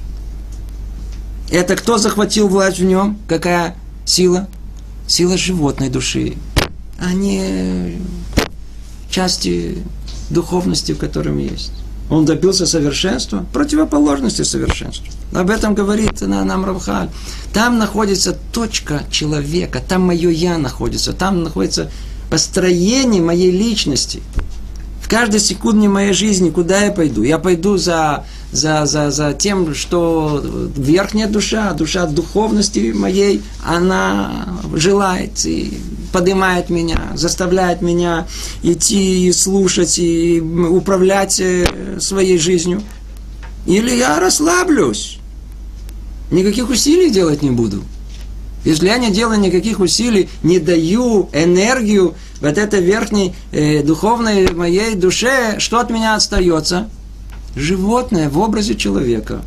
Это 1.51 1.75
кто 1.77 1.97
захватил 1.99 2.49
власть 2.49 2.79
в 2.79 2.85
нем? 2.85 3.19
Какая 3.29 3.77
сила? 4.05 4.47
Сила 5.07 5.37
животной 5.37 5.89
души, 5.89 6.35
а 6.99 7.13
не 7.13 7.99
части 9.09 9.79
духовности, 10.31 10.93
в 10.93 10.99
котором 10.99 11.39
есть. 11.39 11.73
Он 12.11 12.25
добился 12.25 12.67
совершенства, 12.67 13.47
противоположности 13.53 14.43
совершенству. 14.43 15.07
Об 15.33 15.51
этом 15.51 15.75
говорит 15.75 16.21
нам 16.21 16.65
Равхаль. 16.65 17.11
Там 17.53 17.79
находится 17.79 18.37
точка 18.53 19.03
человека, 19.11 19.81
там 19.87 20.03
мое 20.03 20.31
я 20.31 20.59
находится, 20.59 21.13
там 21.13 21.43
находится 21.43 21.91
построение 22.31 23.23
моей 23.23 23.51
личности. 23.51 24.23
В 25.07 25.09
каждой 25.09 25.39
секунде 25.39 25.87
моей 25.87 26.13
жизни, 26.13 26.51
куда 26.51 26.87
я 26.87 26.91
пойду? 26.91 27.23
Я 27.23 27.39
пойду 27.39 27.77
за, 27.77 28.25
за, 28.51 28.87
за, 28.87 29.13
за 29.13 29.35
тем, 29.35 29.73
что 29.73 30.45
верхняя 30.77 31.29
душа, 31.29 31.73
душа 31.75 32.07
духовности 32.07 32.91
моей, 32.93 33.41
она 33.65 34.59
желает 34.75 35.47
и 35.47 35.79
поднимает 36.13 36.71
меня, 36.71 37.01
заставляет 37.15 37.83
меня 37.83 38.27
идти 38.65 39.29
и 39.29 39.33
слушать, 39.33 39.97
и 40.01 40.41
управлять 40.41 41.39
э, 41.39 41.99
своей 42.01 42.37
жизнью. 42.37 42.83
Или 43.65 43.95
я 43.95 44.19
расслаблюсь, 44.19 45.19
никаких 46.33 46.69
усилий 46.69 47.11
делать 47.11 47.43
не 47.43 47.53
буду. 47.53 47.85
Если 48.65 48.89
я 48.89 48.99
не 48.99 49.13
делаю 49.13 49.39
никаких 49.39 49.79
усилий, 49.79 50.29
не 50.43 50.59
даю 50.59 51.31
энергию 51.33 52.17
вот 52.41 52.59
этой 52.59 52.81
верхней 52.81 53.35
э, 53.53 53.83
духовной 53.83 54.53
моей 54.53 54.95
душе, 54.95 55.57
что 55.59 55.79
от 55.79 55.91
меня 55.91 56.15
остается? 56.15 56.89
Животное 57.55 58.29
в 58.29 58.39
образе 58.39 58.75
человека. 58.75 59.43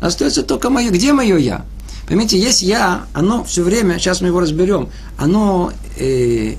Остается 0.00 0.42
только 0.42 0.68
мое. 0.68 0.90
Где 0.90 1.12
мое 1.12 1.36
я? 1.38 1.64
Понимаете, 2.06 2.38
есть 2.38 2.62
я, 2.62 3.06
оно 3.14 3.44
все 3.44 3.62
время, 3.62 3.98
сейчас 3.98 4.20
мы 4.20 4.28
его 4.28 4.40
разберем, 4.40 4.90
оно 5.16 5.72
э, 5.98 6.54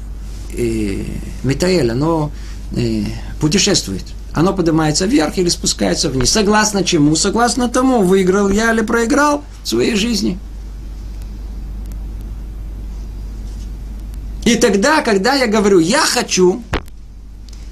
э, 0.57 1.03
метаэль, 1.43 1.91
оно 1.91 2.31
э, 2.75 3.03
путешествует. 3.39 4.03
Оно 4.33 4.53
поднимается 4.53 5.05
вверх 5.05 5.37
или 5.37 5.47
спускается 5.49 6.09
вниз. 6.09 6.29
Согласно 6.29 6.83
чему? 6.83 7.15
Согласно 7.15 7.69
тому, 7.69 8.01
выиграл 8.01 8.49
я 8.49 8.73
или 8.73 8.81
проиграл 8.81 9.43
в 9.63 9.67
своей 9.67 9.95
жизни. 9.95 10.39
И 14.45 14.55
тогда, 14.55 15.01
когда 15.01 15.33
я 15.33 15.47
говорю, 15.47 15.79
я 15.79 16.01
хочу, 16.01 16.61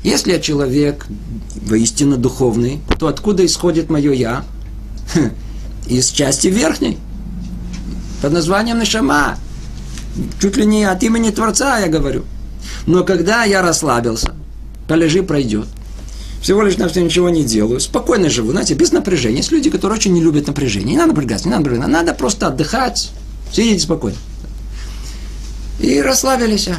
если 0.03 0.31
я 0.31 0.39
человек 0.39 1.05
воистину 1.55 2.17
духовный, 2.17 2.81
то 2.99 3.07
откуда 3.07 3.45
исходит 3.45 3.91
мое 3.91 4.11
я? 4.11 4.43
Из 5.87 6.09
части 6.09 6.47
верхней, 6.47 6.97
под 8.21 8.33
названием 8.33 8.79
Нашама. 8.79 9.37
Чуть 10.41 10.57
ли 10.57 10.65
не 10.65 10.83
от 10.83 11.03
имени 11.03 11.29
Творца 11.29 11.77
я 11.79 11.87
говорю. 11.87 12.23
Но 12.87 13.03
когда 13.03 13.43
я 13.43 13.61
расслабился, 13.61 14.33
полежи, 14.87 15.21
пройдет. 15.21 15.67
Всего 16.41 16.61
лишь 16.63 16.77
на 16.77 16.89
все 16.89 17.03
ничего 17.03 17.29
не 17.29 17.43
делаю. 17.43 17.79
Спокойно 17.79 18.29
живу, 18.29 18.51
знаете, 18.51 18.73
без 18.73 18.91
напряжения. 18.91 19.37
Есть 19.37 19.51
люди, 19.51 19.69
которые 19.69 19.97
очень 19.97 20.13
не 20.13 20.21
любят 20.21 20.47
напряжение. 20.47 20.91
Не 20.91 20.97
надо 20.97 21.13
напрягаться, 21.13 21.47
не 21.47 21.51
надо 21.51 21.63
напрягаться. 21.65 21.91
Надо 21.91 22.13
просто 22.13 22.47
отдыхать, 22.47 23.11
сидеть 23.51 23.81
спокойно. 23.81 24.17
И 25.83 26.01
расслабились, 26.01 26.69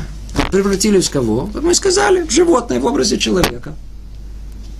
превратились 0.50 1.08
в 1.08 1.10
кого? 1.10 1.50
Мы 1.52 1.74
сказали, 1.74 2.22
в 2.22 2.30
животное 2.30 2.80
в 2.80 2.86
образе 2.86 3.18
человека. 3.18 3.74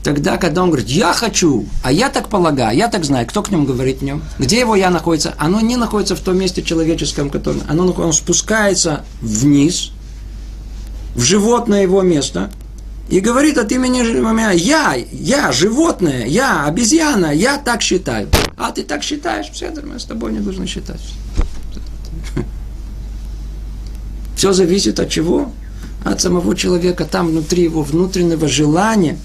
Тогда, 0.03 0.39
когда 0.39 0.63
он 0.63 0.71
говорит, 0.71 0.89
я 0.89 1.13
хочу, 1.13 1.67
а 1.83 1.93
я 1.93 2.09
так 2.09 2.31
полагаю, 2.31 2.75
я 2.75 2.89
так 2.89 3.05
знаю, 3.05 3.27
кто 3.27 3.43
к 3.43 3.51
нему 3.51 3.67
говорит 3.67 3.99
в 3.99 4.03
нем, 4.03 4.23
где 4.39 4.61
его 4.61 4.77
я 4.77 4.89
находится, 4.89 5.35
оно 5.37 5.61
не 5.61 5.77
находится 5.77 6.17
в 6.17 6.21
том 6.21 6.39
месте 6.39 6.63
человеческом, 6.63 7.29
котором 7.29 7.61
оно, 7.69 7.95
оно 7.95 8.13
спускается 8.13 9.05
вниз, 9.21 9.93
в 11.15 11.21
животное 11.21 11.83
его 11.83 12.01
место, 12.01 12.51
и 13.11 13.21
говорит 13.21 13.59
от 13.59 13.73
имени 13.73 14.01
меня, 14.01 14.53
я, 14.53 14.95
я, 15.13 15.53
животное, 15.53 16.25
я, 16.25 16.65
обезьяна, 16.65 17.31
я 17.31 17.59
так 17.59 17.83
считаю. 17.83 18.31
А 18.57 18.73
ты 18.73 18.85
так 18.85 19.03
считаешь, 19.03 19.51
все, 19.53 19.71
мы 19.71 20.01
с 20.01 20.05
тобой 20.07 20.33
не 20.33 20.41
должны 20.41 20.67
считать. 20.67 21.03
Все 24.37 24.53
зависит 24.53 25.01
от 25.01 25.09
чего? 25.09 25.53
От 26.05 26.21
самого 26.21 26.55
человека, 26.55 27.05
там 27.05 27.29
внутри 27.29 27.63
его 27.63 27.83
внутреннего 27.83 28.47
желания, 28.47 29.19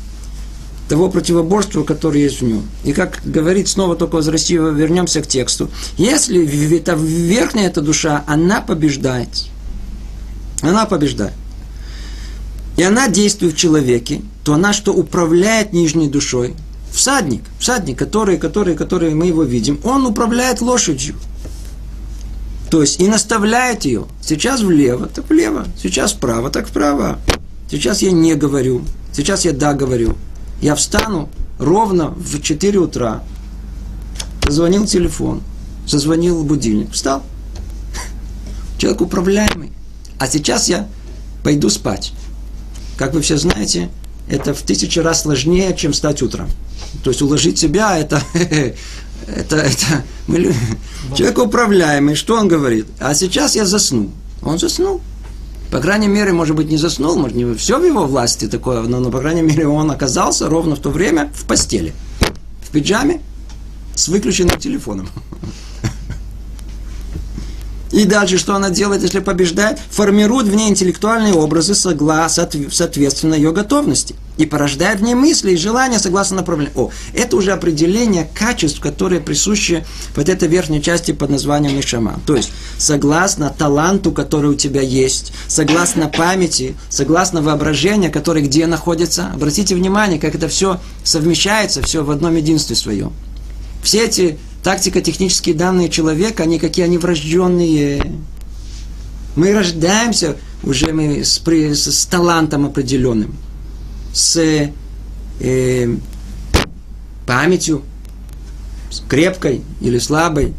того 0.90 1.10
противоборства, 1.10 1.84
которое 1.84 2.24
есть 2.24 2.42
в 2.42 2.46
нем. 2.46 2.64
И 2.84 2.94
как 2.94 3.22
говорит 3.24 3.68
снова 3.68 3.96
только 3.96 4.16
возвращение, 4.16 4.74
вернемся 4.74 5.22
к 5.22 5.28
тексту. 5.28 5.70
Если 5.98 6.76
это 6.76 6.94
верхняя 6.94 7.68
эта 7.68 7.82
душа, 7.82 8.24
она 8.28 8.60
побеждает. 8.60 9.30
Она 10.62 10.86
побеждает. 10.86 11.34
И 12.76 12.84
она 12.84 13.08
действует 13.08 13.54
в 13.54 13.58
человеке, 13.58 14.22
то 14.44 14.54
она 14.54 14.74
что 14.74 14.94
управляет 14.94 15.74
нижней 15.74 16.08
душой. 16.10 16.56
Всадник, 16.92 17.44
всадник, 17.60 18.00
который, 18.00 18.38
который, 18.38 18.76
который 18.76 19.14
мы 19.14 19.28
его 19.28 19.44
видим, 19.44 19.80
он 19.84 20.06
управляет 20.06 20.60
лошадью. 20.60 21.16
То 22.70 22.82
есть 22.82 23.00
и 23.00 23.08
наставляет 23.08 23.86
ее. 23.86 24.06
Сейчас 24.22 24.62
влево, 24.62 25.08
так 25.08 25.28
влево. 25.30 25.66
Сейчас 25.82 26.14
вправо, 26.14 26.50
так 26.50 26.68
вправо. 26.68 27.20
Сейчас 27.70 28.02
я 28.02 28.12
не 28.12 28.36
говорю. 28.36 28.84
Сейчас 29.14 29.46
я 29.46 29.54
да 29.54 29.74
говорю. 29.74 30.16
Я 30.62 30.76
встану 30.76 31.30
ровно 31.58 32.10
в 32.10 32.42
4 32.42 32.80
утра. 32.80 33.24
Позвонил 34.42 34.86
телефон. 34.86 35.42
Зазвонил 35.88 36.44
будильник. 36.44 36.92
Встал. 36.92 37.24
Человек 38.78 39.02
управляемый. 39.02 39.72
А 40.20 40.28
сейчас 40.28 40.70
я 40.70 40.88
пойду 41.44 41.70
спать. 41.70 42.14
Как 42.98 43.14
вы 43.14 43.22
все 43.22 43.38
знаете, 43.38 43.90
это 44.30 44.54
в 44.54 44.62
тысячу 44.62 45.02
раз 45.02 45.24
сложнее, 45.24 45.76
чем 45.76 45.92
встать 45.92 46.22
утром. 46.22 46.50
То 47.04 47.10
есть 47.10 47.22
уложить 47.22 47.58
себя 47.58 47.98
это 47.98 48.22
это, 49.36 49.58
это 49.58 50.04
мы, 50.28 50.54
человек 51.16 51.40
управляемый, 51.40 52.16
что 52.16 52.36
он 52.36 52.48
говорит? 52.48 52.88
А 53.00 53.14
сейчас 53.14 53.56
я 53.56 53.66
засну. 53.66 54.12
Он 54.42 54.58
заснул. 54.58 55.02
По 55.72 55.80
крайней 55.80 56.08
мере, 56.08 56.34
может 56.34 56.56
быть, 56.56 56.70
не 56.70 56.78
заснул, 56.78 57.16
может, 57.16 57.38
не 57.38 57.54
все 57.54 57.80
в 57.80 57.86
его 57.86 58.06
власти 58.06 58.48
такое, 58.48 58.82
но, 58.82 59.00
но, 59.00 59.12
по 59.12 59.20
крайней 59.20 59.44
мере, 59.44 59.68
он 59.68 59.92
оказался 59.92 60.50
ровно 60.50 60.76
в 60.76 60.80
то 60.80 60.90
время 60.90 61.32
в 61.36 61.46
постели, 61.46 61.94
в 62.62 62.72
пиджаме, 62.72 63.22
с 63.94 64.08
выключенным 64.08 64.60
телефоном. 64.60 65.10
И 68.00 68.06
дальше 68.06 68.38
что 68.38 68.56
она 68.56 68.70
делает, 68.70 69.02
если 69.02 69.20
побеждает? 69.20 69.78
Формирует 69.92 70.48
в 70.48 70.56
ней 70.56 70.70
интеллектуальные 70.70 71.34
образы 71.34 71.76
согласно, 71.76 72.48
соответственно 72.72 73.34
ее 73.34 73.52
готовности. 73.52 74.16
И 74.38 74.46
порождает 74.46 75.02
в 75.02 75.04
ней 75.04 75.16
мысли 75.16 75.52
и 75.52 75.58
желания 75.58 76.00
согласно 76.00 76.38
направлению. 76.38 76.72
О, 76.78 76.92
это 77.14 77.36
уже 77.36 77.52
определение 77.52 78.26
качеств, 78.34 78.80
которые 78.80 79.20
присущи 79.20 79.86
вот 80.16 80.30
этой 80.30 80.48
верхней 80.48 80.82
части 80.82 81.12
под 81.12 81.30
названием 81.30 81.76
Нишама. 81.76 82.22
То 82.26 82.38
есть, 82.38 82.54
согласно 82.78 83.50
таланту, 83.50 84.14
который 84.14 84.52
у 84.52 84.56
тебя 84.56 84.82
есть, 84.82 85.34
согласно 85.50 86.08
памяти, 86.08 86.78
согласно 86.88 87.42
воображению, 87.42 88.14
которое 88.14 88.46
где 88.46 88.66
находится. 88.66 89.30
Обратите 89.34 89.76
внимание, 89.76 90.22
как 90.22 90.36
это 90.36 90.48
все 90.48 90.80
совмещается, 91.04 91.82
все 91.82 92.06
в 92.06 92.12
одном 92.12 92.38
единстве 92.38 92.78
своем. 92.78 93.12
Все 93.84 94.06
эти 94.06 94.40
тактико-технические 94.64 95.56
данные 95.56 95.90
человека, 95.90 96.44
они 96.44 96.60
какие 96.60 96.86
они 96.86 96.98
врожденные. 96.98 98.02
Мы 99.36 99.54
рождаемся 99.54 100.36
уже 100.64 100.92
мы 100.92 101.24
с, 101.24 101.42
с, 101.46 101.92
с 101.92 102.06
талантом 102.06 102.66
определенным, 102.66 103.36
с 104.14 104.72
э, 105.40 105.96
памятью, 107.26 107.84
с 108.90 109.02
крепкой 109.08 109.62
или 109.80 110.00
слабой, 110.00 110.54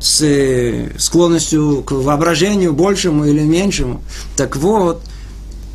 с 0.00 0.20
э, 0.22 0.90
склонностью 0.98 1.82
к 1.82 1.92
воображению 1.92 2.72
большему 2.72 3.26
или 3.26 3.42
меньшему. 3.42 4.02
Так 4.36 4.56
вот, 4.56 5.02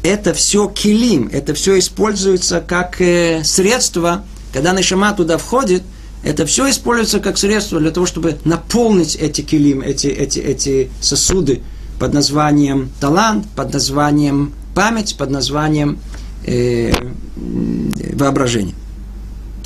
это 0.03 0.33
все 0.33 0.67
килим, 0.67 1.29
это 1.31 1.53
все 1.53 1.79
используется 1.79 2.59
как 2.59 2.99
э, 2.99 3.43
средство, 3.45 4.25
когда 4.51 4.73
нашама 4.73 5.13
туда 5.13 5.37
входит– 5.37 5.83
это 6.23 6.45
все 6.45 6.69
используется 6.69 7.19
как 7.19 7.38
средство 7.38 7.79
для 7.79 7.91
того, 7.91 8.05
чтобы 8.05 8.38
наполнить 8.43 9.15
эти 9.15 9.41
килим, 9.41 9.82
эти, 9.82 10.08
эти, 10.08 10.39
эти 10.39 10.89
сосуды 11.01 11.62
под 11.97 12.13
названием 12.13 12.89
талант, 12.99 13.47
под 13.55 13.73
названием 13.73 14.53
память, 14.75 15.15
под 15.17 15.29
названием 15.29 15.99
э, 16.45 16.91
воображение. 17.36 18.75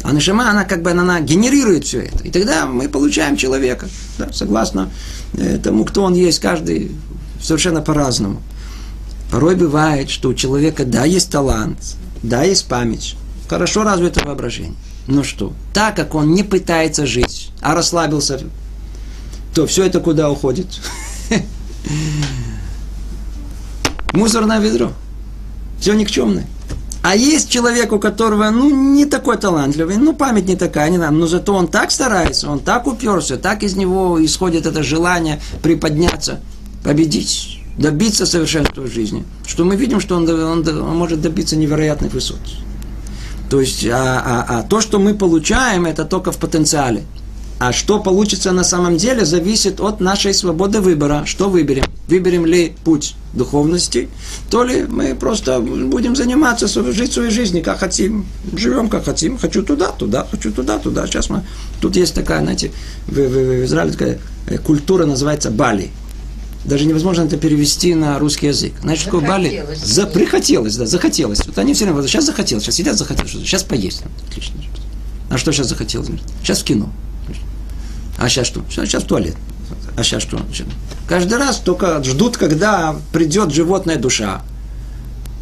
А 0.04 0.12
нашама, 0.12 0.50
она 0.50 0.66
как 0.66 0.84
бы 0.84 0.92
она 0.92 1.22
генерирует 1.22 1.86
все 1.86 2.02
это. 2.02 2.24
И 2.24 2.30
тогда 2.30 2.66
мы 2.66 2.90
получаем 2.90 3.38
человека, 3.38 3.88
да, 4.18 4.32
согласно 4.32 4.92
э, 5.34 5.58
тому, 5.58 5.86
кто 5.86 6.04
он 6.04 6.14
есть, 6.14 6.40
каждый 6.40 6.92
совершенно 7.42 7.82
по-разному. 7.82 8.42
Порой 9.32 9.56
бывает, 9.56 10.10
что 10.10 10.30
у 10.30 10.34
человека, 10.34 10.86
да, 10.86 11.06
есть 11.06 11.32
талант, 11.32 11.96
да, 12.22 12.44
есть 12.44 12.68
память, 12.68 13.16
хорошо 13.48 13.84
развито 13.84 14.24
воображение. 14.26 14.76
Ну 15.08 15.24
что, 15.24 15.54
так 15.74 15.96
как 15.96 16.16
он 16.16 16.34
не 16.34 16.44
пытается 16.44 17.06
жить, 17.06 17.52
а 17.62 17.76
расслабился, 17.76 18.40
то 19.54 19.68
все 19.68 19.86
это 19.86 20.00
куда 20.00 20.32
уходит? 20.32 20.68
Мусорное 24.14 24.60
ведро. 24.60 24.94
Все 25.80 25.94
никчемное. 25.94 26.48
А 27.02 27.18
есть 27.18 27.50
человек, 27.50 27.92
у 27.92 28.00
которого, 28.00 28.50
ну, 28.50 28.70
не 28.70 29.06
такой 29.06 29.38
талантливый, 29.38 29.98
ну, 29.98 30.14
память 30.14 30.48
не 30.48 30.56
такая, 30.56 30.90
не 30.90 30.96
знаю, 30.96 31.12
но 31.12 31.28
зато 31.28 31.54
он 31.54 31.68
так 31.68 31.92
старается, 31.92 32.50
он 32.50 32.60
так 32.60 32.88
уперся, 32.88 33.36
так 33.36 33.64
из 33.64 33.76
него 33.76 34.24
исходит 34.24 34.66
это 34.66 34.84
желание 34.84 35.42
приподняться, 35.62 36.40
победить, 36.82 37.60
добиться 37.78 38.26
совершенства 38.26 38.84
в 38.84 38.88
жизни, 38.88 39.26
что 39.46 39.66
мы 39.66 39.76
видим, 39.76 40.00
что 40.00 40.16
он, 40.16 40.30
он, 40.30 40.66
он 40.66 40.96
может 40.96 41.22
добиться 41.22 41.58
невероятных 41.58 42.14
высот. 42.14 42.40
То 43.54 43.62
есть, 43.62 43.86
а, 43.86 44.20
а, 44.26 44.46
а 44.50 44.64
то, 44.64 44.82
что 44.82 44.98
мы 44.98 45.14
получаем, 45.14 45.86
это 45.86 46.06
только 46.06 46.32
в 46.32 46.38
потенциале. 46.38 47.04
А 47.60 47.72
что 47.72 48.00
получится 48.00 48.52
на 48.52 48.64
самом 48.64 48.98
деле, 48.98 49.26
зависит 49.26 49.80
от 49.80 50.00
нашей 50.00 50.34
свободы 50.34 50.82
выбора. 50.82 51.22
Что 51.28 51.50
выберем? 51.50 51.84
Выберем 52.08 52.48
ли 52.48 52.74
путь 52.84 53.14
духовности, 53.34 54.10
то 54.50 54.64
ли 54.64 54.86
мы 54.90 55.14
просто 55.14 55.60
будем 55.60 56.16
заниматься, 56.16 56.68
жить 56.68 57.14
своей 57.14 57.30
жизнью, 57.30 57.64
как 57.64 57.78
хотим. 57.78 58.26
Живем, 58.56 58.90
как 58.90 59.06
хотим. 59.06 59.38
Хочу 59.38 59.62
туда, 59.62 59.90
туда, 59.90 60.26
хочу 60.32 60.52
туда, 60.52 60.80
туда. 60.80 61.06
Сейчас 61.06 61.30
мы... 61.30 61.44
Тут 61.80 61.96
есть 61.96 62.16
такая, 62.16 62.42
знаете, 62.42 62.72
в, 63.06 63.14
в, 63.14 63.62
в 63.62 63.66
Израиле 63.66 63.92
такая 63.92 64.20
э, 64.48 64.58
культура 64.58 65.06
называется 65.06 65.52
Бали 65.52 65.92
даже 66.66 66.86
невозможно 66.86 67.24
это 67.24 67.38
перевести 67.38 67.94
на 67.94 68.18
русский 68.20 68.48
язык. 68.48 68.74
Знаешь, 68.82 69.04
такое 69.04 69.22
Бали? 69.22 69.66
За, 69.76 70.08
прихотелось, 70.08 70.76
да, 70.78 70.86
захотелось. 70.86 71.46
Вот 71.46 71.58
они 71.58 71.74
все 71.74 71.86
время, 71.86 72.02
сейчас 72.08 72.26
захотелось, 72.26 72.64
сейчас 72.64 72.76
сидят, 72.76 72.98
захотелось, 72.98 73.32
сейчас 73.32 73.64
поесть. 73.64 74.04
Отлично. 74.30 74.56
А 75.30 75.38
что 75.38 75.52
сейчас 75.52 75.68
захотелось? 75.68 76.10
Сейчас 76.42 76.62
в 76.62 76.64
кино. 76.64 76.90
А 78.18 78.30
сейчас 78.30 78.48
что? 78.48 78.64
Сейчас 78.70 79.04
в 79.04 79.08
туалет. 79.08 79.36
А 79.98 80.04
сейчас 80.04 80.24
что? 80.24 80.40
Каждый 81.08 81.38
раз 81.38 81.58
только 81.58 82.02
ждут, 82.04 82.38
когда 82.38 82.96
придет 83.12 83.52
животная 83.52 83.98
душа. 83.98 84.42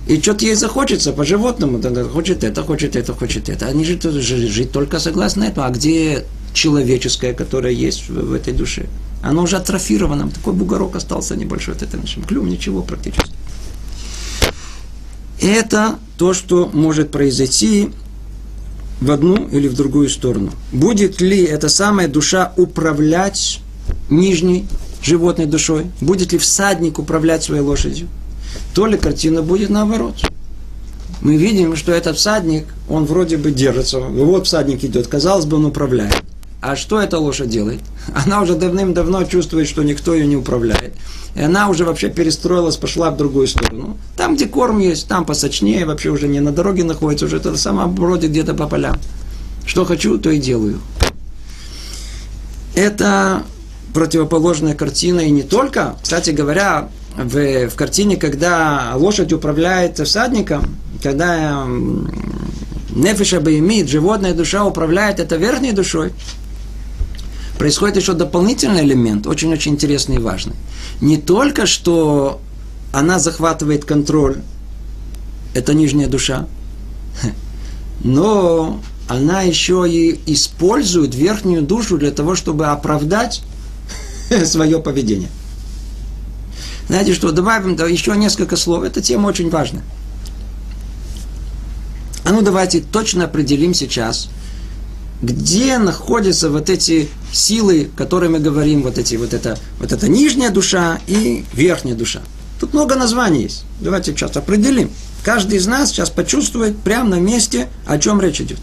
И 0.08 0.20
что-то 0.20 0.46
ей 0.46 0.56
захочется 0.56 1.14
по 1.14 1.24
животному, 1.24 1.80
хочет 2.10 2.44
это, 2.44 2.64
хочет 2.64 2.96
это, 2.96 3.14
хочет 3.14 3.50
это. 3.50 3.68
Они 3.68 3.86
жить, 3.86 4.02
жить 4.04 4.72
только 4.72 5.00
согласно 5.00 5.44
этому. 5.44 5.68
А 5.68 5.70
где 5.70 6.26
человеческое, 6.54 7.34
которое 7.34 7.74
есть 7.74 8.10
в 8.10 8.34
этой 8.34 8.54
душе? 8.54 8.88
Оно 9.22 9.44
уже 9.44 9.58
атрофировано, 9.58 10.30
такой 10.30 10.54
бугорок 10.54 10.96
остался 10.96 11.36
небольшой 11.36 11.76
от 11.76 11.84
этого 11.84 12.02
нашим 12.02 12.24
клюм, 12.24 12.50
ничего 12.50 12.82
практически. 12.82 13.32
Это 15.40 15.96
то, 16.18 16.34
что 16.34 16.70
может 16.74 17.12
произойти 17.12 17.92
в 19.00 19.10
одну 19.12 19.48
или 19.48 19.68
в 19.68 19.76
другую 19.76 20.10
сторону. 20.10 20.52
Будет 20.72 21.22
ли 21.22 21.44
эта 21.44 21.70
самая 21.70 22.08
душа 22.08 22.54
управлять 22.58 23.60
нижней 24.10 24.68
животной 25.02 25.46
душой? 25.46 25.88
Будет 26.00 26.32
ли 26.32 26.38
всадник 26.38 27.00
управлять 27.00 27.44
своей 27.44 27.62
лошадью? 27.62 28.08
То 28.74 28.86
ли 28.86 28.98
картина 28.98 29.42
будет 29.42 29.70
наоборот. 29.70 30.16
Мы 31.22 31.38
видим, 31.38 31.76
что 31.76 31.92
этот 31.92 32.18
всадник, 32.18 32.66
он 32.90 33.06
вроде 33.06 33.38
бы 33.38 33.52
держится. 33.52 34.00
Вот 34.00 34.48
всадник 34.48 34.84
идет, 34.84 35.08
казалось 35.08 35.46
бы, 35.46 35.58
он 35.58 35.66
управляет. 35.66 36.24
А 36.62 36.76
что 36.76 37.02
эта 37.02 37.18
лошадь 37.18 37.50
делает? 37.50 37.82
Она 38.14 38.42
уже 38.42 38.54
давным-давно 38.54 39.24
чувствует, 39.24 39.68
что 39.68 39.82
никто 39.82 40.14
ее 40.14 40.28
не 40.28 40.36
управляет. 40.36 40.94
И 41.36 41.42
она 41.42 41.70
уже 41.70 41.86
вообще 41.86 42.10
перестроилась, 42.10 42.78
пошла 42.78 43.10
в 43.10 43.18
другую 43.18 43.48
сторону. 43.48 43.98
Там, 44.16 44.36
где 44.36 44.46
корм 44.46 44.78
есть, 44.78 45.08
там 45.08 45.26
посочнее, 45.26 45.86
вообще 45.86 46.10
уже 46.10 46.28
не 46.28 46.40
на 46.40 46.52
дороге 46.52 46.84
находится, 46.84 47.26
уже 47.26 47.38
это 47.38 47.58
сама 47.58 47.88
бродит 47.88 48.30
где-то 48.30 48.54
по 48.54 48.68
полям. 48.68 49.00
Что 49.66 49.86
хочу, 49.86 50.20
то 50.20 50.30
и 50.30 50.40
делаю. 50.40 50.80
Это 52.76 53.44
противоположная 53.96 54.76
картина, 54.76 55.22
и 55.22 55.32
не 55.32 55.44
только, 55.44 55.96
кстати 56.02 56.30
говоря, 56.30 56.90
в, 57.16 57.70
в 57.70 57.76
картине, 57.76 58.18
когда 58.18 58.94
лошадь 58.96 59.34
управляет 59.34 59.98
всадником, 59.98 60.78
когда 61.02 61.66
нефиша 62.96 63.38
имеет, 63.38 63.90
животная 63.90 64.34
душа 64.34 64.64
управляет 64.64 65.20
это 65.20 65.38
верхней 65.38 65.72
душой, 65.72 66.12
происходит 67.62 67.98
еще 67.98 68.14
дополнительный 68.14 68.82
элемент, 68.82 69.28
очень-очень 69.28 69.74
интересный 69.74 70.16
и 70.16 70.18
важный. 70.20 70.56
Не 71.00 71.18
только, 71.18 71.68
что 71.68 72.42
она 72.92 73.20
захватывает 73.20 73.86
контроль, 73.86 74.42
это 75.54 75.76
нижняя 75.76 76.08
душа, 76.08 76.48
но 78.04 78.82
она 79.08 79.44
еще 79.44 79.86
и 79.88 80.20
использует 80.26 81.14
верхнюю 81.14 81.62
душу 81.62 82.00
для 82.00 82.10
того, 82.10 82.34
чтобы 82.34 82.66
оправдать 82.66 83.44
свое 84.46 84.80
поведение. 84.80 85.30
Знаете 86.88 87.14
что, 87.14 87.32
добавим 87.32 87.76
да, 87.76 87.86
еще 87.86 88.18
несколько 88.18 88.56
слов. 88.56 88.82
Эта 88.84 89.04
тема 89.04 89.28
очень 89.28 89.52
важна. 89.52 89.84
А 92.24 92.32
ну 92.32 92.42
давайте 92.42 92.82
точно 92.82 93.26
определим 93.26 93.76
сейчас– 93.76 94.32
где 95.22 95.78
находятся 95.78 96.50
вот 96.50 96.70
эти 96.70 97.10
силы, 97.32 97.90
которые 97.96 98.30
мы 98.30 98.40
говорим, 98.40 98.82
вот 98.82 98.98
эти, 98.98 99.16
вот 99.16 99.34
это, 99.34 99.58
вот 99.80 99.92
эта 99.92 100.08
нижняя 100.10 100.50
душа 100.50 101.00
и 101.08 101.46
верхняя 101.54 101.96
душа. 101.96 102.22
Тут 102.60 102.74
много 102.74 102.96
названий 102.96 103.44
есть. 103.44 103.64
Давайте 103.80 104.12
сейчас 104.12 104.36
определим. 104.36 104.90
Каждый 105.24 105.58
из 105.58 105.68
нас 105.68 105.90
сейчас 105.90 106.10
почувствует 106.10 106.78
прямо 106.78 107.10
на 107.10 107.20
месте, 107.20 107.68
о 107.86 108.00
чем 108.00 108.20
речь 108.22 108.42
идет. 108.42 108.60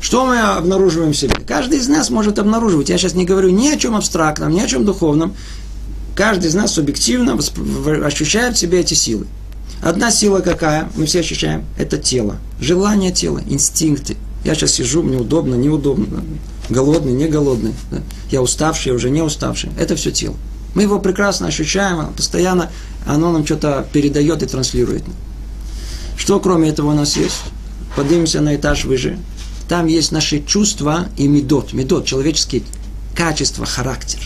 Что 0.00 0.26
мы 0.26 0.38
обнаруживаем 0.38 1.12
в 1.12 1.16
себе? 1.16 1.34
Каждый 1.46 1.78
из 1.78 1.88
нас 1.88 2.10
может 2.10 2.38
обнаруживать. 2.38 2.88
Я 2.88 2.98
сейчас 2.98 3.14
не 3.14 3.24
говорю 3.24 3.50
ни 3.50 3.68
о 3.68 3.76
чем 3.76 3.96
абстрактном, 3.96 4.52
ни 4.52 4.60
о 4.60 4.66
чем 4.66 4.84
духовном. 4.84 5.34
Каждый 6.14 6.48
из 6.48 6.54
нас 6.54 6.72
субъективно 6.72 7.38
ощущает 8.04 8.56
в 8.56 8.58
себе 8.58 8.80
эти 8.80 8.94
силы. 8.94 9.26
Одна 9.82 10.10
сила 10.10 10.40
какая? 10.40 10.88
Мы 10.96 11.04
все 11.06 11.20
ощущаем. 11.20 11.64
Это 11.78 11.98
тело. 11.98 12.36
Желание 12.60 13.12
тела, 13.12 13.42
инстинкты. 13.46 14.16
Я 14.46 14.54
сейчас 14.54 14.74
сижу, 14.74 15.02
мне 15.02 15.16
удобно, 15.16 15.56
неудобно. 15.56 16.22
Голодный, 16.68 17.10
не 17.10 17.26
голодный. 17.26 17.74
Да? 17.90 18.00
Я 18.30 18.42
уставший, 18.42 18.90
я 18.90 18.94
уже 18.94 19.10
не 19.10 19.20
уставший. 19.20 19.70
Это 19.76 19.96
все 19.96 20.12
тело. 20.12 20.36
Мы 20.76 20.82
его 20.82 21.00
прекрасно 21.00 21.48
ощущаем, 21.48 22.12
постоянно 22.16 22.70
оно 23.04 23.32
нам 23.32 23.44
что-то 23.44 23.84
передает 23.92 24.44
и 24.44 24.46
транслирует. 24.46 25.02
Что 26.16 26.38
кроме 26.38 26.68
этого 26.68 26.92
у 26.92 26.94
нас 26.94 27.16
есть? 27.16 27.40
Поднимемся 27.96 28.40
на 28.40 28.54
этаж 28.54 28.84
выше. 28.84 29.18
Там 29.68 29.88
есть 29.88 30.12
наши 30.12 30.40
чувства 30.44 31.08
и 31.16 31.26
медот. 31.26 31.72
Медот– 31.72 32.04
человеческие 32.06 32.62
качества, 33.16 33.66
характер. 33.66 34.20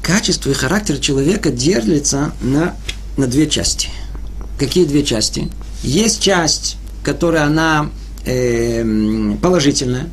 Качество 0.00 0.48
и 0.48 0.54
характер 0.54 0.96
человека 0.96 1.50
делится 1.50 2.32
на, 2.40 2.74
на 3.18 3.26
две 3.26 3.46
части. 3.50 3.90
Какие 4.58 4.86
две 4.86 5.04
части? 5.04 5.50
Есть 5.82 6.22
часть, 6.22 6.78
которая 7.02 7.44
она 7.44 7.90
э, 8.24 8.84
положительная. 9.40 10.08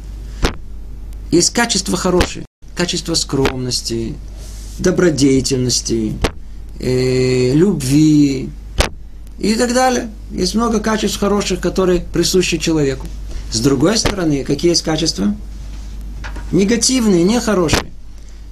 Есть 1.32 1.52
качество 1.52 1.98
хорошее. 1.98 2.46
Качество 2.76 3.14
скромности, 3.14 4.16
добродетельности, 4.80 6.14
э, 6.80 7.54
любви, 7.54 8.50
и 9.40 9.56
так 9.56 9.74
далее. 9.74 10.10
Есть 10.32 10.56
много 10.56 10.80
качеств 10.80 11.20
хороших, 11.20 11.60
которые 11.60 12.02
присущи 12.02 12.58
человеку. 12.58 13.08
С 13.52 13.60
другой 13.62 13.98
стороны, 13.98 14.44
какие 14.44 14.72
есть 14.72 14.84
качества? 14.84 15.36
Негативные, 16.52 17.24
нехорошие. 17.24 17.92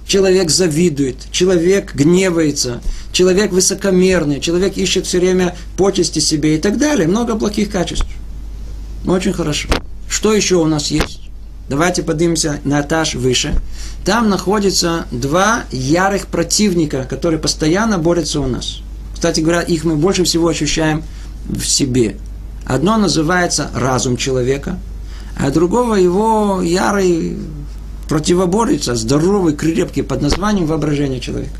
Человек 0.06 0.50
завидует, 0.50 1.16
человек 1.30 1.94
гневается, 1.94 2.80
человек 3.12 3.52
высокомерный, 3.52 4.40
человек 4.40 4.78
ищет 4.78 5.06
все 5.06 5.18
время 5.20 5.54
почести 5.76 6.18
себе 6.20 6.56
и 6.56 6.58
так 6.58 6.78
далее. 6.78 7.06
Много 7.06 7.36
плохих 7.36 7.70
качеств. 7.70 8.06
Очень 9.06 9.32
хорошо. 9.32 9.68
Что 10.08 10.32
еще 10.32 10.56
у 10.56 10.66
нас 10.66 10.90
есть? 10.90 11.20
Давайте 11.68 12.02
поднимемся 12.02 12.60
на 12.64 12.80
этаж 12.80 13.14
выше. 13.14 13.54
Там 14.04 14.28
находятся 14.28 15.06
два 15.10 15.64
ярых 15.70 16.28
противника, 16.28 17.04
которые 17.04 17.38
постоянно 17.38 17.98
борются 17.98 18.40
у 18.40 18.46
нас– 18.46 18.80
кстати 19.18 19.40
говоря, 19.40 19.62
их 19.62 19.82
мы 19.82 19.96
больше 19.96 20.22
всего 20.22 20.46
ощущаем 20.46 21.02
в 21.48 21.64
себе. 21.64 22.18
Одно 22.64 22.96
называется 22.98 23.68
разум 23.74 24.16
человека, 24.16 24.78
а 25.36 25.50
другого 25.50 25.96
его 25.96 26.62
ярый 26.62 27.36
противоборец, 28.08 28.84
здоровый, 28.84 29.56
крепкий, 29.56 30.02
под 30.02 30.22
названием 30.22 30.66
воображение 30.66 31.18
человека. 31.18 31.56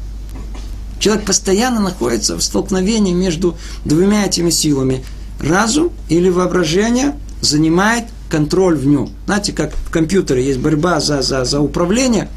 Человек 1.01 1.25
постоянно 1.25 1.81
находится 1.81 2.37
в 2.37 2.45
столкновении 2.45 3.13
между 3.13 3.57
двумя 3.85 4.27
этими 4.27 4.51
силами. 4.51 5.05
Разум 5.41 5.91
или 6.09 6.29
воображение 6.29 7.17
занимает 7.41 8.05
контроль 8.29 8.77
в 8.77 8.87
нем. 8.87 9.11
Знаете, 9.27 9.53
как 9.53 9.73
в 9.75 9.91
компьютере 9.91 10.45
есть 10.45 10.59
борьба 10.59 11.01
за, 11.01 11.23
за, 11.23 11.45
за 11.45 11.61
управление, 11.61 12.29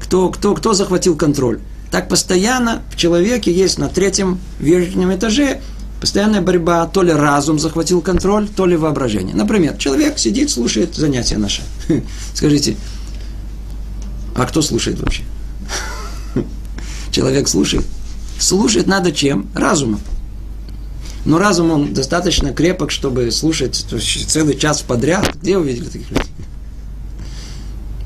кто, 0.00 0.28
кто, 0.30 0.54
кто 0.54 0.74
захватил 0.74 1.16
контроль. 1.16 1.60
Так 1.90 2.08
постоянно 2.08 2.82
в 2.90 2.96
человеке 2.96 3.52
есть 3.52 3.78
на 3.78 3.88
третьем 3.88 4.38
верхнем 4.58 5.14
этаже 5.14 5.60
постоянная 6.04 6.42
борьба, 6.42 6.86
то 6.86 7.02
ли 7.02 7.12
разум 7.12 7.58
захватил 7.58 8.02
контроль, 8.02 8.46
то 8.46 8.66
ли 8.66 8.76
воображение. 8.76 9.34
Например, 9.34 9.74
человек 9.78 10.18
сидит, 10.18 10.50
слушает 10.50 10.94
занятия 10.94 11.38
наши. 11.38 11.62
Скажите, 12.34 12.76
а 14.36 14.44
кто 14.44 14.60
слушает 14.60 15.00
вообще? 15.00 15.22
Человек 17.10 17.48
слушает. 17.48 17.86
Слушать 18.38 18.86
надо 18.86 19.12
чем? 19.12 19.48
Разумом. 19.54 20.00
Но 21.24 21.38
разум, 21.38 21.70
он 21.70 21.94
достаточно 21.94 22.52
крепок, 22.52 22.90
чтобы 22.90 23.30
слушать 23.30 23.86
целый 24.28 24.56
час 24.56 24.82
подряд. 24.82 25.36
Где 25.40 25.58
вы 25.58 25.66
видели 25.68 25.86
таких 25.86 26.10
людей? 26.10 26.32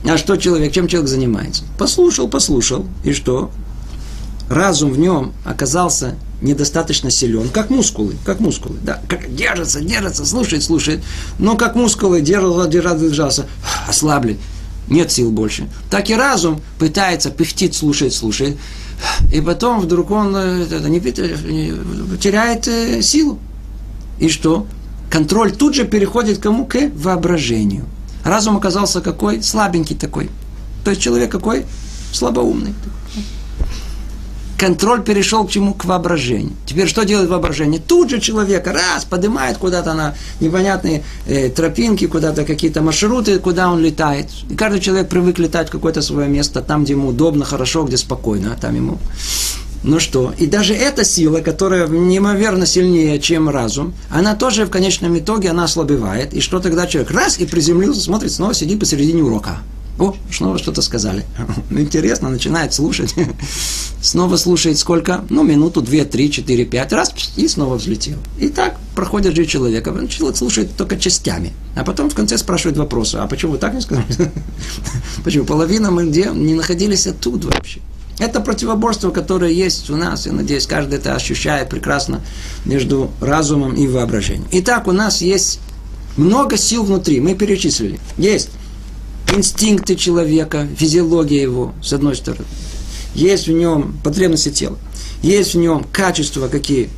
А 0.04 0.16
что 0.16 0.36
человек, 0.36 0.72
чем 0.72 0.86
человек 0.86 1.10
занимается? 1.10 1.64
Послушал, 1.78 2.28
послушал. 2.28 2.86
И 3.04 3.12
что? 3.12 3.50
разум 4.48 4.92
в 4.92 4.98
нем 4.98 5.32
оказался 5.44 6.16
недостаточно 6.40 7.10
силен, 7.10 7.48
как 7.48 7.70
мускулы, 7.70 8.14
как 8.24 8.40
мускулы, 8.40 8.76
да, 8.82 9.00
как 9.08 9.34
держится, 9.34 9.80
держится, 9.80 10.24
слушает, 10.24 10.62
слушает, 10.62 11.02
но 11.38 11.56
как 11.56 11.74
мускулы 11.74 12.20
держал, 12.20 12.68
держал, 12.68 12.98
держался, 12.98 13.46
ослабли, 13.88 14.38
нет 14.88 15.10
сил 15.10 15.30
больше. 15.30 15.68
Так 15.90 16.10
и 16.10 16.14
разум 16.14 16.60
пытается 16.78 17.30
пыхтит, 17.30 17.74
слушает, 17.74 18.14
слушает, 18.14 18.56
и 19.32 19.40
потом 19.40 19.80
вдруг 19.80 20.10
он 20.10 20.34
э, 20.36 20.64
это, 20.64 20.88
не, 20.88 21.00
теряет 21.00 22.68
э, 22.68 23.02
силу. 23.02 23.38
И 24.18 24.28
что? 24.28 24.66
Контроль 25.10 25.52
тут 25.52 25.74
же 25.74 25.84
переходит 25.84 26.38
кому? 26.38 26.66
К 26.66 26.90
воображению. 26.94 27.84
Разум 28.24 28.56
оказался 28.56 29.00
какой? 29.00 29.42
Слабенький 29.42 29.96
такой. 29.96 30.30
То 30.84 30.90
есть 30.90 31.02
человек 31.02 31.30
какой? 31.30 31.64
Слабоумный 32.12 32.74
контроль 34.58 35.02
перешел 35.02 35.46
к 35.46 35.50
чему? 35.50 35.72
К 35.72 35.84
воображению. 35.84 36.52
Теперь 36.66 36.88
что 36.88 37.04
делает 37.04 37.30
воображение? 37.30 37.80
Тут 37.80 38.10
же 38.10 38.20
человека 38.20 38.72
раз 38.72 39.04
поднимает 39.04 39.56
куда-то 39.56 39.94
на 39.94 40.14
непонятные 40.40 41.04
э, 41.26 41.48
тропинки, 41.48 42.06
куда-то 42.06 42.44
какие-то 42.44 42.82
маршруты, 42.82 43.38
куда 43.38 43.70
он 43.70 43.80
летает. 43.80 44.26
И 44.50 44.54
каждый 44.54 44.80
человек 44.80 45.08
привык 45.08 45.38
летать 45.38 45.68
в 45.68 45.70
какое-то 45.70 46.02
свое 46.02 46.28
место, 46.28 46.60
там, 46.60 46.84
где 46.84 46.94
ему 46.94 47.08
удобно, 47.08 47.44
хорошо, 47.44 47.84
где 47.84 47.96
спокойно, 47.96 48.52
а 48.52 48.60
там 48.60 48.74
ему... 48.74 48.98
Ну 49.84 50.00
что, 50.00 50.34
и 50.36 50.46
даже 50.46 50.74
эта 50.74 51.04
сила, 51.04 51.38
которая 51.38 51.86
неимоверно 51.86 52.66
сильнее, 52.66 53.20
чем 53.20 53.48
разум, 53.48 53.94
она 54.10 54.34
тоже 54.34 54.66
в 54.66 54.70
конечном 54.70 55.16
итоге, 55.16 55.50
она 55.50 55.64
ослабевает. 55.64 56.34
И 56.34 56.40
что 56.40 56.58
тогда 56.58 56.88
человек 56.88 57.12
раз 57.12 57.38
и 57.38 57.46
приземлился, 57.46 58.00
смотрит, 58.00 58.32
снова 58.32 58.54
сидит 58.54 58.80
посередине 58.80 59.22
урока. 59.22 59.58
О, 59.98 60.14
снова 60.30 60.58
что-то 60.58 60.80
сказали. 60.80 61.24
Интересно, 61.70 62.28
начинает 62.28 62.72
слушать. 62.72 63.14
Снова 64.00 64.36
слушает 64.36 64.78
сколько? 64.78 65.24
Ну, 65.28 65.42
минуту, 65.42 65.82
две, 65.82 66.04
три, 66.04 66.30
четыре, 66.30 66.64
пять 66.64 66.92
раз, 66.92 67.12
и 67.36 67.48
снова 67.48 67.74
взлетел. 67.74 68.18
И 68.38 68.48
так 68.48 68.76
проходит 68.94 69.34
жизнь 69.34 69.50
человека. 69.50 69.92
Человек 70.08 70.36
слушает 70.36 70.76
только 70.76 70.96
частями. 70.96 71.52
А 71.74 71.82
потом 71.82 72.08
в 72.08 72.14
конце 72.14 72.38
спрашивает 72.38 72.76
вопросы. 72.76 73.16
А 73.16 73.26
почему 73.26 73.52
вы 73.52 73.58
так 73.58 73.74
не 73.74 73.80
сказали? 73.80 74.06
Почему? 75.24 75.44
Половина 75.44 75.90
мы 75.90 76.08
где 76.08 76.30
не 76.32 76.54
находились 76.54 77.08
оттуда 77.08 77.48
вообще. 77.48 77.80
Это 78.20 78.40
противоборство, 78.40 79.10
которое 79.10 79.52
есть 79.52 79.90
у 79.90 79.96
нас, 79.96 80.26
я 80.26 80.32
надеюсь, 80.32 80.66
каждый 80.66 80.98
это 80.98 81.14
ощущает 81.14 81.68
прекрасно 81.68 82.20
между 82.64 83.10
разумом 83.20 83.74
и 83.74 83.86
воображением. 83.86 84.48
Итак, 84.50 84.88
у 84.88 84.92
нас 84.92 85.22
есть 85.22 85.60
много 86.16 86.56
сил 86.56 86.82
внутри, 86.82 87.20
мы 87.20 87.34
перечислили. 87.34 88.00
Есть 88.16 88.50
инстинкты 89.36 89.96
человека, 89.96 90.66
физиология 90.76 91.42
его, 91.42 91.74
с 91.82 91.92
одной 91.92 92.16
стороны. 92.16 92.44
Есть 93.14 93.48
в 93.48 93.52
нем 93.52 93.98
потребности 94.04 94.50
тела. 94.50 94.78
Есть 95.22 95.54
в 95.54 95.58
нем 95.58 95.84
качества 95.92 96.48
какие 96.48 96.90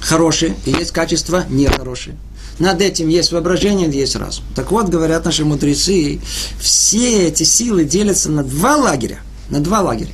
хорошие, 0.00 0.54
и 0.66 0.70
есть 0.70 0.92
качества 0.92 1.44
нехорошие. 1.48 2.16
Над 2.58 2.80
этим 2.80 3.08
есть 3.08 3.32
воображение, 3.32 3.90
есть 3.90 4.14
разум. 4.14 4.44
Так 4.54 4.70
вот, 4.70 4.88
говорят 4.88 5.24
наши 5.24 5.44
мудрецы, 5.44 6.20
все 6.60 7.26
эти 7.26 7.42
силы 7.42 7.84
делятся 7.84 8.30
на 8.30 8.44
два 8.44 8.76
лагеря. 8.76 9.18
На 9.50 9.60
два 9.60 9.80
лагеря. 9.80 10.12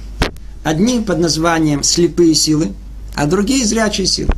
Одни 0.65 1.01
под 1.01 1.19
названием 1.19 1.83
слепые 1.83 2.35
силы, 2.35 2.73
а 3.15 3.27
другие 3.27 3.67
зрячие 3.67 4.07
силы. 4.07 4.33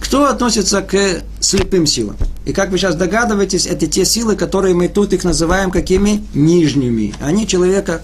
Кто 0.00 0.26
относится 0.26 0.82
к 0.82 1.22
слепым 1.40 1.86
силам? 1.86 2.16
И 2.44 2.52
как 2.52 2.70
вы 2.70 2.78
сейчас 2.78 2.94
догадываетесь, 2.94 3.66
это 3.66 3.86
те 3.86 4.04
силы, 4.04 4.36
которые 4.36 4.74
мы 4.74 4.88
тут 4.88 5.12
их 5.12 5.24
называем 5.24 5.70
какими? 5.70 6.24
Нижними. 6.34 7.14
Они 7.20 7.46
человека 7.46 8.02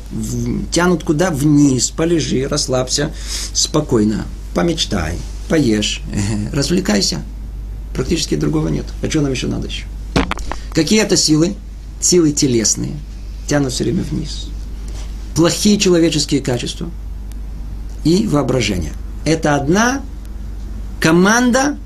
тянут 0.73 1.05
куда? 1.05 1.31
Вниз. 1.31 1.91
Полежи, 1.91 2.49
расслабься, 2.49 3.13
спокойно, 3.53 4.25
помечтай, 4.55 5.19
поешь, 5.49 6.03
развлекайся. 6.53 7.23
Практически 7.95 8.35
другого 8.35 8.69
нет. 8.69 8.87
А 9.03 9.11
что 9.11 9.21
нам 9.21 9.33
еще 9.33 9.47
надо 9.47 9.67
еще? 9.67 9.85
Какие 10.73 11.03
это 11.03 11.17
силы? 11.17 11.55
Силы 12.01 12.33
телесные. 12.33 12.93
Тянут 13.47 13.73
все 13.73 13.85
время 13.85 14.05
вниз. 14.05 14.49
Плохие 15.35 15.79
человеческие 15.79 16.41
качества 16.41 16.89
и 18.05 18.27
воображение. 18.27 18.93
Это 19.25 19.57
одна 19.57 20.03
команда 21.01 21.77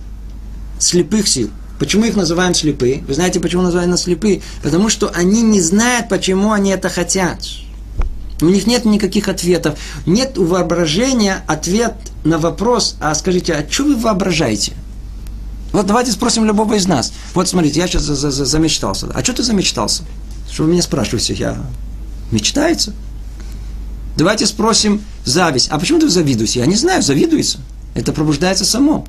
слепых 0.78 1.28
сил. 1.28 1.50
Почему 1.78 2.04
их 2.04 2.16
называем 2.16 2.54
слепые? 2.54 3.02
Вы 3.06 3.14
знаете, 3.14 3.40
почему 3.40 3.62
называем 3.62 3.90
нас 3.90 4.02
слепые? 4.02 4.42
Потому 4.62 4.88
что 4.88 5.10
они 5.14 5.42
не 5.42 5.60
знают, 5.60 6.08
почему 6.08 6.52
они 6.52 6.70
это 6.70 6.88
хотят. 6.88 7.40
У 8.40 8.46
них 8.46 8.66
нет 8.66 8.84
никаких 8.84 9.28
ответов. 9.28 9.78
Нет 10.06 10.38
у 10.38 10.44
воображения 10.44 11.44
ответ 11.46 11.94
на 12.24 12.38
вопрос, 12.38 12.96
а 13.00 13.14
скажите, 13.14 13.54
а 13.54 13.70
что 13.70 13.84
вы 13.84 13.96
воображаете? 13.96 14.72
Вот 15.72 15.86
давайте 15.86 16.12
спросим 16.12 16.44
любого 16.44 16.74
из 16.74 16.86
нас. 16.86 17.12
Вот 17.34 17.48
смотрите, 17.48 17.80
я 17.80 17.88
сейчас 17.88 18.02
за 18.02 18.12
-за 18.12 18.28
-за 18.28 18.44
замечтался. 18.44 19.10
А 19.12 19.22
что 19.24 19.32
ты 19.32 19.42
замечтался? 19.42 20.04
Что 20.50 20.64
вы 20.64 20.70
меня 20.70 20.82
спрашиваете? 20.82 21.34
Я 21.34 21.56
мечтается? 22.30 22.92
Давайте 24.16 24.46
спросим 24.46 25.02
зависть. 25.24 25.68
А 25.70 25.78
почему 25.78 25.98
ты 25.98 26.08
завидуешь? 26.08 26.52
Я 26.52 26.66
не 26.66 26.76
знаю, 26.76 27.02
завидуется. 27.02 27.58
Это 27.94 28.12
пробуждается 28.12 28.64
само. 28.64 29.06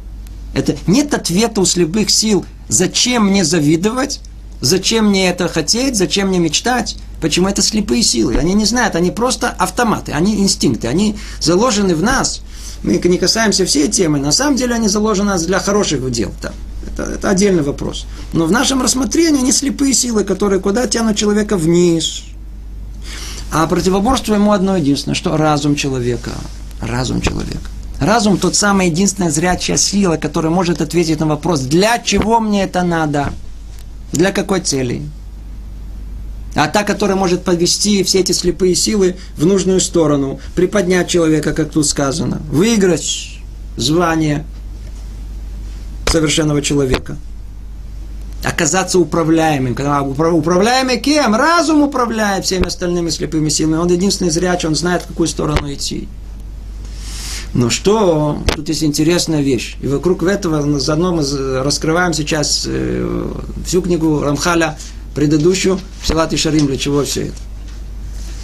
Это 0.53 0.75
нет 0.87 1.13
ответа 1.13 1.59
у 1.59 1.65
слепых 1.65 2.09
сил, 2.09 2.45
зачем 2.69 3.27
мне 3.27 3.43
завидовать, 3.43 4.21
зачем 4.61 5.09
мне 5.09 5.29
это 5.29 5.47
хотеть, 5.47 5.97
зачем 5.97 6.29
мне 6.29 6.39
мечтать. 6.39 6.97
Почему 7.19 7.47
это 7.47 7.61
слепые 7.61 8.03
силы? 8.03 8.37
Они 8.37 8.53
не 8.53 8.65
знают, 8.65 8.95
они 8.95 9.11
просто 9.11 9.49
автоматы, 9.49 10.11
они 10.11 10.35
инстинкты, 10.35 10.87
они 10.87 11.17
заложены 11.39 11.95
в 11.95 12.03
нас. 12.03 12.41
Мы 12.83 12.97
не 12.97 13.17
касаемся 13.17 13.65
всей 13.65 13.87
темы, 13.87 14.19
на 14.19 14.31
самом 14.31 14.55
деле 14.55 14.75
они 14.75 14.87
заложены 14.87 15.37
для 15.39 15.59
хороших 15.59 16.09
дел. 16.11 16.31
Да. 16.41 16.53
Это, 16.87 17.03
это 17.03 17.29
отдельный 17.29 17.63
вопрос. 17.63 18.05
Но 18.31 18.45
в 18.45 18.51
нашем 18.51 18.81
рассмотрении 18.81 19.39
они 19.39 19.51
слепые 19.51 19.93
силы, 19.93 20.23
которые 20.23 20.61
куда 20.61 20.87
тянут 20.87 21.17
человека 21.17 21.57
вниз. 21.57 22.23
А 23.51 23.65
противоборство 23.67 24.35
ему 24.35 24.51
одно 24.51 24.77
единственное, 24.77 25.15
что 25.15 25.35
разум 25.35 25.75
человека. 25.75 26.31
Разум 26.81 27.21
человека. 27.21 27.69
Разум 27.99 28.37
тот 28.37 28.55
самый 28.55 28.87
единственная 28.87 29.31
зрячая 29.31 29.77
сила, 29.77 30.17
которая 30.17 30.51
может 30.51 30.81
ответить 30.81 31.19
на 31.19 31.27
вопрос, 31.27 31.61
для 31.61 31.97
чего 31.99 32.39
мне 32.39 32.63
это 32.63 32.83
надо, 32.83 33.31
для 34.11 34.31
какой 34.31 34.59
цели. 34.61 35.01
А 36.55 36.67
та, 36.67 36.83
которая 36.83 37.17
может 37.17 37.43
подвести 37.43 38.03
все 38.03 38.19
эти 38.19 38.31
слепые 38.31 38.75
силы 38.75 39.15
в 39.37 39.45
нужную 39.45 39.79
сторону, 39.79 40.39
приподнять 40.55 41.09
человека, 41.09 41.53
как 41.53 41.71
тут 41.71 41.85
сказано, 41.85 42.41
выиграть 42.49 43.39
звание 43.77 44.45
совершенного 46.07 46.61
человека. 46.61 47.17
Оказаться 48.43 48.99
управляемым. 48.99 49.73
Управляемый 49.73 50.99
кем? 50.99 51.35
Разум 51.35 51.81
управляет 51.81 52.45
всеми 52.45 52.67
остальными 52.67 53.09
слепыми 53.09 53.49
силами. 53.49 53.77
Он 53.77 53.87
единственный 53.87 54.29
зрячий, 54.29 54.69
он 54.69 54.75
знает, 54.75 55.01
в 55.01 55.07
какую 55.07 55.27
сторону 55.27 55.73
идти. 55.73 56.07
Но 57.55 57.69
что, 57.69 58.43
тут 58.53 58.67
есть 58.67 58.83
интересная 58.83 59.41
вещь. 59.41 59.77
И 59.81 59.87
вокруг 59.87 60.23
этого 60.23 60.77
заодно 60.77 61.15
мы 61.15 61.23
раскрываем 61.63 62.13
сейчас 62.13 62.65
э, 62.67 63.31
всю 63.65 63.81
книгу 63.81 64.21
Рамхаля, 64.21 64.77
предыдущую, 65.15 65.79
Силат 66.03 66.33
и 66.33 66.37
Шарим, 66.37 66.67
для 66.67 66.75
чего 66.75 67.05
все 67.05 67.27
это. 67.27 67.35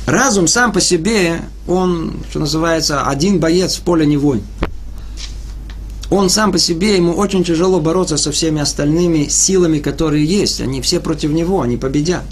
Разум 0.06 0.48
сам 0.48 0.72
по 0.72 0.80
себе, 0.80 1.42
он, 1.68 2.14
что 2.30 2.40
называется, 2.40 3.04
один 3.04 3.42
боец 3.42 3.76
в 3.76 3.82
поле 3.82 4.06
не 4.06 4.16
войн. 4.16 4.44
Он 6.10 6.30
сам 6.30 6.54
по 6.54 6.58
себе, 6.58 6.96
ему 6.96 7.12
очень 7.12 7.44
тяжело 7.44 7.82
бороться 7.82 8.16
со 8.16 8.32
всеми 8.32 8.62
остальными 8.62 9.28
силами, 9.28 9.80
которые 9.80 10.26
есть. 10.26 10.62
Они 10.62 10.82
все 10.82 11.02
против 11.02 11.32
него, 11.32 11.62
они 11.62 11.76
победят. 11.76 12.24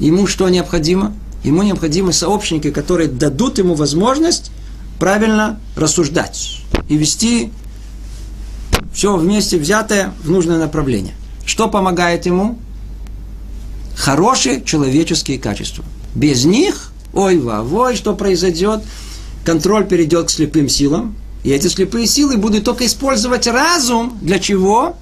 Ему 0.00 0.26
что 0.26 0.48
необходимо? 0.48 1.14
Ему 1.42 1.62
необходимы 1.62 2.14
сообщники, 2.14 2.70
которые 2.70 3.10
дадут 3.10 3.58
ему 3.58 3.74
возможность 3.74 4.50
правильно 4.98 5.60
рассуждать 5.76 6.60
и 6.88 6.96
вести 6.96 7.50
все 8.92 9.16
вместе 9.16 9.58
взятое 9.58 10.12
в 10.22 10.30
нужное 10.30 10.58
направление. 10.58 11.14
Что 11.44 11.68
помогает 11.68 12.26
ему? 12.26 12.58
Хорошие 13.96 14.62
человеческие 14.64 15.38
качества. 15.38 15.84
Без 16.14 16.44
них, 16.44 16.92
ой 17.12 17.42
ой, 17.42 17.96
что 17.96 18.14
произойдет? 18.14 18.82
Контроль 19.44 19.84
перейдет 19.86 20.28
к 20.28 20.30
слепым 20.30 20.68
силам, 20.68 21.16
и 21.42 21.50
эти 21.50 21.66
слепые 21.66 22.06
силы 22.06 22.36
будут 22.36 22.64
только 22.64 22.86
использовать 22.86 23.46
разум. 23.46 24.18
Для 24.22 24.38
чего? 24.38 24.96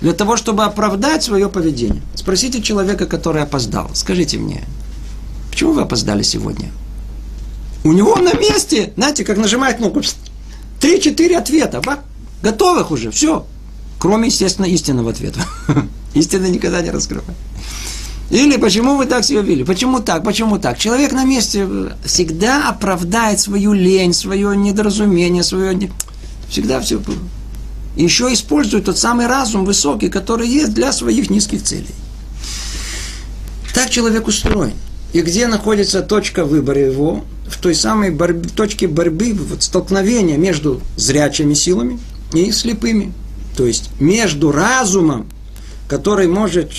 Для 0.00 0.12
того, 0.12 0.36
чтобы 0.36 0.64
оправдать 0.64 1.22
свое 1.22 1.48
поведение. 1.48 2.02
Спросите 2.14 2.62
человека, 2.62 3.06
который 3.06 3.42
опоздал. 3.42 3.90
Скажите 3.94 4.38
мне, 4.38 4.64
почему 5.50 5.72
вы 5.72 5.82
опоздали 5.82 6.22
сегодня? 6.22 6.70
У 7.84 7.92
него 7.92 8.16
на 8.16 8.32
месте, 8.32 8.92
знаете, 8.96 9.24
как 9.24 9.36
нажимает 9.36 9.76
кнопку, 9.76 10.00
три-четыре 10.80 11.36
ответа, 11.36 11.82
готовых 12.42 12.90
уже, 12.90 13.10
все. 13.10 13.46
Кроме, 13.98 14.28
естественно, 14.28 14.66
истинного 14.66 15.10
ответа. 15.10 15.40
Истина 16.14 16.46
никогда 16.46 16.80
не 16.80 16.90
раскрывает. 16.90 17.36
Или 18.30 18.56
почему 18.56 18.96
вы 18.96 19.06
так 19.06 19.24
себя 19.24 19.42
вели? 19.42 19.64
Почему 19.64 20.00
так? 20.00 20.24
Почему 20.24 20.58
так? 20.58 20.78
Человек 20.78 21.12
на 21.12 21.24
месте 21.24 21.68
всегда 22.04 22.68
оправдает 22.68 23.40
свою 23.40 23.72
лень, 23.72 24.14
свое 24.14 24.56
недоразумение, 24.56 25.42
свое... 25.42 25.90
Всегда 26.48 26.80
все... 26.80 27.00
Еще 27.96 28.32
использует 28.32 28.86
тот 28.86 28.98
самый 28.98 29.26
разум 29.26 29.64
высокий, 29.64 30.08
который 30.08 30.48
есть 30.48 30.74
для 30.74 30.92
своих 30.92 31.30
низких 31.30 31.62
целей. 31.62 31.94
Так 33.72 33.90
человек 33.90 34.26
устроен. 34.26 34.74
И 35.14 35.22
где 35.22 35.46
находится 35.46 36.02
точка 36.02 36.44
выбора 36.44 36.80
его? 36.80 37.24
в 37.46 37.58
той 37.58 37.74
самой 37.74 38.10
борьбе, 38.10 38.48
точке 38.48 38.88
борьбы, 38.88 39.32
вот 39.32 39.62
столкновения 39.62 40.36
между 40.36 40.80
зрячими 40.96 41.54
силами 41.54 41.98
и 42.32 42.50
слепыми. 42.52 43.12
То 43.56 43.66
есть 43.66 43.90
между 44.00 44.50
разумом, 44.50 45.26
который 45.88 46.26
может 46.26 46.72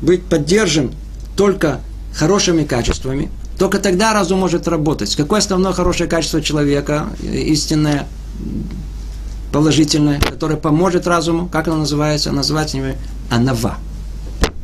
быть 0.00 0.22
поддержан 0.22 0.92
только 1.36 1.80
хорошими 2.14 2.64
качествами, 2.64 3.30
только 3.58 3.78
тогда 3.78 4.12
разум 4.12 4.38
может 4.40 4.68
работать. 4.68 5.14
Какое 5.16 5.38
основное 5.38 5.72
хорошее 5.72 6.08
качество 6.08 6.40
человека, 6.40 7.08
истинное, 7.22 8.06
положительное, 9.52 10.20
которое 10.20 10.56
поможет 10.56 11.06
разуму, 11.06 11.48
как 11.48 11.68
оно 11.68 11.78
называется? 11.78 12.32
Называется 12.32 12.78
анава. 13.30 13.78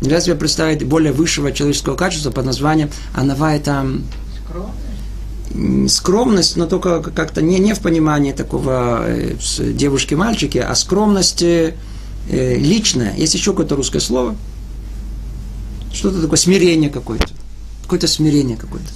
Нельзя 0.02 0.20
себе 0.20 0.34
представить 0.34 0.84
более 0.84 1.12
высшего 1.12 1.52
человеческого 1.52 1.94
качества 1.94 2.32
под 2.32 2.44
названием 2.44 2.90
анава 3.14 3.54
это 3.54 3.86
скромность, 5.88 6.56
но 6.56 6.66
только 6.66 7.00
как-то 7.00 7.40
не, 7.40 7.60
не 7.60 7.72
в 7.72 7.80
понимании 7.80 8.32
такого 8.32 9.04
э, 9.06 9.34
девушки-мальчики, 9.60 10.58
а 10.58 10.74
скромность 10.74 11.42
э, 11.42 11.74
личная. 12.28 13.14
Есть 13.16 13.34
еще 13.34 13.52
какое-то 13.52 13.76
русское 13.76 14.00
слово. 14.00 14.34
Что-то 15.92 16.20
такое, 16.20 16.38
смирение 16.38 16.90
какое-то. 16.90 17.28
Какое-то 17.82 18.08
смирение 18.08 18.56
какое-то. 18.56 18.88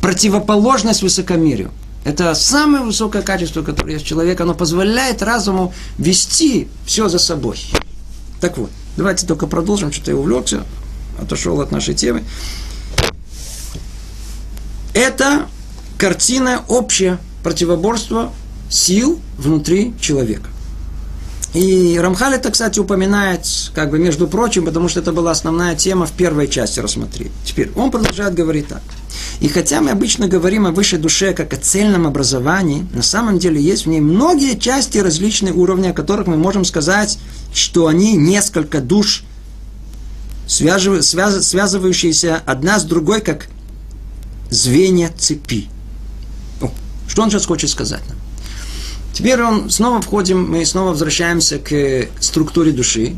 Противоположность 0.00 1.02
высокомерию. 1.02 1.70
Это 2.04 2.34
самое 2.34 2.82
высокое 2.82 3.22
качество, 3.22 3.62
которое 3.62 3.92
есть 3.92 4.06
у 4.06 4.08
человека. 4.08 4.42
Оно 4.42 4.54
позволяет 4.54 5.22
разуму 5.22 5.72
вести 5.98 6.66
все 6.84 7.08
за 7.08 7.18
собой. 7.18 7.58
Так 8.40 8.56
вот, 8.56 8.70
давайте 9.00 9.26
только 9.26 9.46
продолжим. 9.46 9.92
Что-то 9.92 10.10
я 10.10 10.16
увлекся, 10.18 10.62
отошел 11.18 11.58
от 11.62 11.72
нашей 11.72 11.94
темы. 11.94 12.22
Это 14.92 15.46
картина 15.96 16.62
общая 16.68 17.18
противоборства 17.42 18.30
сил 18.68 19.18
внутри 19.38 19.94
человека. 19.98 20.50
И 21.54 21.98
Рамхаль 21.98 22.34
это, 22.34 22.50
кстати, 22.50 22.78
упоминает, 22.78 23.40
как 23.74 23.90
бы, 23.90 23.98
между 23.98 24.28
прочим, 24.28 24.66
потому 24.66 24.90
что 24.90 25.00
это 25.00 25.12
была 25.12 25.30
основная 25.30 25.74
тема 25.74 26.04
в 26.04 26.12
первой 26.12 26.46
части 26.46 26.78
рассмотреть. 26.78 27.32
Теперь 27.44 27.72
он 27.74 27.90
продолжает 27.90 28.34
говорить 28.34 28.68
так. 28.68 28.82
И 29.40 29.48
хотя 29.48 29.80
мы 29.80 29.90
обычно 29.90 30.28
говорим 30.28 30.66
о 30.66 30.72
высшей 30.72 30.98
душе 30.98 31.32
как 31.32 31.54
о 31.54 31.56
цельном 31.56 32.06
образовании, 32.06 32.86
на 32.92 33.02
самом 33.02 33.38
деле 33.38 33.60
есть 33.60 33.86
в 33.86 33.88
ней 33.88 34.00
многие 34.00 34.58
части 34.58 34.98
различные 34.98 35.54
уровни, 35.54 35.88
о 35.88 35.94
которых 35.94 36.26
мы 36.26 36.36
можем 36.36 36.66
сказать, 36.66 37.18
что 37.52 37.86
они 37.86 38.16
несколько 38.16 38.80
душ, 38.80 39.24
связывающиеся 40.46 42.42
одна 42.44 42.78
с 42.78 42.84
другой, 42.84 43.20
как 43.20 43.48
звенья 44.50 45.10
цепи. 45.16 45.68
О, 46.60 46.70
что 47.08 47.22
он 47.22 47.30
сейчас 47.30 47.46
хочет 47.46 47.70
сказать 47.70 48.02
нам? 48.08 48.18
Теперь 49.12 49.42
он 49.42 49.70
снова 49.70 50.00
входим, 50.00 50.50
мы 50.50 50.64
снова 50.64 50.90
возвращаемся 50.90 51.58
к 51.58 52.08
структуре 52.20 52.72
души. 52.72 53.16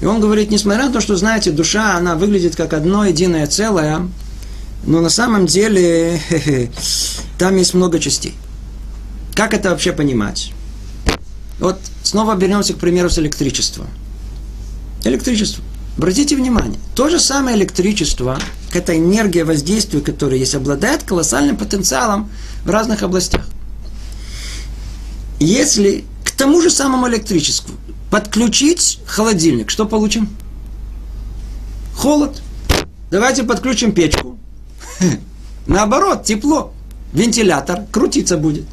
И 0.00 0.04
он 0.04 0.20
говорит, 0.20 0.50
несмотря 0.50 0.86
на 0.86 0.92
то, 0.92 1.00
что, 1.00 1.16
знаете, 1.16 1.52
душа, 1.52 1.96
она 1.96 2.16
выглядит 2.16 2.56
как 2.56 2.72
одно 2.72 3.04
единое 3.04 3.46
целое, 3.46 4.08
но 4.84 5.00
на 5.00 5.10
самом 5.10 5.46
деле 5.46 6.20
там 7.38 7.56
есть 7.56 7.72
много 7.74 7.98
частей. 8.00 8.34
Как 9.34 9.54
это 9.54 9.70
вообще 9.70 9.92
понимать? 9.92 10.52
Вот 11.60 11.78
снова 12.12 12.36
вернемся 12.36 12.74
к 12.74 12.76
примеру 12.76 13.08
с 13.08 13.18
электричеством. 13.18 13.86
Электричество. 15.02 15.64
Обратите 15.96 16.36
внимание, 16.36 16.78
то 16.94 17.08
же 17.08 17.18
самое 17.18 17.56
электричество, 17.56 18.38
эта 18.74 18.98
энергия 18.98 19.44
воздействия, 19.44 20.02
которая 20.02 20.38
есть, 20.38 20.54
обладает 20.54 21.04
колоссальным 21.04 21.56
потенциалом 21.56 22.30
в 22.66 22.70
разных 22.70 23.02
областях. 23.02 23.46
Если 25.40 26.04
к 26.22 26.32
тому 26.32 26.60
же 26.60 26.68
самому 26.68 27.08
электричеству 27.08 27.74
подключить 28.10 29.00
холодильник, 29.06 29.70
что 29.70 29.86
получим? 29.86 30.28
Холод. 31.96 32.42
Давайте 33.10 33.42
подключим 33.42 33.92
печку. 33.92 34.38
Наоборот, 35.66 36.24
тепло. 36.24 36.74
Вентилятор 37.14 37.86
крутиться 37.90 38.36
будет. 38.36 38.66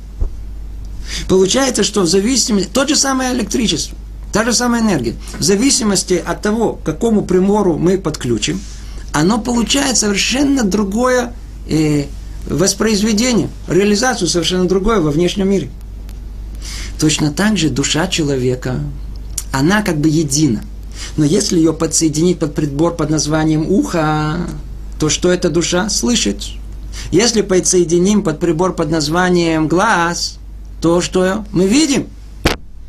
Получается, 1.27 1.83
что 1.83 2.01
в 2.01 2.07
зависимости... 2.07 2.69
То 2.71 2.87
же 2.87 2.95
самое 2.95 3.33
электричество. 3.33 3.97
Та 4.31 4.43
же 4.43 4.53
самая 4.53 4.81
энергия. 4.81 5.15
В 5.39 5.43
зависимости 5.43 6.21
от 6.23 6.41
того, 6.41 6.73
к 6.73 6.83
какому 6.83 7.23
примору 7.23 7.77
мы 7.77 7.97
подключим, 7.97 8.59
оно 9.11 9.39
получает 9.39 9.97
совершенно 9.97 10.63
другое 10.63 11.33
э, 11.67 12.05
воспроизведение, 12.47 13.49
реализацию 13.67 14.27
совершенно 14.27 14.65
другое 14.65 14.99
во 14.99 15.11
внешнем 15.11 15.49
мире. 15.49 15.69
Точно 16.99 17.31
так 17.31 17.57
же 17.57 17.69
душа 17.69 18.07
человека, 18.07 18.79
она 19.51 19.81
как 19.81 19.99
бы 19.99 20.09
едина. 20.09 20.63
Но 21.17 21.25
если 21.25 21.57
ее 21.57 21.73
подсоединить 21.73 22.39
под 22.39 22.53
прибор 22.53 22.95
под 22.95 23.09
названием 23.09 23.65
ухо, 23.69 24.47
то 24.99 25.09
что 25.09 25.31
эта 25.31 25.49
душа 25.49 25.89
слышит. 25.89 26.43
Если 27.11 27.41
подсоединим 27.41 28.21
под 28.21 28.39
прибор 28.39 28.75
под 28.75 28.91
названием 28.91 29.67
глаз, 29.67 30.38
то 30.81 31.01
что 31.01 31.45
мы 31.51 31.67
видим 31.67 32.07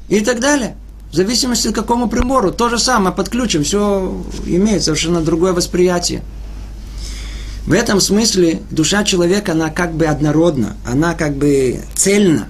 и 0.09 0.21
так 0.21 0.41
далее. 0.41 0.77
В 1.11 1.17
зависимости 1.17 1.69
от 1.69 1.75
какому 1.75 2.09
прибору. 2.09 2.53
То 2.53 2.69
же 2.69 2.79
самое, 2.79 3.15
подключим, 3.15 3.65
все 3.65 4.23
имеет 4.47 4.85
совершенно 4.85 5.21
другое 5.21 5.53
восприятие. 5.53 6.23
В 7.67 7.73
этом 7.73 8.01
смысле 8.01 8.63
душа 8.71 9.05
человека, 9.05 9.53
она 9.53 9.71
как 9.71 9.95
бы 9.95 10.07
однородна, 10.07 10.77
она 10.85 11.15
как 11.15 11.35
бы 11.35 11.81
цельна. 11.95 12.49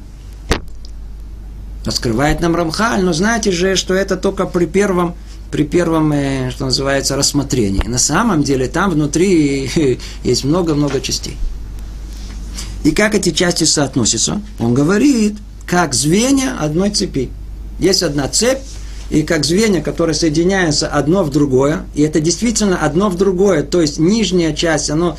Раскрывает 1.84 2.40
нам 2.40 2.54
Рамхаль, 2.54 3.02
но 3.02 3.12
знаете 3.14 3.50
же, 3.50 3.76
что 3.76 3.94
это 3.94 4.16
только 4.16 4.44
при 4.44 4.66
первом, 4.66 5.14
при 5.50 5.64
первом, 5.64 6.12
э, 6.12 6.50
что 6.50 6.66
называется, 6.66 7.16
рассмотрении. 7.16 7.86
На 7.88 7.98
самом 7.98 8.42
деле 8.42 8.68
там 8.68 8.90
внутри 8.90 9.98
есть 10.22 10.44
много-много 10.44 11.00
частей. 11.00 11.38
И 12.84 12.92
как 12.92 13.14
эти 13.14 13.30
части 13.30 13.64
соотносятся? 13.64 14.40
Он 14.58 14.74
говорит, 14.74 15.36
как 15.66 15.94
звенья 15.94 16.56
одной 16.58 16.90
цепи. 16.90 17.30
Есть 17.78 18.02
одна 18.02 18.28
цепь, 18.28 18.58
и 19.10 19.22
как 19.22 19.44
звенья, 19.44 19.82
которые 19.82 20.14
соединяются 20.14 20.88
одно 20.88 21.24
в 21.24 21.30
другое, 21.30 21.84
и 21.94 22.02
это 22.02 22.20
действительно 22.20 22.78
одно 22.78 23.10
в 23.10 23.16
другое, 23.16 23.64
то 23.64 23.80
есть 23.80 23.98
нижняя 23.98 24.54
часть, 24.54 24.88
оно, 24.88 25.18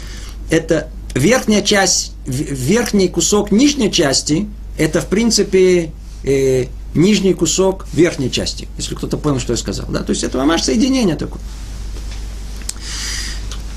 это 0.49 0.87
верхняя 1.13 1.61
часть, 1.61 2.13
верхний 2.25 3.09
кусок 3.09 3.51
нижней 3.51 3.91
части, 3.91 4.47
это 4.77 5.01
в 5.01 5.07
принципе 5.07 5.91
э, 6.23 6.67
нижний 6.95 7.33
кусок 7.33 7.85
верхней 7.93 8.31
части, 8.31 8.69
если 8.77 8.95
кто-то 8.95 9.17
понял, 9.17 9.39
что 9.39 9.53
я 9.53 9.57
сказал. 9.57 9.87
Да? 9.89 10.03
То 10.03 10.11
есть 10.11 10.23
это 10.23 10.37
мамаш 10.37 10.63
соединение 10.63 11.17
такое. 11.17 11.41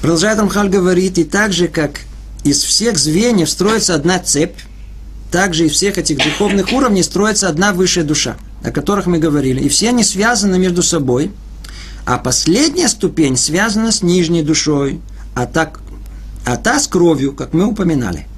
Продолжает 0.01 0.39
Рамхаль 0.39 0.69
говорит, 0.69 1.19
и 1.19 1.25
так 1.25 1.53
же, 1.53 1.67
как 1.67 2.01
из 2.45 2.63
всех 2.63 2.99
звеньев 2.99 3.49
строится 3.49 3.95
одна 3.95 4.19
цепь, 4.19 4.59
также 5.31 5.67
из 5.67 5.73
всех 5.73 5.99
этих 5.99 6.19
духовных 6.19 6.73
уровней 6.73 7.03
строится 7.03 7.49
одна 7.49 7.73
высшая 7.73 8.05
душа, 8.05 8.37
о 8.63 8.71
которых 8.71 9.07
мы 9.07 9.19
говорили. 9.19 9.61
И 9.61 9.69
все 9.69 9.89
они 9.89 10.05
связаны 10.05 10.59
между 10.59 10.83
собой, 10.83 11.33
а 12.05 12.19
последняя 12.19 12.89
ступень 12.89 13.37
связана 13.37 13.91
с 13.91 14.03
нижней 14.03 14.43
душой, 14.43 15.01
а, 15.35 15.47
так, 15.47 15.81
а 16.45 16.57
та 16.57 16.79
с 16.79 16.87
кровью, 16.87 17.33
как 17.33 17.55
мы 17.55 17.65
упоминали. 17.65 18.29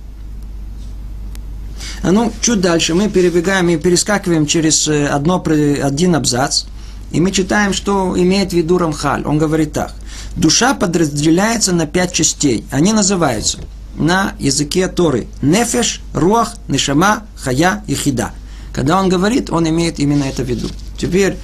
А 2.02 2.12
ну, 2.12 2.32
чуть 2.40 2.60
дальше 2.60 2.94
мы 2.94 3.10
перебегаем 3.10 3.68
и 3.68 3.76
перескакиваем 3.76 4.46
через 4.46 4.86
э, 4.86 5.06
одно, 5.06 5.44
один 5.44 6.14
абзац, 6.14 6.64
и 7.10 7.20
мы 7.20 7.32
читаем, 7.32 7.72
что 7.72 8.14
имеет 8.16 8.50
в 8.50 8.56
виду 8.56 8.78
Рамхаль. 8.78 9.24
Он 9.26 9.38
говорит 9.38 9.72
так. 9.72 9.94
Душа 10.36 10.74
подразделяется 10.74 11.72
на 11.72 11.86
пять 11.86 12.12
частей. 12.12 12.64
Они 12.70 12.92
называются– 12.92 13.58
на 13.96 14.34
языке 14.38 14.88
Торы. 14.88 15.26
Нефеш, 15.42 16.00
руах, 16.12 16.56
нешама, 16.68 17.24
хая 17.36 17.84
и 17.86 17.94
хида. 17.94 18.32
Когда 18.72 19.00
он 19.00 19.08
говорит, 19.08 19.50
он 19.50 19.68
имеет 19.68 19.98
именно 19.98 20.24
это 20.24 20.44
в 20.44 20.46
виду. 20.46 20.68
Теперь, 20.98 21.36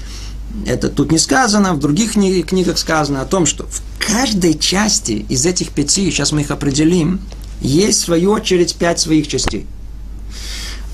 это 0.67 0.89
тут 0.89 1.11
не 1.11 1.19
сказано, 1.19 1.75
в 1.75 1.81
других 1.81 2.13
книгах 2.13 2.79
сказано 2.79 3.23
о 3.23 3.27
том, 3.27 3.47
что 3.47 3.67
в 3.67 3.83
каждой 3.99 4.59
части 4.59 5.25
из 5.29 5.47
этих 5.47 5.71
пяти, 5.71 6.11
сейчас 6.11 6.33
мы 6.33 6.43
их 6.43 6.51
определим, 6.51 7.21
есть 7.61 8.03
в 8.03 8.05
свою 8.05 8.33
очередь 8.33 8.75
пять 8.75 9.01
своих 9.01 9.29
частей. 9.29 9.67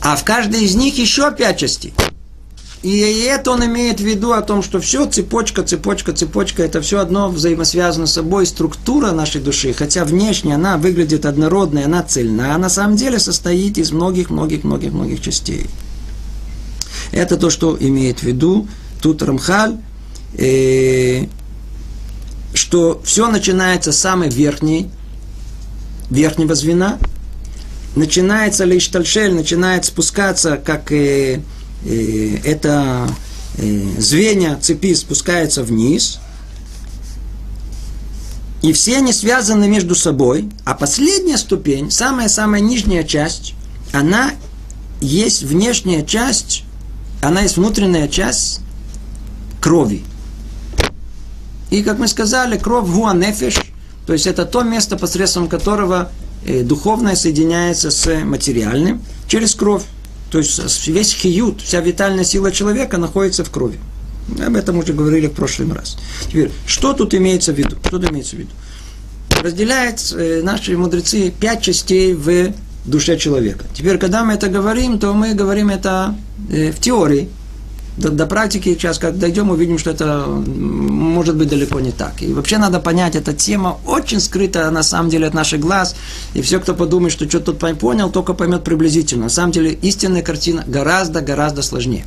А 0.01 0.15
в 0.17 0.25
каждой 0.25 0.65
из 0.65 0.75
них 0.75 0.97
еще 0.99 1.33
пять 1.33 1.59
частей. 1.59 1.93
И 2.83 3.01
это 3.01 3.51
он 3.51 3.65
имеет 3.65 4.01
в 4.01 4.05
виду 4.05 4.33
о 4.33 4.41
том, 4.41 4.63
что 4.63 4.79
все 4.79 5.05
цепочка, 5.07 5.65
цепочка, 5.65 6.13
цепочка, 6.13 6.63
это 6.63 6.81
все 6.81 7.01
одно 7.01 7.29
взаимосвязано 7.29 8.07
с 8.07 8.13
собой. 8.13 8.47
Структура 8.47 9.11
нашей 9.11 9.41
души, 9.41 9.73
хотя 9.73 10.05
внешне 10.05 10.55
она 10.55 10.77
выглядит 10.77 11.27
однородной, 11.27 11.85
она 11.85 12.05
цельная, 12.05 12.55
а 12.55 12.59
на 12.59 12.69
самом 12.69 12.97
деле 12.97 13.19
состоит 13.19 13.79
из 13.79 13.91
многих-многих-многих-многих 13.91 15.21
частей. 15.21 15.67
Это 17.11 17.37
то, 17.37 17.51
что 17.51 17.77
имеет 17.79 18.21
в 18.21 18.23
виду 18.23 18.69
тут 19.03 19.23
Рамхаль, 19.23 19.79
э, 20.37 21.27
что 22.55 23.01
все 23.05 23.29
начинается 23.29 23.91
с 23.91 23.99
самой 23.99 24.31
верхней, 24.31 24.89
верхнего 26.11 26.55
звена, 26.55 26.99
начинается 27.97 28.65
лишь 28.65 28.87
тальшель, 28.87 29.35
начинает 29.35 29.85
спускаться, 29.85 30.61
как 30.65 30.93
э, 30.93 31.41
это 31.85 33.09
э, 33.57 33.83
звенья 33.99 34.59
цепи 34.61 34.95
спускаются 34.95 35.63
вниз, 35.63 36.21
и 38.63 38.73
все 38.73 38.97
они 38.99 39.13
связаны 39.13 39.69
между 39.69 39.95
собой, 39.95 40.49
а 40.65 40.75
последняя 40.75 41.39
ступень, 41.39 41.91
самая-самая 41.91 42.61
нижняя 42.61 43.05
часть, 43.05 43.55
она 43.93 44.33
есть 45.01 45.45
внешняя 45.45 46.05
часть, 46.05 46.65
она 47.23 47.43
есть 47.43 47.57
внутренняя 47.57 48.09
часть 48.09 48.61
крови. 49.61 50.03
И, 51.71 51.83
как 51.83 51.99
мы 51.99 52.09
сказали, 52.09 52.59
кровь 52.59 52.89
гуанефиш, 52.89 53.61
то 54.07 54.13
есть 54.13 54.27
это 54.27 54.45
то 54.45 54.63
место, 54.63 54.97
посредством 54.97 55.49
которого 55.49 56.11
э, 56.45 56.63
духовное 56.63 57.15
соединяется 57.15 57.91
с 57.91 58.25
материальным 58.25 59.03
через 59.29 59.55
кровь. 59.55 59.83
То 60.31 60.39
есть 60.39 60.87
весь 60.89 61.13
хиют, 61.13 61.63
вся 61.63 61.81
витальная 61.81 62.25
сила 62.25 62.53
человека 62.53 62.99
находится 62.99 63.45
в 63.45 63.51
крови. 63.51 63.79
Об 64.45 64.57
этом 64.57 64.79
уже 64.79 64.93
говорили 64.93 65.27
в 65.27 65.33
прошлый 65.33 65.73
раз. 65.73 65.97
Теперь, 66.27 66.51
что 66.67 66.93
тут 66.93 67.15
имеется 67.15 67.53
в 67.53 67.59
виду? 67.59 67.77
Что 67.81 67.99
тут 67.99 68.11
имеется 68.11 68.37
в 68.37 68.41
виду? 68.41 68.51
Разделяют 69.43 70.01
э, 70.15 70.43
наши 70.43 70.77
мудрецы 70.77 71.31
пять 71.31 71.63
частей 71.63 72.13
в 72.13 72.53
душе 72.85 73.17
человека. 73.17 73.65
Теперь, 73.75 73.99
когда 73.99 74.25
мы 74.25 74.35
это 74.35 74.49
говорим, 74.49 74.99
то 74.99 75.15
мы 75.15 75.35
говорим 75.35 75.71
это 75.71 76.15
э, 76.51 76.73
в 76.73 76.79
теории, 76.79 77.29
до, 77.99 78.11
до 78.11 78.27
практики 78.27 78.71
сейчас, 78.71 78.99
как 78.99 79.19
дойдем, 79.19 79.51
увидим, 79.51 79.79
что 79.79 79.91
это 79.91 80.27
может 80.27 81.37
быть 81.37 81.49
далеко 81.49 81.81
не 81.81 81.91
так. 81.91 82.23
И 82.23 82.33
вообще 82.33 82.59
надо 82.59 82.81
понять, 82.81 83.17
эта 83.17 83.33
тема 83.33 83.79
очень 83.87 84.21
скрыта 84.21 84.71
на 84.71 84.83
самом 84.83 85.11
деле 85.11 85.27
от 85.27 85.35
наших 85.35 85.61
глаз. 85.61 85.97
И 86.35 86.43
все, 86.43 86.61
кто 86.61 86.75
подумает, 86.75 87.13
что 87.13 87.29
что-то 87.29 87.53
тут 87.53 87.79
понял, 87.79 88.11
только 88.11 88.35
поймет 88.35 88.65
приблизительно. 88.65 89.25
На 89.25 89.29
самом 89.31 89.53
деле 89.53 89.73
истинная 89.73 90.23
картина 90.23 90.65
гораздо-гораздо 90.67 91.63
сложнее. 91.63 92.05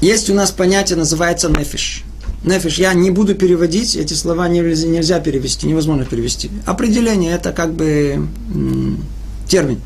Есть 0.00 0.30
у 0.30 0.34
нас 0.34 0.50
понятие, 0.50 0.96
называется 0.96 1.50
нефиш. 1.50 2.04
Нефиш, 2.42 2.78
я 2.78 2.94
не 2.94 3.10
буду 3.10 3.34
переводить, 3.34 3.96
эти 3.96 4.14
слова 4.14 4.48
нельзя, 4.48 4.86
нельзя 4.88 5.20
перевести, 5.20 5.66
невозможно 5.66 6.06
перевести. 6.06 6.50
Определение, 6.64 7.32
это 7.32 7.52
как 7.52 7.74
бы 7.74 8.26
термин. 9.46 9.80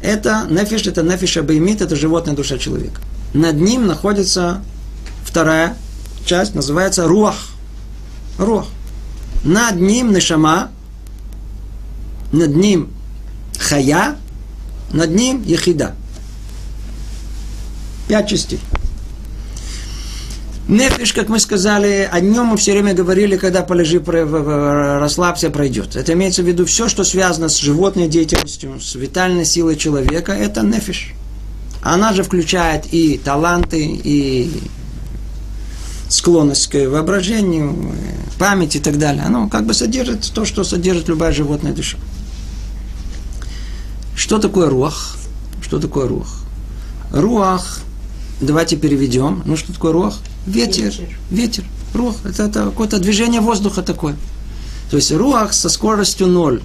Это 0.00 0.46
нефиш, 0.50 0.86
это 0.86 1.02
нефиш 1.02 1.38
абаймит, 1.38 1.80
это 1.80 1.96
животная 1.96 2.34
душа 2.34 2.58
человека. 2.58 3.00
Над 3.34 3.56
ним 3.56 3.86
находится 3.86 4.62
вторая 5.24 5.76
часть, 6.24 6.54
называется 6.54 7.06
руах. 7.06 7.36
Руах. 8.38 8.66
Над 9.44 9.76
ним 9.76 10.12
нешама, 10.12 10.70
над 12.32 12.54
ним 12.54 12.92
хая, 13.58 14.16
над 14.92 15.10
ним 15.10 15.42
ехида. 15.42 15.94
Пять 18.08 18.28
частей. 18.28 18.60
Нефиш, 20.68 21.12
как 21.12 21.28
мы 21.28 21.38
сказали, 21.38 22.08
о 22.10 22.18
нем 22.18 22.46
мы 22.46 22.56
все 22.56 22.72
время 22.72 22.92
говорили, 22.92 23.36
когда 23.36 23.62
полежи, 23.62 24.00
расслабься, 24.00 25.50
пройдет. 25.50 25.94
Это 25.94 26.12
имеется 26.14 26.42
в 26.42 26.46
виду 26.46 26.66
все, 26.66 26.88
что 26.88 27.04
связано 27.04 27.48
с 27.48 27.56
животной 27.56 28.08
деятельностью, 28.08 28.80
с 28.80 28.96
витальной 28.96 29.44
силой 29.44 29.76
человека, 29.76 30.32
это 30.32 30.62
нефиш. 30.62 31.12
Она 31.82 32.12
же 32.12 32.24
включает 32.24 32.92
и 32.92 33.16
таланты, 33.16 33.80
и 33.80 34.50
склонность 36.08 36.66
к 36.66 36.74
воображению, 36.88 37.92
память 38.36 38.74
и 38.74 38.80
так 38.80 38.98
далее. 38.98 39.22
Оно 39.22 39.48
как 39.48 39.66
бы 39.66 39.74
содержит 39.74 40.32
то, 40.34 40.44
что 40.44 40.64
содержит 40.64 41.06
любая 41.06 41.32
животная 41.32 41.72
душа. 41.72 41.96
Что 44.16 44.38
такое 44.38 44.68
руах? 44.68 45.16
Что 45.62 45.78
такое 45.78 46.08
руах? 46.08 46.40
Руах, 47.12 47.78
давайте 48.40 48.76
переведем. 48.76 49.42
Ну, 49.44 49.56
что 49.56 49.72
такое 49.72 49.92
руах? 49.92 50.18
Ветер, 50.46 50.94
ветер, 51.30 51.64
рух. 51.92 52.16
Это, 52.24 52.44
это 52.44 52.64
какое-то 52.64 52.98
движение 52.98 53.40
воздуха 53.40 53.82
такое. 53.82 54.16
То 54.90 54.96
есть 54.96 55.10
руах 55.10 55.52
со 55.52 55.68
скоростью 55.68 56.28
ноль. 56.28 56.62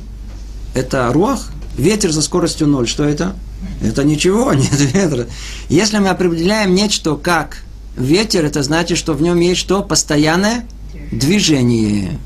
Это 0.76 1.12
руах, 1.12 1.50
ветер 1.78 2.14
со 2.14 2.22
скоростью 2.22 2.68
ноль. 2.68 2.88
Что 2.88 3.04
это? 3.04 3.36
Это 3.84 4.04
ничего, 4.04 4.54
нет 4.54 4.80
ветра. 4.80 5.28
Если 5.68 5.98
мы 5.98 6.10
определяем 6.10 6.76
нечто 6.76 7.16
как 7.16 7.64
ветер, 7.98 8.46
это 8.46 8.62
значит, 8.62 9.00
что 9.00 9.14
в 9.14 9.22
нем 9.22 9.40
есть 9.40 9.60
что? 9.60 9.82
Постоянное 9.82 10.66
движение. 11.12 12.20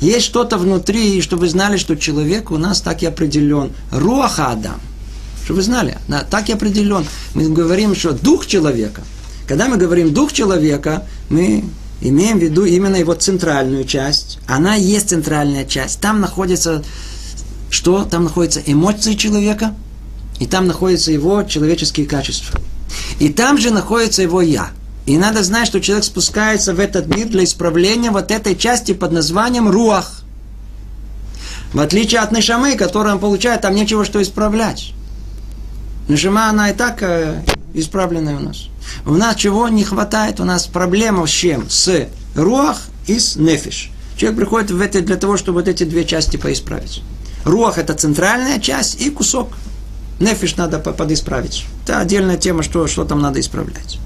Есть 0.00 0.24
что-то 0.24 0.56
внутри, 0.56 1.20
чтобы 1.20 1.42
вы 1.42 1.48
знали, 1.50 1.76
что 1.76 1.96
человек 1.96 2.50
у 2.50 2.56
нас 2.56 2.80
так 2.80 3.02
и 3.02 3.06
определен. 3.06 3.72
Руаха 3.92 4.52
Адам. 4.52 4.80
Чтобы 5.44 5.58
вы 5.58 5.62
знали, 5.62 5.98
так 6.30 6.48
и 6.48 6.52
определен. 6.54 7.04
Мы 7.34 7.50
говорим, 7.50 7.94
что 7.94 8.12
дух 8.12 8.46
человека– 8.46 9.02
когда 9.46 9.68
мы 9.68 9.76
говорим 9.76 10.12
дух 10.12 10.32
человека, 10.32 11.06
мы 11.28 11.64
имеем 12.00 12.38
в 12.38 12.42
виду 12.42 12.64
именно 12.64 12.96
его 12.96 13.14
центральную 13.14 13.84
часть. 13.84 14.38
Она 14.46 14.74
есть 14.74 15.10
центральная 15.10 15.64
часть. 15.64 16.00
Там 16.00 16.20
находится 16.20 16.82
что? 17.70 18.04
Там 18.04 18.24
находятся 18.24 18.62
эмоции 18.64 19.14
человека, 19.14 19.74
и 20.38 20.46
там 20.46 20.66
находятся 20.66 21.12
его 21.12 21.42
человеческие 21.42 22.06
качества. 22.06 22.60
И 23.18 23.28
там 23.30 23.58
же 23.58 23.70
находится 23.70 24.22
его 24.22 24.40
«я». 24.40 24.70
И 25.06 25.18
надо 25.18 25.42
знать, 25.42 25.66
что 25.66 25.80
человек 25.80 26.04
спускается 26.04 26.72
в 26.72 26.80
этот 26.80 27.14
мир 27.14 27.28
для 27.28 27.44
исправления 27.44 28.10
вот 28.10 28.30
этой 28.30 28.56
части 28.56 28.94
под 28.94 29.12
названием 29.12 29.68
«руах». 29.68 30.22
В 31.72 31.80
отличие 31.80 32.20
от 32.20 32.32
Нишамы, 32.32 32.76
которую 32.76 33.14
он 33.14 33.20
получает, 33.20 33.62
там 33.62 33.74
нечего 33.74 34.04
что 34.04 34.22
исправлять. 34.22 34.92
Нишама, 36.08 36.48
она 36.48 36.70
и 36.70 36.74
так 36.74 37.02
э, 37.02 37.42
исправленная 37.74 38.36
у 38.36 38.40
нас. 38.40 38.68
У 39.06 39.14
нас 39.14 39.36
чего 39.36 39.68
не 39.68 39.84
хватает? 39.84 40.40
У 40.40 40.44
нас 40.44 40.66
проблема 40.66 41.26
с 41.26 41.30
чем? 41.30 41.68
С 41.68 42.08
руах 42.34 42.80
и 43.06 43.18
с 43.18 43.36
нефиш. 43.36 43.90
Человек 44.16 44.38
приходит 44.38 44.70
в 44.70 44.80
это 44.80 45.00
для 45.00 45.16
того, 45.16 45.36
чтобы 45.36 45.60
вот 45.60 45.68
эти 45.68 45.84
две 45.84 46.04
части 46.04 46.36
поисправить. 46.36 47.02
Руах– 47.44 47.78
это 47.78 47.94
центральная 47.94 48.58
часть 48.60 49.00
и 49.00 49.10
кусок. 49.10 49.52
Нефиш 50.20 50.56
надо 50.56 50.78
подисправить. 50.78 51.64
Это 51.84 51.98
отдельная 51.98 52.36
тема, 52.36 52.62
что, 52.62 52.86
что 52.86 53.04
там 53.04 53.20
надо 53.20 53.40
исправлять. 53.40 53.98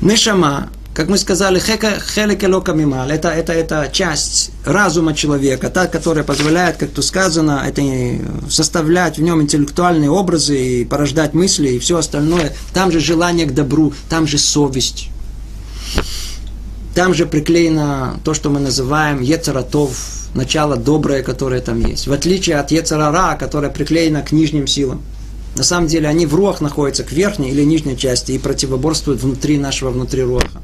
Нешама, 0.00 0.70
как 0.98 1.08
мы 1.08 1.16
сказали, 1.16 1.60
хелек 1.60 2.74
мимал, 2.74 3.08
это, 3.08 3.28
это, 3.28 3.52
это 3.52 3.88
часть 3.92 4.50
разума 4.64 5.14
человека, 5.14 5.70
та, 5.70 5.86
которая 5.86 6.24
позволяет, 6.24 6.76
как 6.76 6.90
тут 6.90 7.04
сказано, 7.04 7.62
это 7.64 7.80
составлять 8.50 9.16
в 9.16 9.22
нем 9.22 9.40
интеллектуальные 9.40 10.10
образы 10.10 10.58
и 10.58 10.84
порождать 10.84 11.34
мысли 11.34 11.68
и 11.68 11.78
все 11.78 11.98
остальное. 11.98 12.52
Там 12.74 12.90
же 12.90 12.98
желание 12.98 13.46
к 13.46 13.54
добру, 13.54 13.92
там 14.08 14.26
же 14.26 14.38
совесть. 14.38 15.10
Там 16.96 17.14
же 17.14 17.26
приклеено 17.26 18.18
то, 18.24 18.34
что 18.34 18.50
мы 18.50 18.58
называем 18.58 19.20
ецаратов, 19.20 19.96
начало 20.34 20.74
доброе, 20.74 21.22
которое 21.22 21.60
там 21.60 21.78
есть. 21.78 22.08
В 22.08 22.12
отличие 22.12 22.56
от 22.56 22.72
Ецарара, 22.72 23.36
которое 23.36 23.70
приклеено 23.70 24.22
к 24.22 24.32
нижним 24.32 24.66
силам. 24.66 25.00
На 25.54 25.62
самом 25.62 25.86
деле 25.86 26.08
они 26.08 26.26
в 26.26 26.34
руах 26.34 26.60
находятся 26.60 27.04
к 27.04 27.12
верхней 27.12 27.52
или 27.52 27.62
нижней 27.62 27.96
части 27.96 28.32
и 28.32 28.38
противоборствуют 28.38 29.22
внутри 29.22 29.58
нашего 29.58 29.90
внутри 29.90 30.24
руаха. 30.24 30.60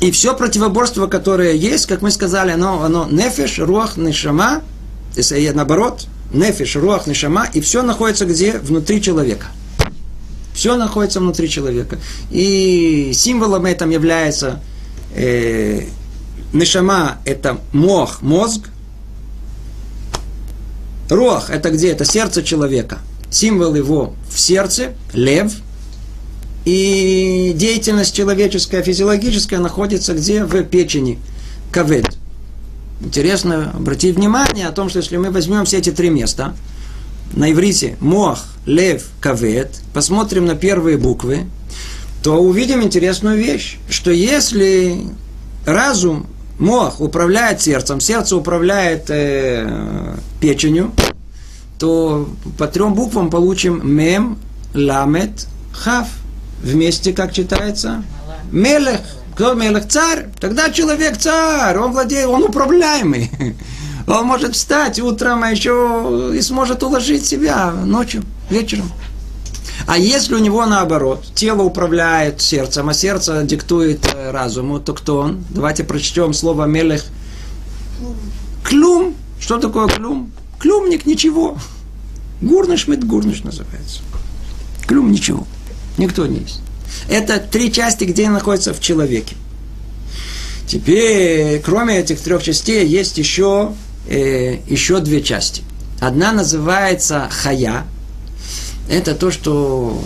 И 0.00 0.10
все 0.10 0.34
противоборство, 0.34 1.06
которое 1.06 1.54
есть, 1.54 1.86
как 1.86 2.02
мы 2.02 2.10
сказали, 2.10 2.52
оно, 2.52 2.82
оно 2.82 3.08
нефиш, 3.10 3.58
руах, 3.58 3.96
нишама, 3.96 4.62
если 5.16 5.48
наоборот, 5.50 6.06
нефиш, 6.32 6.76
руах, 6.76 7.06
нишама, 7.06 7.46
и 7.52 7.60
все 7.60 7.82
находится 7.82 8.24
где? 8.26 8.58
Внутри 8.58 9.02
человека. 9.02 9.46
Все 10.54 10.76
находится 10.76 11.20
внутри 11.20 11.48
человека. 11.48 11.98
И 12.30 13.12
символом 13.14 13.66
этом 13.66 13.90
является 13.90 14.60
э, 15.14 15.82
Нишама– 16.52 17.18
это 17.24 17.58
мох, 17.72 18.22
мозг. 18.22 18.70
Рох– 21.10 21.50
это 21.50 21.70
где? 21.70 21.90
Это 21.92 22.04
сердце 22.04 22.42
человека. 22.42 22.98
Символ 23.30 23.74
его 23.74 24.14
в 24.30 24.40
сердце, 24.40 24.94
лев. 25.12 25.52
И 26.64 27.52
деятельность 27.54 28.14
человеческая, 28.14 28.82
физиологическая 28.82 29.58
находится 29.58 30.14
где? 30.14 30.44
В 30.44 30.62
печени, 30.64 31.18
кавед. 31.70 32.16
Интересно 33.00 33.70
обратить 33.74 34.16
внимание 34.16 34.66
о 34.66 34.72
том, 34.72 34.88
что 34.88 34.98
если 34.98 35.16
мы 35.16 35.30
возьмем 35.30 35.64
все 35.64 35.78
эти 35.78 35.90
три 35.90 36.10
места, 36.10 36.54
на 37.34 37.50
иврите 37.52 37.96
мох, 38.00 38.44
лев, 38.66 39.06
кавед, 39.20 39.80
посмотрим 39.94 40.46
на 40.46 40.56
первые 40.56 40.96
буквы, 40.96 41.46
то 42.22 42.42
увидим 42.42 42.82
интересную 42.82 43.38
вещь, 43.38 43.78
что 43.88 44.10
если 44.10 45.04
разум 45.64 46.26
мох 46.58 47.00
управляет 47.00 47.60
сердцем, 47.60 48.00
сердце 48.00 48.36
управляет 48.36 49.06
э, 49.08 50.16
печенью, 50.40 50.92
то 51.78 52.28
по 52.56 52.66
трем 52.66 52.94
буквам 52.94 53.30
получим 53.30 53.80
мем, 53.88 54.38
ламет, 54.74 55.46
хав. 55.72 56.08
Вместе, 56.62 57.12
как 57.12 57.32
читается? 57.32 58.02
Мелех. 58.50 59.00
Кто 59.34 59.54
мелех? 59.54 59.86
Царь. 59.88 60.26
Тогда 60.40 60.70
человек 60.70 61.16
царь. 61.16 61.76
Он 61.78 61.92
владеет, 61.92 62.26
он 62.26 62.44
управляемый. 62.44 63.30
Он 64.08 64.24
может 64.24 64.54
встать 64.56 64.98
утром, 65.00 65.42
а 65.42 65.50
еще 65.50 66.32
и 66.34 66.40
сможет 66.40 66.82
уложить 66.82 67.26
себя 67.26 67.70
ночью, 67.72 68.24
вечером. 68.48 68.90
А 69.86 69.98
если 69.98 70.34
у 70.34 70.38
него 70.38 70.64
наоборот, 70.66 71.26
тело 71.34 71.62
управляет 71.62 72.40
сердцем, 72.40 72.88
а 72.88 72.94
сердце 72.94 73.42
диктует 73.42 74.06
э, 74.14 74.30
разуму, 74.30 74.80
то 74.80 74.94
кто 74.94 75.18
он? 75.18 75.44
Давайте 75.50 75.84
прочтем 75.84 76.32
слово 76.32 76.64
мелех. 76.64 77.04
Клюм. 78.64 79.14
Что 79.38 79.58
такое 79.58 79.86
клюм? 79.88 80.32
Клюмник 80.58 81.06
ничего. 81.06 81.56
Гурныш 82.40 82.88
мит 82.88 83.04
гурныш 83.04 83.44
называется. 83.44 84.00
Клюм 84.86 85.12
ничего. 85.12 85.46
Никто 85.98 86.26
не 86.26 86.40
есть. 86.40 86.60
Это 87.08 87.38
три 87.38 87.72
части, 87.72 88.04
где 88.04 88.30
находится 88.30 88.72
в 88.72 88.80
человеке. 88.80 89.36
Теперь, 90.66 91.60
кроме 91.60 91.98
этих 91.98 92.20
трех 92.20 92.42
частей, 92.42 92.86
есть 92.86 93.18
еще, 93.18 93.72
э, 94.08 94.58
еще 94.66 95.00
две 95.00 95.22
части. 95.22 95.62
Одна 96.00 96.32
называется 96.32 97.28
хая, 97.30 97.84
это 98.88 99.14
то, 99.14 99.30
что 99.30 100.00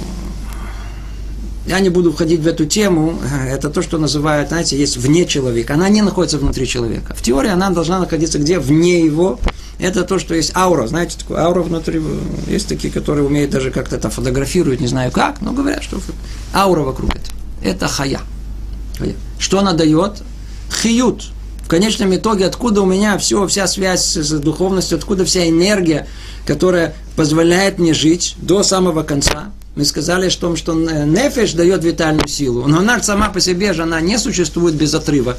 я 1.66 1.80
не 1.80 1.90
буду 1.90 2.12
входить 2.12 2.40
в 2.40 2.46
эту 2.46 2.66
тему, 2.66 3.18
это 3.48 3.70
то, 3.70 3.82
что 3.82 3.98
называют, 3.98 4.48
знаете, 4.48 4.76
есть 4.78 4.96
вне 4.96 5.26
человека. 5.26 5.74
Она 5.74 5.88
не 5.88 6.02
находится 6.02 6.38
внутри 6.38 6.66
человека. 6.66 7.14
В 7.14 7.22
теории 7.22 7.50
она 7.50 7.70
должна 7.70 8.00
находиться 8.00 8.38
где? 8.38 8.58
Вне 8.58 9.04
его. 9.04 9.38
Это 9.82 10.04
то, 10.04 10.20
что 10.20 10.34
есть 10.36 10.54
аура. 10.54 10.86
Знаете, 10.86 11.18
такое 11.18 11.40
аура 11.40 11.60
внутри. 11.60 12.00
Есть 12.46 12.68
такие, 12.68 12.92
которые 12.92 13.26
умеют 13.26 13.50
даже 13.50 13.72
как-то 13.72 13.96
это 13.96 14.10
фотографируют, 14.10 14.80
не 14.80 14.86
знаю 14.86 15.10
как, 15.10 15.40
но 15.40 15.50
говорят, 15.50 15.82
что 15.82 16.00
аура 16.54 16.82
вокруг 16.82 17.10
этого. 17.10 17.36
Это 17.64 17.88
хая. 17.88 18.20
Что 19.40 19.58
она 19.58 19.72
дает? 19.72 20.22
Хиют. 20.82 21.30
В 21.64 21.68
конечном 21.68 22.14
итоге, 22.14 22.46
откуда 22.46 22.82
у 22.82 22.86
меня 22.86 23.18
все, 23.18 23.44
вся 23.48 23.66
связь 23.66 24.16
с 24.16 24.30
духовностью, 24.38 24.98
откуда 24.98 25.24
вся 25.24 25.48
энергия, 25.48 26.06
которая 26.46 26.94
позволяет 27.16 27.80
мне 27.80 27.92
жить 27.92 28.36
до 28.38 28.62
самого 28.62 29.02
конца. 29.02 29.50
Мы 29.74 29.84
сказали, 29.84 30.28
что, 30.28 30.54
что 30.54 30.74
нефеш 30.74 31.54
дает 31.54 31.82
витальную 31.82 32.28
силу, 32.28 32.68
но 32.68 32.78
она 32.78 33.02
сама 33.02 33.30
по 33.30 33.40
себе 33.40 33.72
же 33.72 33.82
она 33.82 34.00
не 34.00 34.16
существует 34.18 34.76
без 34.76 34.94
отрыва. 34.94 35.36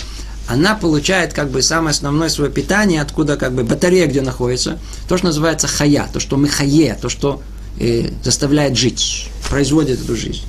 Она 0.47 0.75
получает 0.75 1.33
как 1.33 1.49
бы 1.49 1.61
самое 1.61 1.91
основное 1.91 2.29
свое 2.29 2.51
питание, 2.51 3.01
откуда 3.01 3.37
как 3.37 3.53
бы 3.53 3.63
батарея 3.63 4.07
где 4.07 4.21
находится, 4.21 4.79
то, 5.07 5.17
что 5.17 5.27
называется 5.27 5.67
хая, 5.67 6.09
то, 6.11 6.19
что 6.19 6.37
мы 6.37 6.47
хае, 6.47 6.97
то, 7.01 7.09
что 7.09 7.41
э, 7.79 8.09
заставляет 8.23 8.77
жить, 8.77 9.29
производит 9.49 10.01
эту 10.01 10.15
жизнь. 10.15 10.43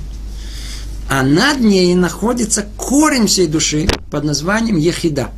А 1.09 1.23
над 1.23 1.59
ней 1.59 1.93
находится 1.95 2.65
корень 2.75 3.27
всей 3.27 3.47
души 3.47 3.87
под 4.11 4.23
названием 4.23 4.77
ехида. 4.77 5.29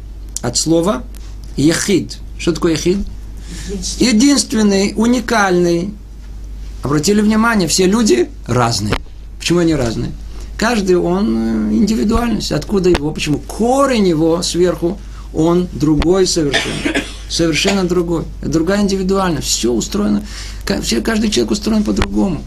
От 0.41 0.57
слова 0.57 1.03
ехид. 1.55 2.17
Что 2.39 2.53
такое 2.53 2.73
ехид? 2.73 2.99
единственный, 3.99 4.93
уникальный. 4.95 5.93
Обратили 6.83 7.21
внимание, 7.21 7.67
все 7.67 7.85
люди 7.85 8.29
разные. 8.45 8.95
Почему 9.39 9.59
они 9.59 9.75
разные? 9.75 10.11
Каждый 10.57 10.97
он 10.97 11.69
э, 11.71 11.75
индивидуальность. 11.75 12.51
Откуда 12.51 12.89
его? 12.89 13.11
Почему? 13.11 13.39
Корень 13.39 14.07
его 14.07 14.41
сверху, 14.41 14.97
он 15.33 15.67
другой 15.71 16.25
совершенно. 16.25 17.01
Совершенно 17.29 17.83
другой. 17.83 18.23
Другая 18.41 18.81
индивидуальность. 18.81 19.47
Все 19.47 19.71
устроено. 19.71 20.23
Каждый 20.65 21.29
человек 21.29 21.51
устроен 21.51 21.83
по-другому. 21.83 22.41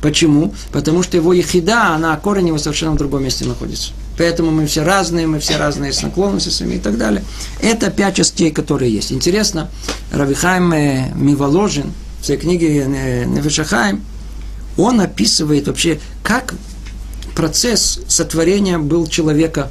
Почему? 0.00 0.54
Потому 0.72 1.02
что 1.02 1.16
его 1.16 1.32
ехида, 1.32 1.94
она, 1.94 2.16
корень 2.16 2.48
его 2.48 2.58
совершенно 2.58 2.92
в 2.92 2.96
другом 2.96 3.24
месте 3.24 3.44
находится. 3.44 3.92
Поэтому 4.16 4.50
мы 4.50 4.66
все 4.66 4.82
разные, 4.82 5.26
мы 5.26 5.40
все 5.40 5.56
разные 5.56 5.92
с 5.92 6.02
наклонностями 6.02 6.74
и 6.74 6.78
так 6.78 6.98
далее. 6.98 7.24
Это 7.60 7.90
пять 7.90 8.16
частей, 8.16 8.50
которые 8.50 8.92
есть. 8.92 9.12
Интересно, 9.12 9.70
Равихайм 10.12 10.72
э, 10.72 11.12
Миволожин 11.14 11.92
в 12.20 12.26
своей 12.26 12.40
книге 12.40 12.84
э, 12.86 13.24
Невешахайм, 13.24 14.04
он 14.76 15.00
описывает 15.00 15.68
вообще, 15.68 15.98
как 16.22 16.54
процесс 17.34 18.00
сотворения 18.08 18.78
был 18.78 19.06
человека 19.06 19.70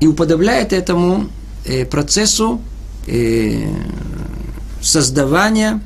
и 0.00 0.06
уподобляет 0.06 0.72
этому 0.72 1.28
э, 1.64 1.84
процессу 1.84 2.60
создавания 4.80 5.82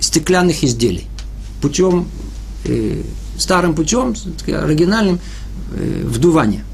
стеклянных 0.00 0.64
изделий 0.64 1.06
путем, 1.62 2.08
старым 3.38 3.74
путем, 3.74 4.14
оригинальным, 4.46 5.20
э, 5.72 6.02
вдувание. 6.04 6.64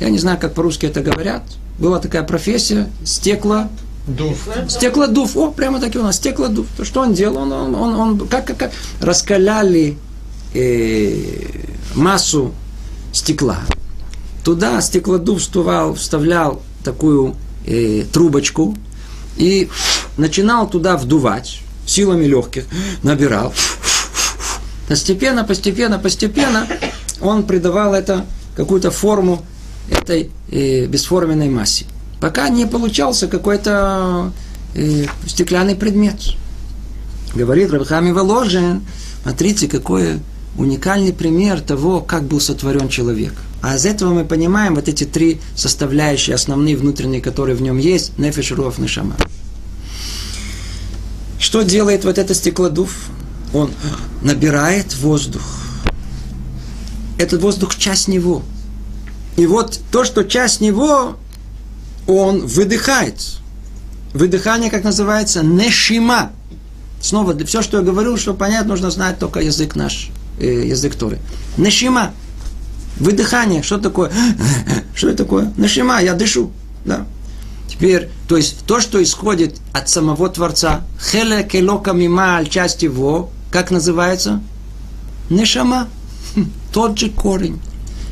Я 0.00 0.10
не 0.10 0.18
знаю, 0.18 0.38
как 0.38 0.54
по-русски 0.54 0.86
это 0.86 1.00
говорят. 1.00 1.42
Была 1.78 1.98
такая 1.98 2.22
профессия, 2.22 2.88
стекло, 3.04 3.68
Дув. 4.06 4.48
Стеклодув. 4.68 5.36
О, 5.36 5.50
прямо 5.50 5.80
таки 5.80 5.98
у 5.98 6.02
нас 6.02 6.16
стеклодув. 6.16 6.66
То 6.78 6.84
что 6.86 7.02
он 7.02 7.12
делал? 7.12 7.36
Он, 7.42 7.52
он, 7.52 7.74
он, 7.74 7.94
он 7.94 8.28
как, 8.28 8.46
как, 8.46 8.56
как 8.56 8.70
раскаляли 9.02 9.98
э, 10.54 11.14
массу 11.94 12.52
стекла. 13.12 13.60
туда 14.44 14.80
стеклодув 14.80 15.40
вставлял, 15.40 15.94
вставлял 15.94 16.62
такую 16.82 17.34
э, 17.66 18.04
трубочку 18.12 18.74
и 19.36 19.68
начинал 20.16 20.70
туда 20.70 20.96
вдувать 20.96 21.60
силами 21.86 22.24
легких, 22.24 22.64
набирал. 23.02 23.52
Постепенно, 24.88 25.44
постепенно, 25.44 25.98
постепенно 25.98 26.66
он 27.20 27.42
придавал 27.42 27.94
это 27.94 28.24
какую-то 28.56 28.90
форму 28.90 29.44
этой 29.90 30.30
э, 30.50 30.86
бесформенной 30.86 31.48
массе. 31.48 31.84
Пока 32.20 32.48
не 32.48 32.66
получался 32.66 33.28
какой-то 33.28 34.32
э, 34.74 35.04
стеклянный 35.26 35.76
предмет. 35.76 36.16
Говорит 37.34 37.70
Рабхами 37.70 38.12
Воложин, 38.12 38.82
смотрите, 39.22 39.68
какой 39.68 40.20
уникальный 40.56 41.12
пример 41.12 41.60
того, 41.60 42.00
как 42.00 42.24
был 42.24 42.40
сотворен 42.40 42.88
человек. 42.88 43.34
А 43.60 43.76
из 43.76 43.86
этого 43.86 44.14
мы 44.14 44.24
понимаем 44.24 44.74
вот 44.74 44.88
эти 44.88 45.04
три 45.04 45.40
составляющие, 45.56 46.34
основные 46.34 46.76
внутренние, 46.76 47.20
которые 47.20 47.56
в 47.56 47.62
нем 47.62 47.78
есть, 47.78 48.18
нефиш, 48.18 48.52
руав, 48.52 48.78
нешама. 48.78 49.16
Что 51.38 51.62
делает 51.62 52.04
вот 52.04 52.18
это 52.18 52.34
стеклодув? 52.34 52.94
Он 53.52 53.70
набирает 54.22 54.96
воздух. 54.96 55.42
Этот 57.18 57.42
воздух 57.42 57.76
часть 57.76 58.08
него. 58.08 58.42
И 59.36 59.46
вот 59.46 59.80
то, 59.90 60.04
что 60.04 60.24
часть 60.24 60.60
него, 60.60 61.16
он 62.06 62.46
выдыхает. 62.46 63.38
Выдыхание, 64.14 64.70
как 64.70 64.84
называется, 64.84 65.42
нешима. 65.42 66.32
Снова, 67.00 67.36
все, 67.44 67.62
что 67.62 67.78
я 67.78 67.82
говорю, 67.82 68.16
что 68.16 68.34
понять, 68.34 68.66
нужно 68.66 68.90
знать 68.90 69.18
только 69.18 69.40
язык 69.40 69.76
наш, 69.76 70.10
язык 70.40 70.94
Торы. 70.94 71.18
Нешима. 71.56 72.12
Выдыхание. 72.98 73.62
Что 73.62 73.78
такое? 73.78 74.10
Что 74.94 75.08
это 75.08 75.24
такое? 75.24 75.52
Нешима, 75.56 76.00
я 76.02 76.14
дышу. 76.14 76.50
Да. 76.84 77.06
Теперь, 77.68 78.08
то 78.26 78.36
есть, 78.36 78.64
то, 78.66 78.80
что 78.80 79.00
исходит 79.02 79.56
от 79.72 79.88
самого 79.88 80.28
Творца, 80.28 80.82
хеле 81.00 81.44
келока 81.44 81.92
мималь, 81.92 82.48
часть 82.48 82.82
его, 82.82 83.30
как 83.50 83.70
называется? 83.70 84.40
Нешама. 85.30 85.88
Тот 86.72 86.98
же 86.98 87.10
корень. 87.10 87.60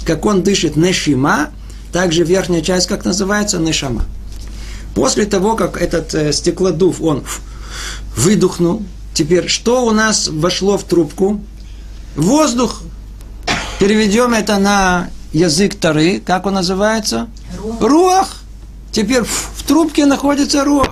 Как 0.05 0.25
он 0.25 0.43
дышит 0.43 0.77
нешима, 0.77 1.51
также 1.93 2.23
верхняя 2.23 2.63
часть, 2.63 2.87
как 2.87 3.05
называется, 3.05 3.59
нешама. 3.59 4.05
После 4.95 5.27
того, 5.27 5.57
как 5.57 5.81
этот 5.81 6.15
э, 6.15 6.33
стеклодув, 6.33 7.01
он 7.03 7.25
выдохнул, 8.17 8.83
теперь 9.15 9.49
что 9.49 9.85
у 9.87 9.91
нас 9.91 10.29
вошло 10.29 10.79
в 10.79 10.85
трубку? 10.85 11.41
Воздух. 12.17 12.83
Переведем 13.79 14.33
это 14.33 14.59
на 14.59 15.11
язык 15.33 15.75
Тары, 15.75 16.21
как 16.25 16.47
он 16.47 16.55
называется? 16.55 17.29
Руах. 17.81 18.43
Теперь 18.91 19.23
в 19.23 19.63
трубке 19.67 20.07
находится 20.07 20.65
рух. 20.65 20.89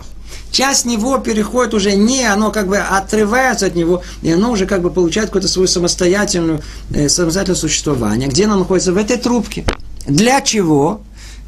Часть 0.51 0.85
него 0.85 1.19
переходит 1.19 1.75
уже 1.75 1.97
не, 1.97 2.25
оно 2.25 2.53
как 2.53 2.69
бы 2.69 2.77
отрывается 2.79 3.67
от 3.67 3.75
него, 3.75 4.03
и 4.23 4.31
оно 4.31 4.53
уже 4.53 4.67
как 4.67 4.83
бы 4.83 4.91
получает 4.91 5.31
какое-то 5.31 5.49
свое 5.49 5.67
самостоятельное, 5.67 6.61
э, 6.93 7.09
самостоятельное 7.09 7.59
существование. 7.59 8.29
Где 8.29 8.45
оно 8.45 8.57
находится? 8.57 8.93
В 8.93 8.97
этой 8.99 9.17
трубке. 9.17 9.65
Для 10.07 10.41
чего? 10.43 11.01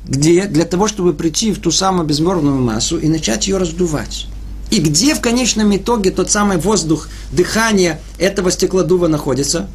Где? 0.08 0.46
Для 0.46 0.64
того, 0.64 0.88
чтобы 0.88 1.12
прийти 1.12 1.52
в 1.52 1.60
ту 1.60 1.70
самую 1.70 2.06
безмерную 2.06 2.60
массу 2.60 2.98
и 2.98 3.08
начать 3.08 3.46
ее 3.46 3.58
раздувать. 3.58 4.26
И 4.70 4.80
где 4.80 5.14
в 5.14 5.20
конечном 5.20 5.76
итоге 5.76 6.10
тот 6.10 6.30
самый 6.30 6.58
воздух, 6.58 7.08
дыхание 7.32 8.00
этого 8.18 8.50
стеклодува 8.50 9.08
находится? 9.08 9.68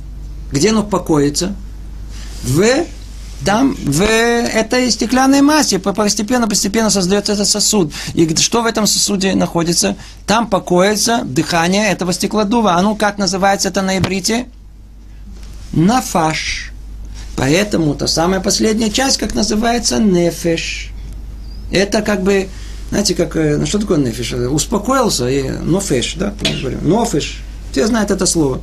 Где 0.51 0.69
оно 0.71 0.83
покоится? 0.83 1.55
В 2.43 2.85
там 3.45 3.73
в 3.73 4.03
этой 4.03 4.91
стеклянной 4.91 5.41
массе 5.41 5.79
постепенно-постепенно 5.79 6.91
создается 6.91 7.33
этот 7.33 7.47
сосуд. 7.47 7.91
И 8.13 8.35
что 8.35 8.61
в 8.61 8.67
этом 8.67 8.85
сосуде 8.85 9.33
находится? 9.33 9.95
Там 10.27 10.47
покоится 10.47 11.21
дыхание 11.23 11.89
этого 11.89 12.13
стеклодува. 12.13 12.75
А 12.75 12.81
ну, 12.81 12.95
как 12.95 13.17
называется 13.17 13.69
это 13.69 13.81
на 13.81 13.97
иврите? 13.97 14.47
Нафаш. 15.73 16.71
Поэтому 17.35 17.95
та 17.95 18.05
самая 18.05 18.41
последняя 18.41 18.91
часть, 18.91 19.17
как 19.17 19.33
называется, 19.33 19.97
нефеш. 19.97 20.91
Это 21.71 22.03
как 22.03 22.21
бы, 22.21 22.47
знаете, 22.91 23.15
как, 23.15 23.37
э, 23.37 23.55
ну 23.55 23.65
что 23.65 23.79
такое 23.79 23.97
нефеш? 23.97 24.33
Успокоился 24.33 25.29
и 25.29 25.49
нофеш, 25.49 26.15
да? 26.15 26.33
Нофеш. 26.81 27.41
Все 27.71 27.87
знают 27.87 28.11
это 28.11 28.25
слово. 28.25 28.61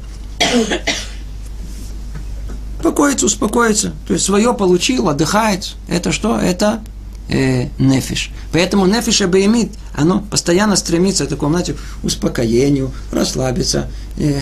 Успокоится, 2.76 3.24
успокоится. 3.24 3.95
То 4.07 4.12
есть 4.12 4.26
свое 4.26 4.53
получил, 4.53 5.09
отдыхает. 5.09 5.76
Это 5.89 6.12
что? 6.12 6.39
Это 6.39 6.85
э, 7.31 7.68
нефиш. 7.79 8.31
Поэтому 8.53 8.85
нефиш 8.85 9.22
имеет, 9.22 9.70
оно 9.95 10.20
постоянно 10.20 10.76
стремится 10.76 11.24
к 11.24 11.31
такому, 11.31 11.53
знаете, 11.53 11.76
успокоению, 12.03 12.93
расслабиться. 13.11 13.91
Э, 14.18 14.41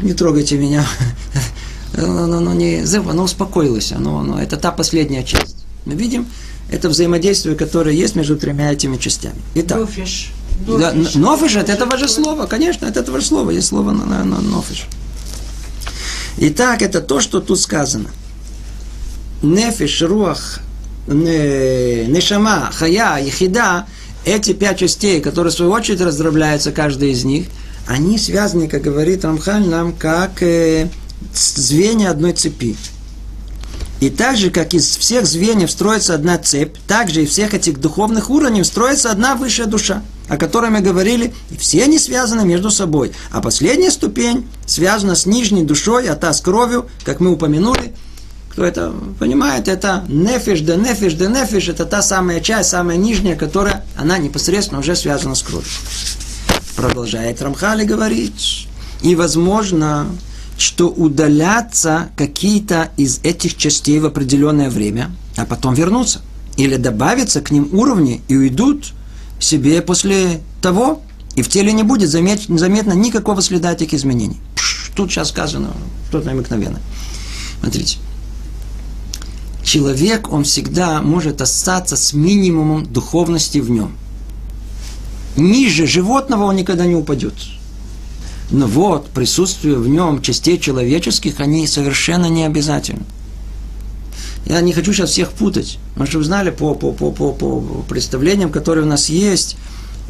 не 0.00 0.14
трогайте 0.14 0.56
меня. 0.56 0.86
оно, 1.98 2.38
оно, 2.38 2.54
не, 2.54 2.82
оно 2.96 3.22
успокоилось. 3.22 3.92
Оно, 3.92 4.20
оно, 4.20 4.40
это 4.40 4.56
та 4.56 4.72
последняя 4.72 5.24
часть. 5.24 5.66
Мы 5.84 5.94
видим 5.94 6.26
это 6.70 6.88
взаимодействие, 6.88 7.54
которое 7.56 7.94
есть 7.94 8.16
между 8.16 8.36
тремя 8.36 8.72
этими 8.72 8.96
частями. 8.96 9.40
Итак. 9.54 9.80
Нофиш. 9.80 10.32
Да, 10.66 10.92
нофиш 11.14 11.56
от 11.56 11.68
этого 11.68 11.96
же 11.98 12.08
слова, 12.08 12.46
конечно, 12.46 12.88
от 12.88 12.96
этого 12.96 13.20
же 13.20 13.26
слова. 13.26 13.50
Есть 13.50 13.68
слово 13.68 13.90
нофиш. 13.92 14.86
Итак, 16.38 16.82
это 16.82 17.00
то, 17.00 17.20
что 17.20 17.40
тут 17.40 17.60
сказано. 17.60 18.10
Нефиш, 19.42 20.02
руах, 20.02 20.60
нешама, 21.06 22.70
хая, 22.72 23.22
ехида, 23.22 23.86
эти 24.24 24.52
пять 24.52 24.78
частей, 24.78 25.20
которые 25.20 25.52
в 25.52 25.54
свою 25.54 25.70
очередь 25.72 26.00
раздробляются, 26.00 26.72
каждый 26.72 27.12
из 27.12 27.24
них, 27.24 27.46
они 27.86 28.18
связаны, 28.18 28.68
как 28.68 28.82
говорит 28.82 29.24
Рамхаль, 29.24 29.66
нам 29.66 29.92
как 29.92 30.42
э, 30.42 30.88
звенья 31.34 32.10
одной 32.10 32.32
цепи. 32.32 32.76
И 34.04 34.10
так 34.10 34.36
же, 34.36 34.50
как 34.50 34.74
из 34.74 34.98
всех 34.98 35.24
звеньев 35.24 35.70
строится 35.70 36.12
одна 36.12 36.36
цепь, 36.36 36.76
так 36.86 37.08
же 37.08 37.22
и 37.22 37.26
всех 37.26 37.54
этих 37.54 37.80
духовных 37.80 38.28
уровней 38.28 38.62
строится 38.62 39.10
одна 39.10 39.34
высшая 39.34 39.64
душа, 39.64 40.02
о 40.28 40.36
которой 40.36 40.68
мы 40.68 40.80
говорили, 40.80 41.32
и 41.50 41.56
все 41.56 41.84
они 41.84 41.98
связаны 41.98 42.44
между 42.44 42.70
собой. 42.70 43.12
А 43.30 43.40
последняя 43.40 43.90
ступень 43.90 44.46
связана 44.66 45.14
с 45.14 45.24
нижней 45.24 45.62
душой, 45.62 46.06
а 46.06 46.16
та 46.16 46.34
с 46.34 46.42
кровью, 46.42 46.86
как 47.02 47.20
мы 47.20 47.32
упомянули. 47.32 47.94
Кто 48.50 48.66
это 48.66 48.92
понимает, 49.18 49.68
это 49.68 50.04
нефиш 50.06 50.60
да 50.60 50.76
нефиш 50.76 51.14
да 51.14 51.28
нефиш, 51.28 51.70
это 51.70 51.86
та 51.86 52.02
самая 52.02 52.40
часть, 52.40 52.68
самая 52.68 52.98
нижняя, 52.98 53.36
которая, 53.36 53.86
она 53.96 54.18
непосредственно 54.18 54.80
уже 54.80 54.96
связана 54.96 55.34
с 55.34 55.42
кровью. 55.42 55.70
Продолжает 56.76 57.40
Рамхали 57.40 57.86
говорить. 57.86 58.68
И 59.00 59.16
возможно, 59.16 60.08
что 60.56 60.88
удалятся 60.88 62.10
какие-то 62.16 62.90
из 62.96 63.20
этих 63.22 63.56
частей 63.56 63.98
в 63.98 64.06
определенное 64.06 64.70
время, 64.70 65.10
а 65.36 65.44
потом 65.44 65.74
вернутся. 65.74 66.20
Или 66.56 66.76
добавятся 66.76 67.40
к 67.40 67.50
ним 67.50 67.68
уровни 67.72 68.22
и 68.28 68.36
уйдут 68.36 68.92
себе 69.40 69.82
после 69.82 70.40
того, 70.62 71.02
и 71.34 71.42
в 71.42 71.48
теле 71.48 71.72
не 71.72 71.82
будет 71.82 72.08
заметно, 72.08 72.58
заметно 72.58 72.92
никакого 72.92 73.42
следа 73.42 73.72
этих 73.72 73.92
изменений. 73.92 74.40
Пш, 74.54 74.92
тут 74.94 75.10
сейчас 75.10 75.30
сказано 75.30 75.72
что-то 76.08 76.26
намекновенно. 76.26 76.78
Смотрите. 77.60 77.98
Человек, 79.64 80.32
он 80.32 80.44
всегда 80.44 81.02
может 81.02 81.40
остаться 81.40 81.96
с 81.96 82.12
минимумом 82.12 82.84
духовности 82.84 83.58
в 83.58 83.70
нем. 83.70 83.96
Ниже 85.36 85.86
животного 85.86 86.44
он 86.44 86.56
никогда 86.56 86.86
не 86.86 86.94
упадет. 86.94 87.34
Но 88.50 88.66
вот 88.66 89.08
присутствие 89.08 89.76
в 89.76 89.88
нем 89.88 90.20
частей 90.22 90.58
человеческих, 90.58 91.40
они 91.40 91.66
совершенно 91.66 92.26
не 92.26 92.44
обязательны. 92.44 93.02
Я 94.46 94.60
не 94.60 94.72
хочу 94.72 94.92
сейчас 94.92 95.10
всех 95.10 95.32
путать, 95.32 95.78
чтобы 95.94 96.18
вы 96.18 96.24
знали 96.24 96.50
по, 96.50 96.74
по, 96.74 96.92
по, 96.92 97.10
по, 97.10 97.32
по 97.32 97.60
представлениям, 97.88 98.50
которые 98.50 98.84
у 98.84 98.88
нас 98.88 99.08
есть, 99.08 99.56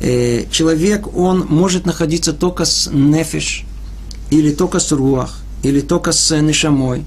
э, 0.00 0.46
человек, 0.50 1.16
он 1.16 1.46
может 1.48 1.86
находиться 1.86 2.32
только 2.32 2.64
с 2.64 2.90
нефиш, 2.92 3.64
или 4.30 4.52
только 4.52 4.80
с 4.80 4.90
руах, 4.90 5.38
или 5.62 5.80
только 5.80 6.10
с 6.10 6.36
нешамой. 6.40 7.04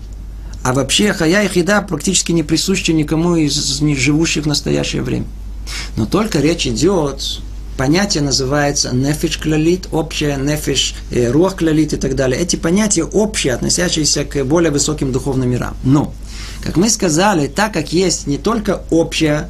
А 0.64 0.74
вообще 0.74 1.14
хая 1.14 1.46
и 1.46 1.50
хида 1.50 1.82
практически 1.82 2.32
не 2.32 2.44
присущи 2.44 2.92
никому 2.92 3.36
из 3.36 3.54
живущих 3.80 4.46
в 4.46 4.48
настоящее 4.48 5.02
время. 5.02 5.26
Но 5.98 6.06
только 6.06 6.40
речь 6.40 6.66
идет 6.66 7.42
понятие 7.78 8.24
называется 8.24 8.94
нефиш 8.94 9.38
клалит, 9.38 9.88
общее 9.92 10.38
нефиш, 10.38 10.96
э, 11.12 11.30
рух 11.30 11.58
клалит 11.58 11.94
и 11.94 11.98
так 11.98 12.16
далее. 12.16 12.40
Эти 12.42 12.56
понятия 12.56 13.04
общие, 13.04 13.54
относящиеся 13.54 14.26
к 14.26 14.44
более 14.44 14.72
высоким 14.72 15.12
духовным 15.12 15.50
мирам. 15.50 15.78
Но, 15.84 16.14
как 16.64 16.76
мы 16.76 16.90
сказали, 16.90 17.48
так 17.48 17.74
как 17.74 17.94
есть 17.94 18.28
не 18.28 18.38
только 18.38 18.82
общая 18.90 19.50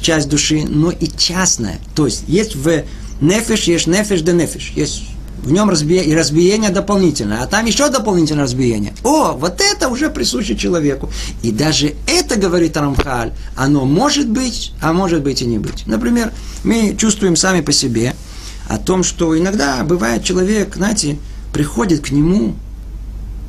часть 0.00 0.28
души, 0.28 0.64
но 0.68 0.90
и 0.90 1.06
частная. 1.06 1.78
То 1.94 2.06
есть 2.06 2.24
есть 2.26 2.56
в 2.56 2.82
нефиш, 3.20 3.64
есть 3.64 3.86
нефиш 3.86 4.22
да 4.22 4.32
нефиш. 4.32 4.72
Есть 4.74 5.02
в 5.42 5.52
нем 5.52 5.70
разбие, 5.70 6.04
и 6.04 6.14
разбиение 6.14 6.70
дополнительное, 6.70 7.42
а 7.42 7.46
там 7.46 7.66
еще 7.66 7.88
дополнительное 7.90 8.44
разбиение. 8.44 8.94
О, 9.04 9.32
вот 9.32 9.60
это 9.60 9.88
уже 9.88 10.10
присуще 10.10 10.56
человеку. 10.56 11.10
И 11.42 11.52
даже 11.52 11.94
это, 12.06 12.36
говорит 12.36 12.76
Рамхаль, 12.76 13.32
оно 13.56 13.84
может 13.84 14.28
быть, 14.28 14.72
а 14.80 14.92
может 14.92 15.22
быть 15.22 15.42
и 15.42 15.46
не 15.46 15.58
быть. 15.58 15.86
Например, 15.86 16.32
мы 16.64 16.96
чувствуем 16.98 17.36
сами 17.36 17.60
по 17.60 17.72
себе 17.72 18.14
о 18.68 18.78
том, 18.78 19.02
что 19.02 19.38
иногда 19.38 19.82
бывает 19.84 20.24
человек, 20.24 20.76
знаете, 20.76 21.18
приходит 21.52 22.00
к 22.00 22.10
нему 22.10 22.54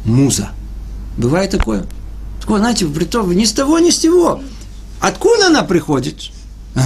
муза. 0.05 0.49
Бывает 1.17 1.51
такое. 1.51 1.85
Такое, 2.39 2.59
знаете, 2.59 2.85
притом 2.85 3.31
ни 3.31 3.45
с 3.45 3.51
того, 3.51 3.79
ни 3.79 3.89
с 3.89 3.99
того. 3.99 4.41
Откуда 5.01 5.47
она 5.47 5.63
приходит? 5.63 6.31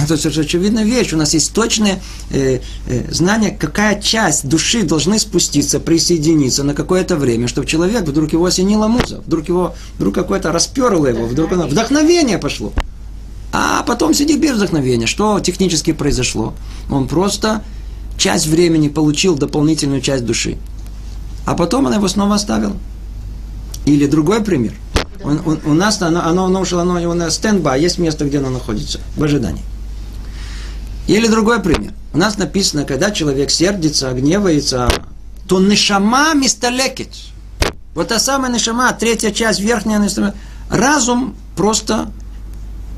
Это 0.02 0.30
же 0.30 0.40
очевидная 0.40 0.84
вещь. 0.84 1.12
У 1.12 1.16
нас 1.16 1.34
есть 1.34 1.52
точное 1.52 2.02
э, 2.30 2.60
э, 2.86 3.12
знание, 3.12 3.50
какая 3.50 4.00
часть 4.00 4.48
души 4.48 4.82
должны 4.82 5.18
спуститься, 5.18 5.80
присоединиться 5.80 6.64
на 6.64 6.74
какое-то 6.74 7.16
время, 7.16 7.48
чтобы 7.48 7.66
человек 7.66 8.02
вдруг 8.02 8.32
его 8.32 8.44
осенила 8.46 8.88
муза, 8.88 9.22
вдруг 9.26 9.48
его, 9.48 9.74
вдруг 9.96 10.14
какое-то 10.14 10.52
расперло 10.52 11.06
его, 11.06 11.26
вдруг 11.26 11.52
оно, 11.52 11.66
вдохновение 11.66 12.38
пошло. 12.38 12.72
А 13.52 13.82
потом 13.84 14.14
сидит 14.14 14.40
без 14.40 14.56
вдохновения. 14.56 15.06
Что 15.06 15.38
технически 15.38 15.92
произошло? 15.92 16.54
Он 16.90 17.06
просто 17.06 17.62
часть 18.18 18.46
времени 18.46 18.88
получил 18.88 19.36
дополнительную 19.36 20.00
часть 20.00 20.24
души. 20.24 20.56
А 21.46 21.54
потом 21.54 21.86
она 21.86 21.96
его 21.96 22.08
снова 22.08 22.34
оставила. 22.34 22.76
Или 23.86 24.06
другой 24.06 24.42
пример. 24.42 24.72
Он, 25.22 25.40
он, 25.46 25.60
у 25.64 25.74
нас 25.74 26.02
оно, 26.02 26.24
оно, 26.24 26.46
оно 26.46 26.60
ушло, 26.60 26.80
оно, 26.80 26.96
оно 26.96 27.14
на 27.14 27.30
стендбай, 27.30 27.80
есть 27.80 27.98
место, 27.98 28.24
где 28.24 28.38
оно 28.38 28.50
находится, 28.50 29.00
в 29.16 29.22
ожидании. 29.22 29.62
Или 31.06 31.28
другой 31.28 31.60
пример. 31.60 31.92
У 32.12 32.18
нас 32.18 32.38
написано, 32.38 32.84
когда 32.84 33.10
человек 33.10 33.50
сердится, 33.50 34.12
гневается, 34.12 34.88
то 35.46 35.60
нишама 35.60 36.34
мисталекит. 36.34 37.10
Вот 37.94 38.08
та 38.08 38.18
самая 38.18 38.50
нишама, 38.50 38.92
третья 38.92 39.30
часть, 39.30 39.60
верхняя 39.60 39.98
нишама, 39.98 40.34
разум 40.70 41.36
просто 41.56 42.10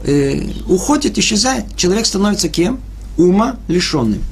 э, 0.04 0.42
уходит, 0.68 1.18
исчезает. 1.18 1.76
Человек 1.76 2.07
становится 2.07 2.48
кем? 2.48 2.80
Ума 3.18 3.57
лишенным. 3.68 4.22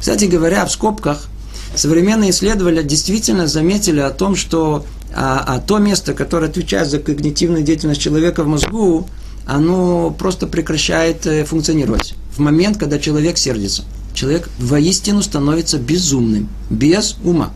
Кстати 0.00 0.24
говоря, 0.24 0.64
в 0.66 0.72
скобках, 0.72 1.28
современные 1.76 2.30
исследователи 2.30 2.82
действительно 2.82 3.46
заметили 3.46 4.00
о 4.00 4.10
том, 4.10 4.34
что 4.34 4.84
а, 5.14 5.44
а 5.46 5.60
то 5.60 5.78
место, 5.78 6.14
которое 6.14 6.46
отвечает 6.48 6.88
за 6.88 6.98
когнитивную 6.98 7.62
деятельность 7.62 8.00
человека 8.00 8.44
в 8.44 8.48
мозгу, 8.48 9.06
оно 9.46 10.10
просто 10.10 10.46
прекращает 10.46 11.26
э, 11.26 11.44
функционировать. 11.44 12.14
В 12.36 12.38
момент, 12.38 12.78
когда 12.78 12.98
человек 12.98 13.38
сердится, 13.38 13.84
человек 14.14 14.48
воистину 14.58 15.22
становится 15.22 15.78
безумным, 15.78 16.48
без 16.70 17.16
ума. 17.24 17.52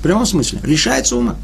В 0.00 0.02
прямом 0.02 0.26
смысле. 0.26 0.60
Решается 0.62 1.16
ума. 1.16 1.36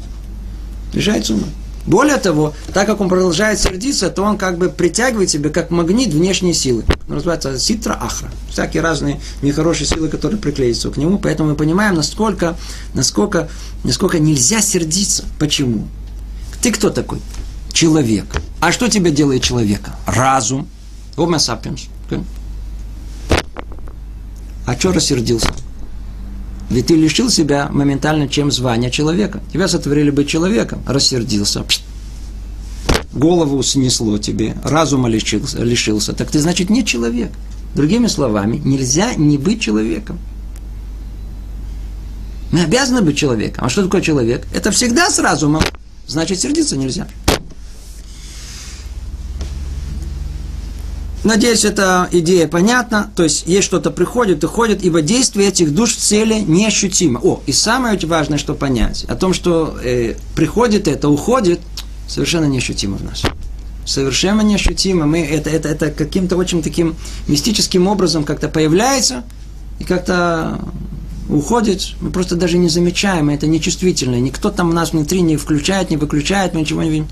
Решается 0.93 1.33
ума. 1.33 1.47
Более 1.85 2.17
того, 2.17 2.53
так 2.73 2.85
как 2.85 3.01
он 3.01 3.09
продолжает 3.09 3.59
сердиться, 3.59 4.09
то 4.09 4.21
он 4.23 4.37
как 4.37 4.57
бы 4.57 4.69
притягивает 4.69 5.29
себе 5.29 5.49
как 5.49 5.71
магнит 5.71 6.13
внешние 6.13 6.53
силы. 6.53 6.85
Называется 7.07 7.57
ситра 7.57 7.93
ахра. 7.99 8.29
Всякие 8.49 8.83
разные 8.83 9.19
нехорошие 9.41 9.87
силы, 9.87 10.07
которые 10.07 10.39
приклеятся 10.39 10.91
к 10.91 10.97
нему. 10.97 11.17
Поэтому 11.17 11.49
мы 11.49 11.55
понимаем, 11.55 11.95
насколько, 11.95 12.55
насколько, 12.93 13.49
насколько 13.83 14.19
нельзя 14.19 14.61
сердиться. 14.61 15.25
Почему? 15.39 15.87
Ты 16.61 16.71
кто 16.71 16.91
такой? 16.91 17.19
Человек. 17.81 18.27
А 18.59 18.71
что 18.71 18.89
тебя 18.89 19.09
делает 19.09 19.41
человека? 19.41 19.95
Разум. 20.05 20.67
Homo 21.17 21.37
sapiens. 21.37 21.87
Okay? 22.07 22.23
А 24.67 24.77
что 24.77 24.91
рассердился? 24.91 25.49
Ведь 26.69 26.85
ты 26.85 26.95
лишил 26.95 27.31
себя 27.31 27.69
моментально 27.71 28.27
чем 28.27 28.51
звания 28.51 28.91
человека. 28.91 29.41
Тебя 29.51 29.67
сотворили 29.67 30.11
быть 30.11 30.29
человеком. 30.29 30.83
Рассердился. 30.85 31.65
Голову 33.13 33.63
снесло 33.63 34.19
тебе. 34.19 34.55
Разума 34.63 35.09
лишился, 35.09 35.63
лишился. 35.63 36.13
Так 36.13 36.29
ты, 36.29 36.39
значит, 36.39 36.69
не 36.69 36.85
человек. 36.85 37.31
Другими 37.73 38.05
словами, 38.05 38.57
нельзя 38.63 39.15
не 39.15 39.39
быть 39.39 39.59
человеком. 39.59 40.19
Мы 42.51 42.61
обязаны 42.61 43.01
быть 43.01 43.17
человеком. 43.17 43.65
А 43.65 43.69
что 43.69 43.81
такое 43.81 44.01
человек? 44.01 44.45
Это 44.53 44.69
всегда 44.69 45.09
с 45.09 45.17
разумом. 45.17 45.63
Значит, 46.05 46.39
сердиться 46.39 46.77
нельзя. 46.77 47.07
Надеюсь, 51.23 51.65
эта 51.65 52.09
идея 52.11 52.47
понятна. 52.47 53.11
То 53.15 53.23
есть, 53.23 53.47
есть 53.47 53.65
что-то 53.65 53.91
приходит, 53.91 54.43
уходит, 54.43 54.83
ибо 54.83 55.01
действие 55.01 55.49
этих 55.49 55.73
душ 55.73 55.95
в 55.95 55.99
цели 55.99 56.39
неощутимо. 56.39 57.19
О, 57.21 57.41
и 57.45 57.51
самое 57.51 57.99
важное, 58.03 58.37
что 58.37 58.55
понять, 58.55 59.05
о 59.05 59.15
том, 59.15 59.33
что 59.33 59.77
э, 59.83 60.15
приходит 60.35 60.87
это, 60.87 61.09
уходит, 61.09 61.59
совершенно 62.07 62.45
неощутимо 62.45 62.97
в 62.97 63.03
нас. 63.03 63.23
Совершенно 63.85 64.41
неощутимо. 64.41 65.05
Мы, 65.05 65.21
это, 65.21 65.49
это, 65.49 65.69
это 65.69 65.91
каким-то 65.91 66.37
очень 66.37 66.63
таким 66.63 66.95
мистическим 67.27 67.87
образом 67.87 68.23
как-то 68.23 68.49
появляется 68.49 69.23
и 69.79 69.83
как-то 69.83 70.59
уходит, 71.29 71.93
мы 72.01 72.11
просто 72.11 72.35
даже 72.35 72.57
не 72.57 72.69
замечаем, 72.69 73.29
это 73.29 73.47
нечувствительно. 73.47 74.19
Никто 74.19 74.49
там 74.49 74.73
нас 74.73 74.91
внутри 74.91 75.21
не 75.21 75.37
включает, 75.37 75.89
не 75.89 75.97
выключает, 75.97 76.53
мы 76.53 76.61
ничего 76.61 76.83
не 76.83 76.89
видим. 76.89 77.07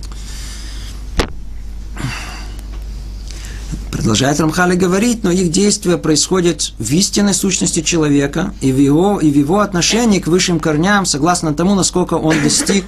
Продолжает 3.92 4.40
Рамхали 4.40 4.76
говорить, 4.76 5.24
но 5.24 5.32
их 5.32 5.52
действия 5.52 5.98
происходят 5.98 6.74
в 6.78 6.92
истинной 6.92 7.34
сущности 7.34 7.82
человека 7.82 8.54
и 8.62 8.72
в 8.72 8.78
его, 8.78 9.20
и 9.20 9.32
в 9.32 9.36
его 9.36 9.62
отношении 9.62 10.20
к 10.20 10.28
высшим 10.28 10.60
корням, 10.60 11.06
согласно 11.06 11.54
тому, 11.54 11.76
насколько 11.76 12.14
он 12.14 12.42
достиг 12.44 12.86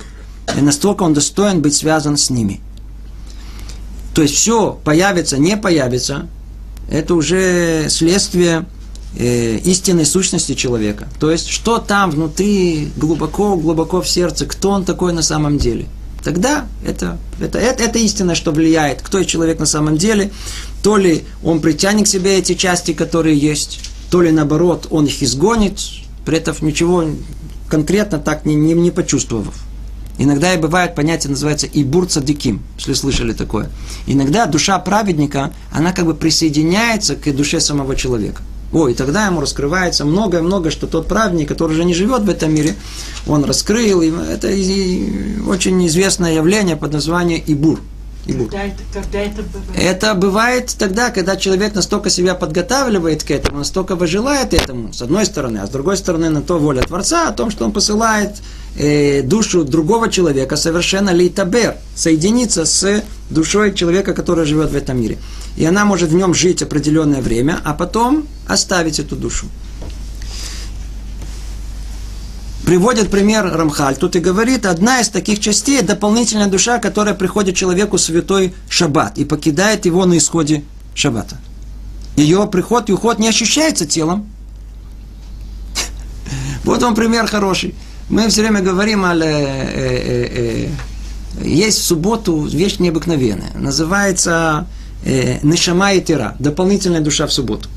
и 0.56 0.62
настолько 0.62 1.04
он 1.04 1.14
достоин 1.14 1.62
быть 1.62 1.74
связан 1.74 2.18
с 2.18 2.30
ними. 2.30 2.62
То 4.14 4.22
есть 4.22 4.36
все 4.36 4.80
появится, 4.84 5.38
не 5.38 5.58
появится, 5.58 6.28
это 6.90 7.16
уже 7.16 7.88
следствие 7.90 8.66
э, 9.18 9.58
истинной 9.58 10.06
сущности 10.06 10.54
человека. 10.54 11.08
То 11.20 11.32
есть, 11.32 11.48
что 11.48 11.80
там 11.80 12.12
внутри, 12.12 12.92
глубоко, 12.98 13.56
глубоко 13.56 14.02
в 14.02 14.10
сердце, 14.10 14.46
кто 14.46 14.72
он 14.72 14.86
такой 14.86 15.14
на 15.14 15.24
самом 15.24 15.58
деле– 15.58 15.88
Тогда 16.24 16.68
это, 16.86 17.18
это, 17.40 17.58
это, 17.58 17.84
это 17.84 18.00
истина, 18.00 18.36
что 18.36 18.52
влияет, 18.52 19.02
кто 19.02 19.24
человек 19.24 19.60
на 19.60 19.66
самом 19.66 19.98
деле. 19.98 20.32
То 20.84 20.98
ли 20.98 21.24
он 21.44 21.62
притянет 21.62 22.06
к 22.06 22.08
себе 22.08 22.38
эти 22.38 22.54
части, 22.54 22.94
которые 22.94 23.38
есть, 23.38 23.80
то 24.10 24.22
ли 24.22 24.32
наоборот 24.32 24.88
он 24.92 25.06
их 25.06 25.24
изгонит, 25.24 25.80
при 26.26 26.38
этом 26.38 26.56
ничего 26.62 27.06
конкретно 27.70 28.20
так 28.20 28.46
не, 28.46 28.56
не, 28.56 28.74
не 28.74 28.92
почувствовав. 28.92 29.56
Иногда 30.18 30.54
и 30.54 30.58
бывает 30.58 30.94
понятие, 30.94 31.32
называется 31.32 31.68
ибур 31.72 32.06
цадиким, 32.06 32.62
если 32.78 32.94
слышали 32.94 33.34
такое. 33.34 33.72
Иногда 34.06 34.46
душа 34.46 34.78
праведника, 34.78 35.52
она 35.72 35.94
как 35.94 36.06
бы 36.06 36.14
присоединяется 36.14 37.16
к 37.16 37.34
душе 37.36 37.60
самого 37.60 37.96
человека. 37.96 38.44
О, 38.74 38.88
и 38.88 38.94
тогда 38.94 39.26
ему 39.26 39.42
раскрывается 39.42 40.06
многое-многое, 40.06 40.72
что 40.72 40.88
тот 40.88 41.08
праведник, 41.08 41.48
который 41.50 41.74
уже 41.74 41.84
не 41.84 41.94
живет 41.94 42.22
в 42.22 42.30
этом 42.30 42.54
мире, 42.54 42.76
он 43.28 43.44
раскрыл. 43.44 44.02
И 44.02 44.10
это 44.10 44.48
очень 45.50 45.86
известное 45.88 46.34
явление 46.34 46.78
под 46.78 46.94
названием 46.94 47.44
Ибур. 47.46 47.82
Ибур. 48.28 48.48
Когда 48.48 48.66
это, 48.66 48.84
когда 48.94 49.20
это 49.20 49.42
бывает? 49.42 49.76
Это 49.76 50.14
бывает 50.14 50.76
тогда, 50.78 51.10
когда 51.10 51.36
человек 51.36 51.76
настолько 51.76 52.10
себя 52.10 52.36
подготавливает 52.36 53.24
к 53.24 53.32
этому, 53.32 53.58
настолько 53.60 53.96
выжелает 53.96 54.54
этому, 54.54 54.94
с 54.94 55.02
одной 55.02 55.26
стороны, 55.26 55.58
а 55.58 55.68
с 55.68 55.70
другой 55.70 55.98
стороны, 55.98 56.30
на 56.30 56.42
то 56.42 56.60
воля 56.60 56.82
Творца, 56.82 57.28
о 57.28 57.32
том, 57.34 57.50
что 57.50 57.66
он 57.66 57.72
посылает 57.72 58.36
э, 58.78 59.22
душу 59.24 59.66
другого 59.66 60.10
человека 60.10 60.56
совершенно 60.56 61.10
лейтабер, 61.10 61.78
соединиться 61.96 62.66
с 62.66 63.04
душой 63.30 63.74
человека, 63.74 64.14
который 64.14 64.46
живет 64.46 64.70
в 64.70 64.76
этом 64.76 65.02
мире 65.02 65.18
и 65.56 65.66
она 65.66 65.86
может 65.86 66.10
в 66.10 66.16
нем 66.16 66.34
жить 66.34 66.62
определенное 66.62 67.22
время, 67.22 67.60
а 67.64 67.74
потом 67.74 68.28
оставить 68.48 69.00
эту 69.00 69.16
душу. 69.16 69.48
Приводит 72.66 73.10
пример 73.10 73.52
Рамхаль. 73.52 73.98
Тут 73.98 74.16
и 74.16 74.20
говорит, 74.20 74.66
одна 74.66 75.02
из 75.02 75.10
таких 75.10 75.40
частей– 75.40 75.82
дополнительная 75.84 76.48
душа, 76.48 76.78
которая 76.78 77.16
приходит 77.16 77.56
человеку 77.56 77.98
в 77.98 78.02
святой 78.02 78.54
шаббат 78.70 79.18
и 79.18 79.26
покидает 79.26 79.86
его 79.86 80.06
на 80.06 80.18
исходе 80.18 80.64
шаббата. 80.94 81.38
Ее 82.16 82.48
приход 82.48 82.90
и 82.90 82.94
уход 82.94 83.20
не 83.20 83.28
ощущается 83.28 83.86
телом. 83.86 84.30
Вот 86.64 86.82
вам 86.84 86.94
пример 86.94 87.28
хороший. 87.28 87.74
Мы 88.10 88.30
все 88.30 88.42
время 88.42 88.62
говорим 88.62 89.06
о... 89.06 89.16
Э, 89.16 89.20
э, 89.24 90.68
э, 90.68 90.70
есть 91.44 91.80
в 91.80 91.84
субботу 91.84 92.46
вещь 92.46 92.78
необыкновенная. 92.80 93.52
Называется 93.56 94.68
э, 95.04 95.40
Нешама 95.44 95.94
и 95.94 96.02
Тира, 96.02 96.36
дополнительная 96.40 97.02
душа 97.02 97.28
в 97.28 97.34
субботу. 97.34 97.70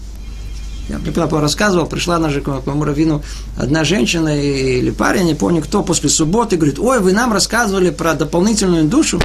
Я 0.88 0.98
папа 1.12 1.40
рассказывал, 1.40 1.86
пришла 1.86 2.18
наша 2.18 2.40
к 2.42 2.66
моему 2.66 2.84
раввину 2.84 3.22
одна 3.56 3.84
женщина 3.84 4.38
или 4.38 4.90
парень, 4.90 5.24
не 5.24 5.34
помню 5.34 5.62
кто, 5.62 5.82
после 5.82 6.10
субботы, 6.10 6.56
говорит, 6.56 6.78
ой, 6.78 7.00
вы 7.00 7.12
нам 7.12 7.32
рассказывали 7.32 7.88
про 7.88 8.14
дополнительную 8.14 8.84
душу, 8.84 9.18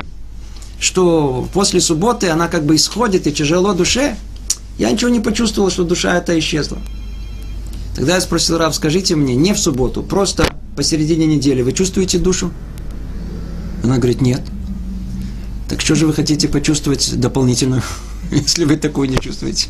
что 0.79 1.47
после 1.53 1.81
субботы 1.81 2.29
она 2.29 2.47
как 2.47 2.63
бы 2.63 2.75
исходит 2.75 3.27
и 3.27 3.33
тяжело 3.33 3.73
душе. 3.73 4.15
Я 4.77 4.89
ничего 4.89 5.09
не 5.09 5.19
почувствовал, 5.19 5.69
что 5.69 5.83
душа 5.83 6.17
эта 6.17 6.37
исчезла. 6.39 6.77
Тогда 7.95 8.15
я 8.15 8.21
спросил 8.21 8.57
Рав, 8.57 8.73
скажите 8.73 9.17
мне, 9.17 9.35
не 9.35 9.53
в 9.53 9.59
субботу, 9.59 10.01
просто 10.01 10.45
посередине 10.77 11.25
недели, 11.25 11.61
вы 11.61 11.73
чувствуете 11.73 12.17
душу? 12.19 12.51
Она 13.83 13.97
говорит, 13.97 14.21
нет. 14.21 14.41
Так 15.69 15.81
что 15.81 15.95
же 15.95 16.07
вы 16.07 16.13
хотите 16.13 16.47
почувствовать 16.47 17.19
дополнительную, 17.19 17.83
если 18.31 18.65
вы 18.65 18.75
такую 18.75 19.09
не 19.09 19.17
чувствуете? 19.17 19.67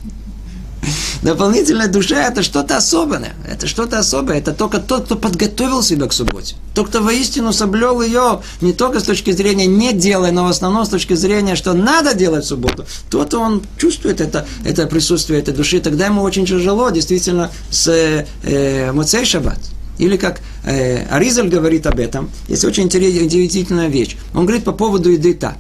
Дополнительная 1.21 1.89
душа– 1.89 2.27
это 2.29 2.41
что-то 2.41 2.77
особенное. 2.77 3.33
Это 3.45 3.67
что-то 3.67 3.99
особое. 3.99 4.37
Это 4.37 4.53
только 4.53 4.79
тот, 4.79 5.05
кто 5.05 5.17
подготовил 5.17 5.83
себя 5.83 6.07
к 6.07 6.13
субботе. 6.13 6.55
Тот, 6.73 6.87
кто 6.87 7.03
воистину 7.03 7.51
соблел 7.51 8.01
ее 8.01 8.41
не 8.61 8.71
только 8.71 9.01
с 9.01 9.03
точки 9.03 9.31
зрения 9.31 9.65
не 9.65 9.91
делай, 9.91 10.31
но 10.31 10.45
в 10.45 10.47
основном 10.47 10.85
с 10.85 10.89
точки 10.89 11.15
зрения, 11.15 11.57
что 11.57 11.73
надо 11.73 12.13
делать 12.13 12.45
в 12.45 12.47
субботу. 12.47 12.85
Тот 13.09 13.33
он 13.33 13.63
чувствует 13.77 14.21
это, 14.21 14.47
это 14.63 14.87
присутствие 14.87 15.41
этой 15.41 15.53
души. 15.53 15.81
Тогда 15.81 16.05
ему 16.05 16.21
очень 16.21 16.45
тяжело 16.45 16.89
действительно 16.89 17.51
с 17.69 18.25
э, 18.43 18.91
Муцей 18.93 19.25
Шаббат. 19.25 19.59
Или 19.97 20.15
как 20.15 20.39
э, 20.63 21.05
Аризаль 21.09 21.49
говорит 21.49 21.85
об 21.85 21.99
этом, 21.99 22.31
есть 22.47 22.63
очень 22.63 22.83
интересная, 22.83 23.89
вещь. 23.89 24.15
Он 24.33 24.45
говорит 24.45 24.63
по 24.63 24.71
поводу 24.71 25.09
еды 25.09 25.33
так. 25.33 25.57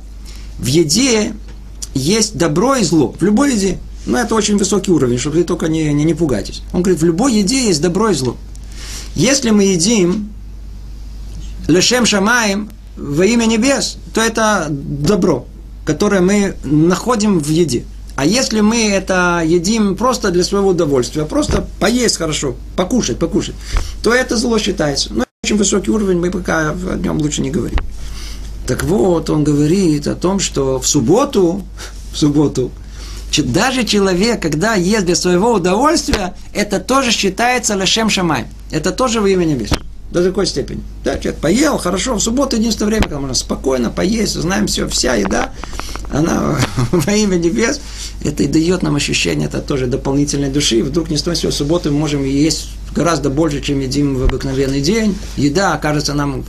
В 0.59 0.65
еде 0.65 1.33
есть 1.93 2.37
добро 2.37 2.75
и 2.75 2.83
зло. 2.83 3.15
В 3.19 3.23
любой 3.23 3.53
еде. 3.53 3.79
Но 4.05 4.17
это 4.17 4.35
очень 4.35 4.57
высокий 4.57 4.91
уровень, 4.91 5.17
чтобы 5.17 5.37
вы 5.37 5.43
только 5.43 5.67
не, 5.67 5.93
не, 5.93 6.03
не 6.03 6.13
пугайтесь. 6.13 6.63
Он 6.73 6.81
говорит, 6.81 7.01
в 7.01 7.05
любой 7.05 7.33
еде 7.33 7.67
есть 7.67 7.81
добро 7.81 8.09
и 8.09 8.13
зло. 8.13 8.37
Если 9.15 9.49
мы 9.49 9.63
едим 9.63 10.29
лешем 11.67 12.05
шамаем 12.05 12.69
во 12.97 13.25
имя 13.25 13.45
небес, 13.45 13.97
то 14.13 14.21
это 14.21 14.67
добро, 14.69 15.45
которое 15.85 16.21
мы 16.21 16.55
находим 16.63 17.39
в 17.39 17.49
еде. 17.49 17.85
А 18.15 18.25
если 18.25 18.59
мы 18.59 18.89
это 18.89 19.41
едим 19.45 19.95
просто 19.95 20.31
для 20.31 20.43
своего 20.43 20.69
удовольствия, 20.69 21.23
просто 21.23 21.67
поесть 21.79 22.17
хорошо, 22.17 22.55
покушать, 22.75 23.17
покушать, 23.17 23.55
то 24.03 24.13
это 24.13 24.35
зло 24.35 24.59
считается. 24.59 25.13
Но 25.13 25.23
очень 25.43 25.55
высокий 25.55 25.91
уровень, 25.91 26.19
мы 26.19 26.29
пока 26.29 26.71
о 26.71 26.97
нем 26.97 27.17
лучше 27.19 27.41
не 27.41 27.49
говорим. 27.49 27.79
Так 28.69 28.83
вот, 28.83 29.31
он 29.31 29.43
говорит 29.43 30.05
о 30.05 30.13
том, 30.13 30.39
что 30.39 30.79
в 30.79 30.87
субботу, 30.87 31.63
в 32.13 32.15
субботу, 32.15 32.69
даже 33.45 33.83
человек, 33.83 34.43
когда 34.43 34.75
ест 34.75 35.07
для 35.07 35.15
своего 35.15 35.53
удовольствия, 35.53 36.35
это 36.53 36.79
тоже 36.79 37.09
считается 37.09 37.73
лешем 37.73 38.11
шамай. 38.11 38.45
Это 38.69 38.91
тоже 38.91 39.21
во 39.21 39.29
имя 39.29 39.45
небес. 39.45 39.71
До 40.11 40.23
такой 40.23 40.45
степени. 40.45 40.83
Да, 41.03 41.17
человек 41.17 41.41
поел, 41.41 41.79
хорошо, 41.79 42.13
в 42.13 42.19
субботу 42.19 42.57
единственное 42.57 42.89
время, 42.89 43.03
когда 43.05 43.19
можно 43.19 43.33
спокойно 43.33 43.89
поесть, 43.89 44.35
знаем 44.35 44.67
все, 44.67 44.87
вся 44.87 45.15
еда, 45.15 45.51
она 46.11 46.59
во 46.91 47.11
имя 47.11 47.37
небес, 47.37 47.81
это 48.23 48.43
и 48.43 48.47
дает 48.47 48.83
нам 48.83 48.95
ощущение, 48.95 49.47
это 49.47 49.61
тоже 49.61 49.87
дополнительной 49.87 50.49
души, 50.49 50.77
и 50.77 50.81
вдруг 50.83 51.09
не 51.09 51.17
с 51.17 51.25
в 51.25 51.51
субботу 51.51 51.91
мы 51.91 51.97
можем 51.97 52.23
есть 52.23 52.69
гораздо 52.95 53.31
больше, 53.31 53.61
чем 53.61 53.79
едим 53.79 54.15
в 54.15 54.23
обыкновенный 54.25 54.81
день, 54.81 55.17
еда 55.37 55.73
окажется 55.73 56.13
нам 56.13 56.43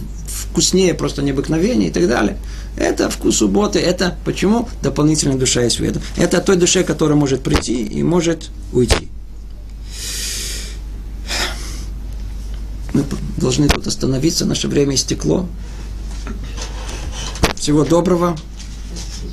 вкуснее 0.51 0.95
просто 0.95 1.23
необыкновения 1.23 1.89
и 1.89 1.91
так 1.91 2.09
далее. 2.09 2.37
Это 2.77 3.11
вкус 3.11 3.37
субботы, 3.37 3.79
это 3.79 4.17
почему 4.25 4.69
дополнительная 4.83 5.37
душа 5.37 5.61
в 5.61 5.81
этом. 5.81 6.03
Это 6.17 6.41
той 6.41 6.57
душе, 6.57 6.83
которая 6.83 7.17
может 7.17 7.43
прийти 7.43 7.85
и 7.85 8.03
может 8.03 8.51
уйти. 8.73 9.09
Мы 12.93 13.05
должны 13.37 13.69
тут 13.69 13.87
остановиться, 13.87 14.45
наше 14.45 14.69
время 14.69 14.95
истекло. 14.95 15.47
Всего 17.57 17.85
доброго. 17.85 18.37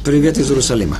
Привет 0.03 0.37
из 0.37 0.49
Иерусалима. 0.49 0.97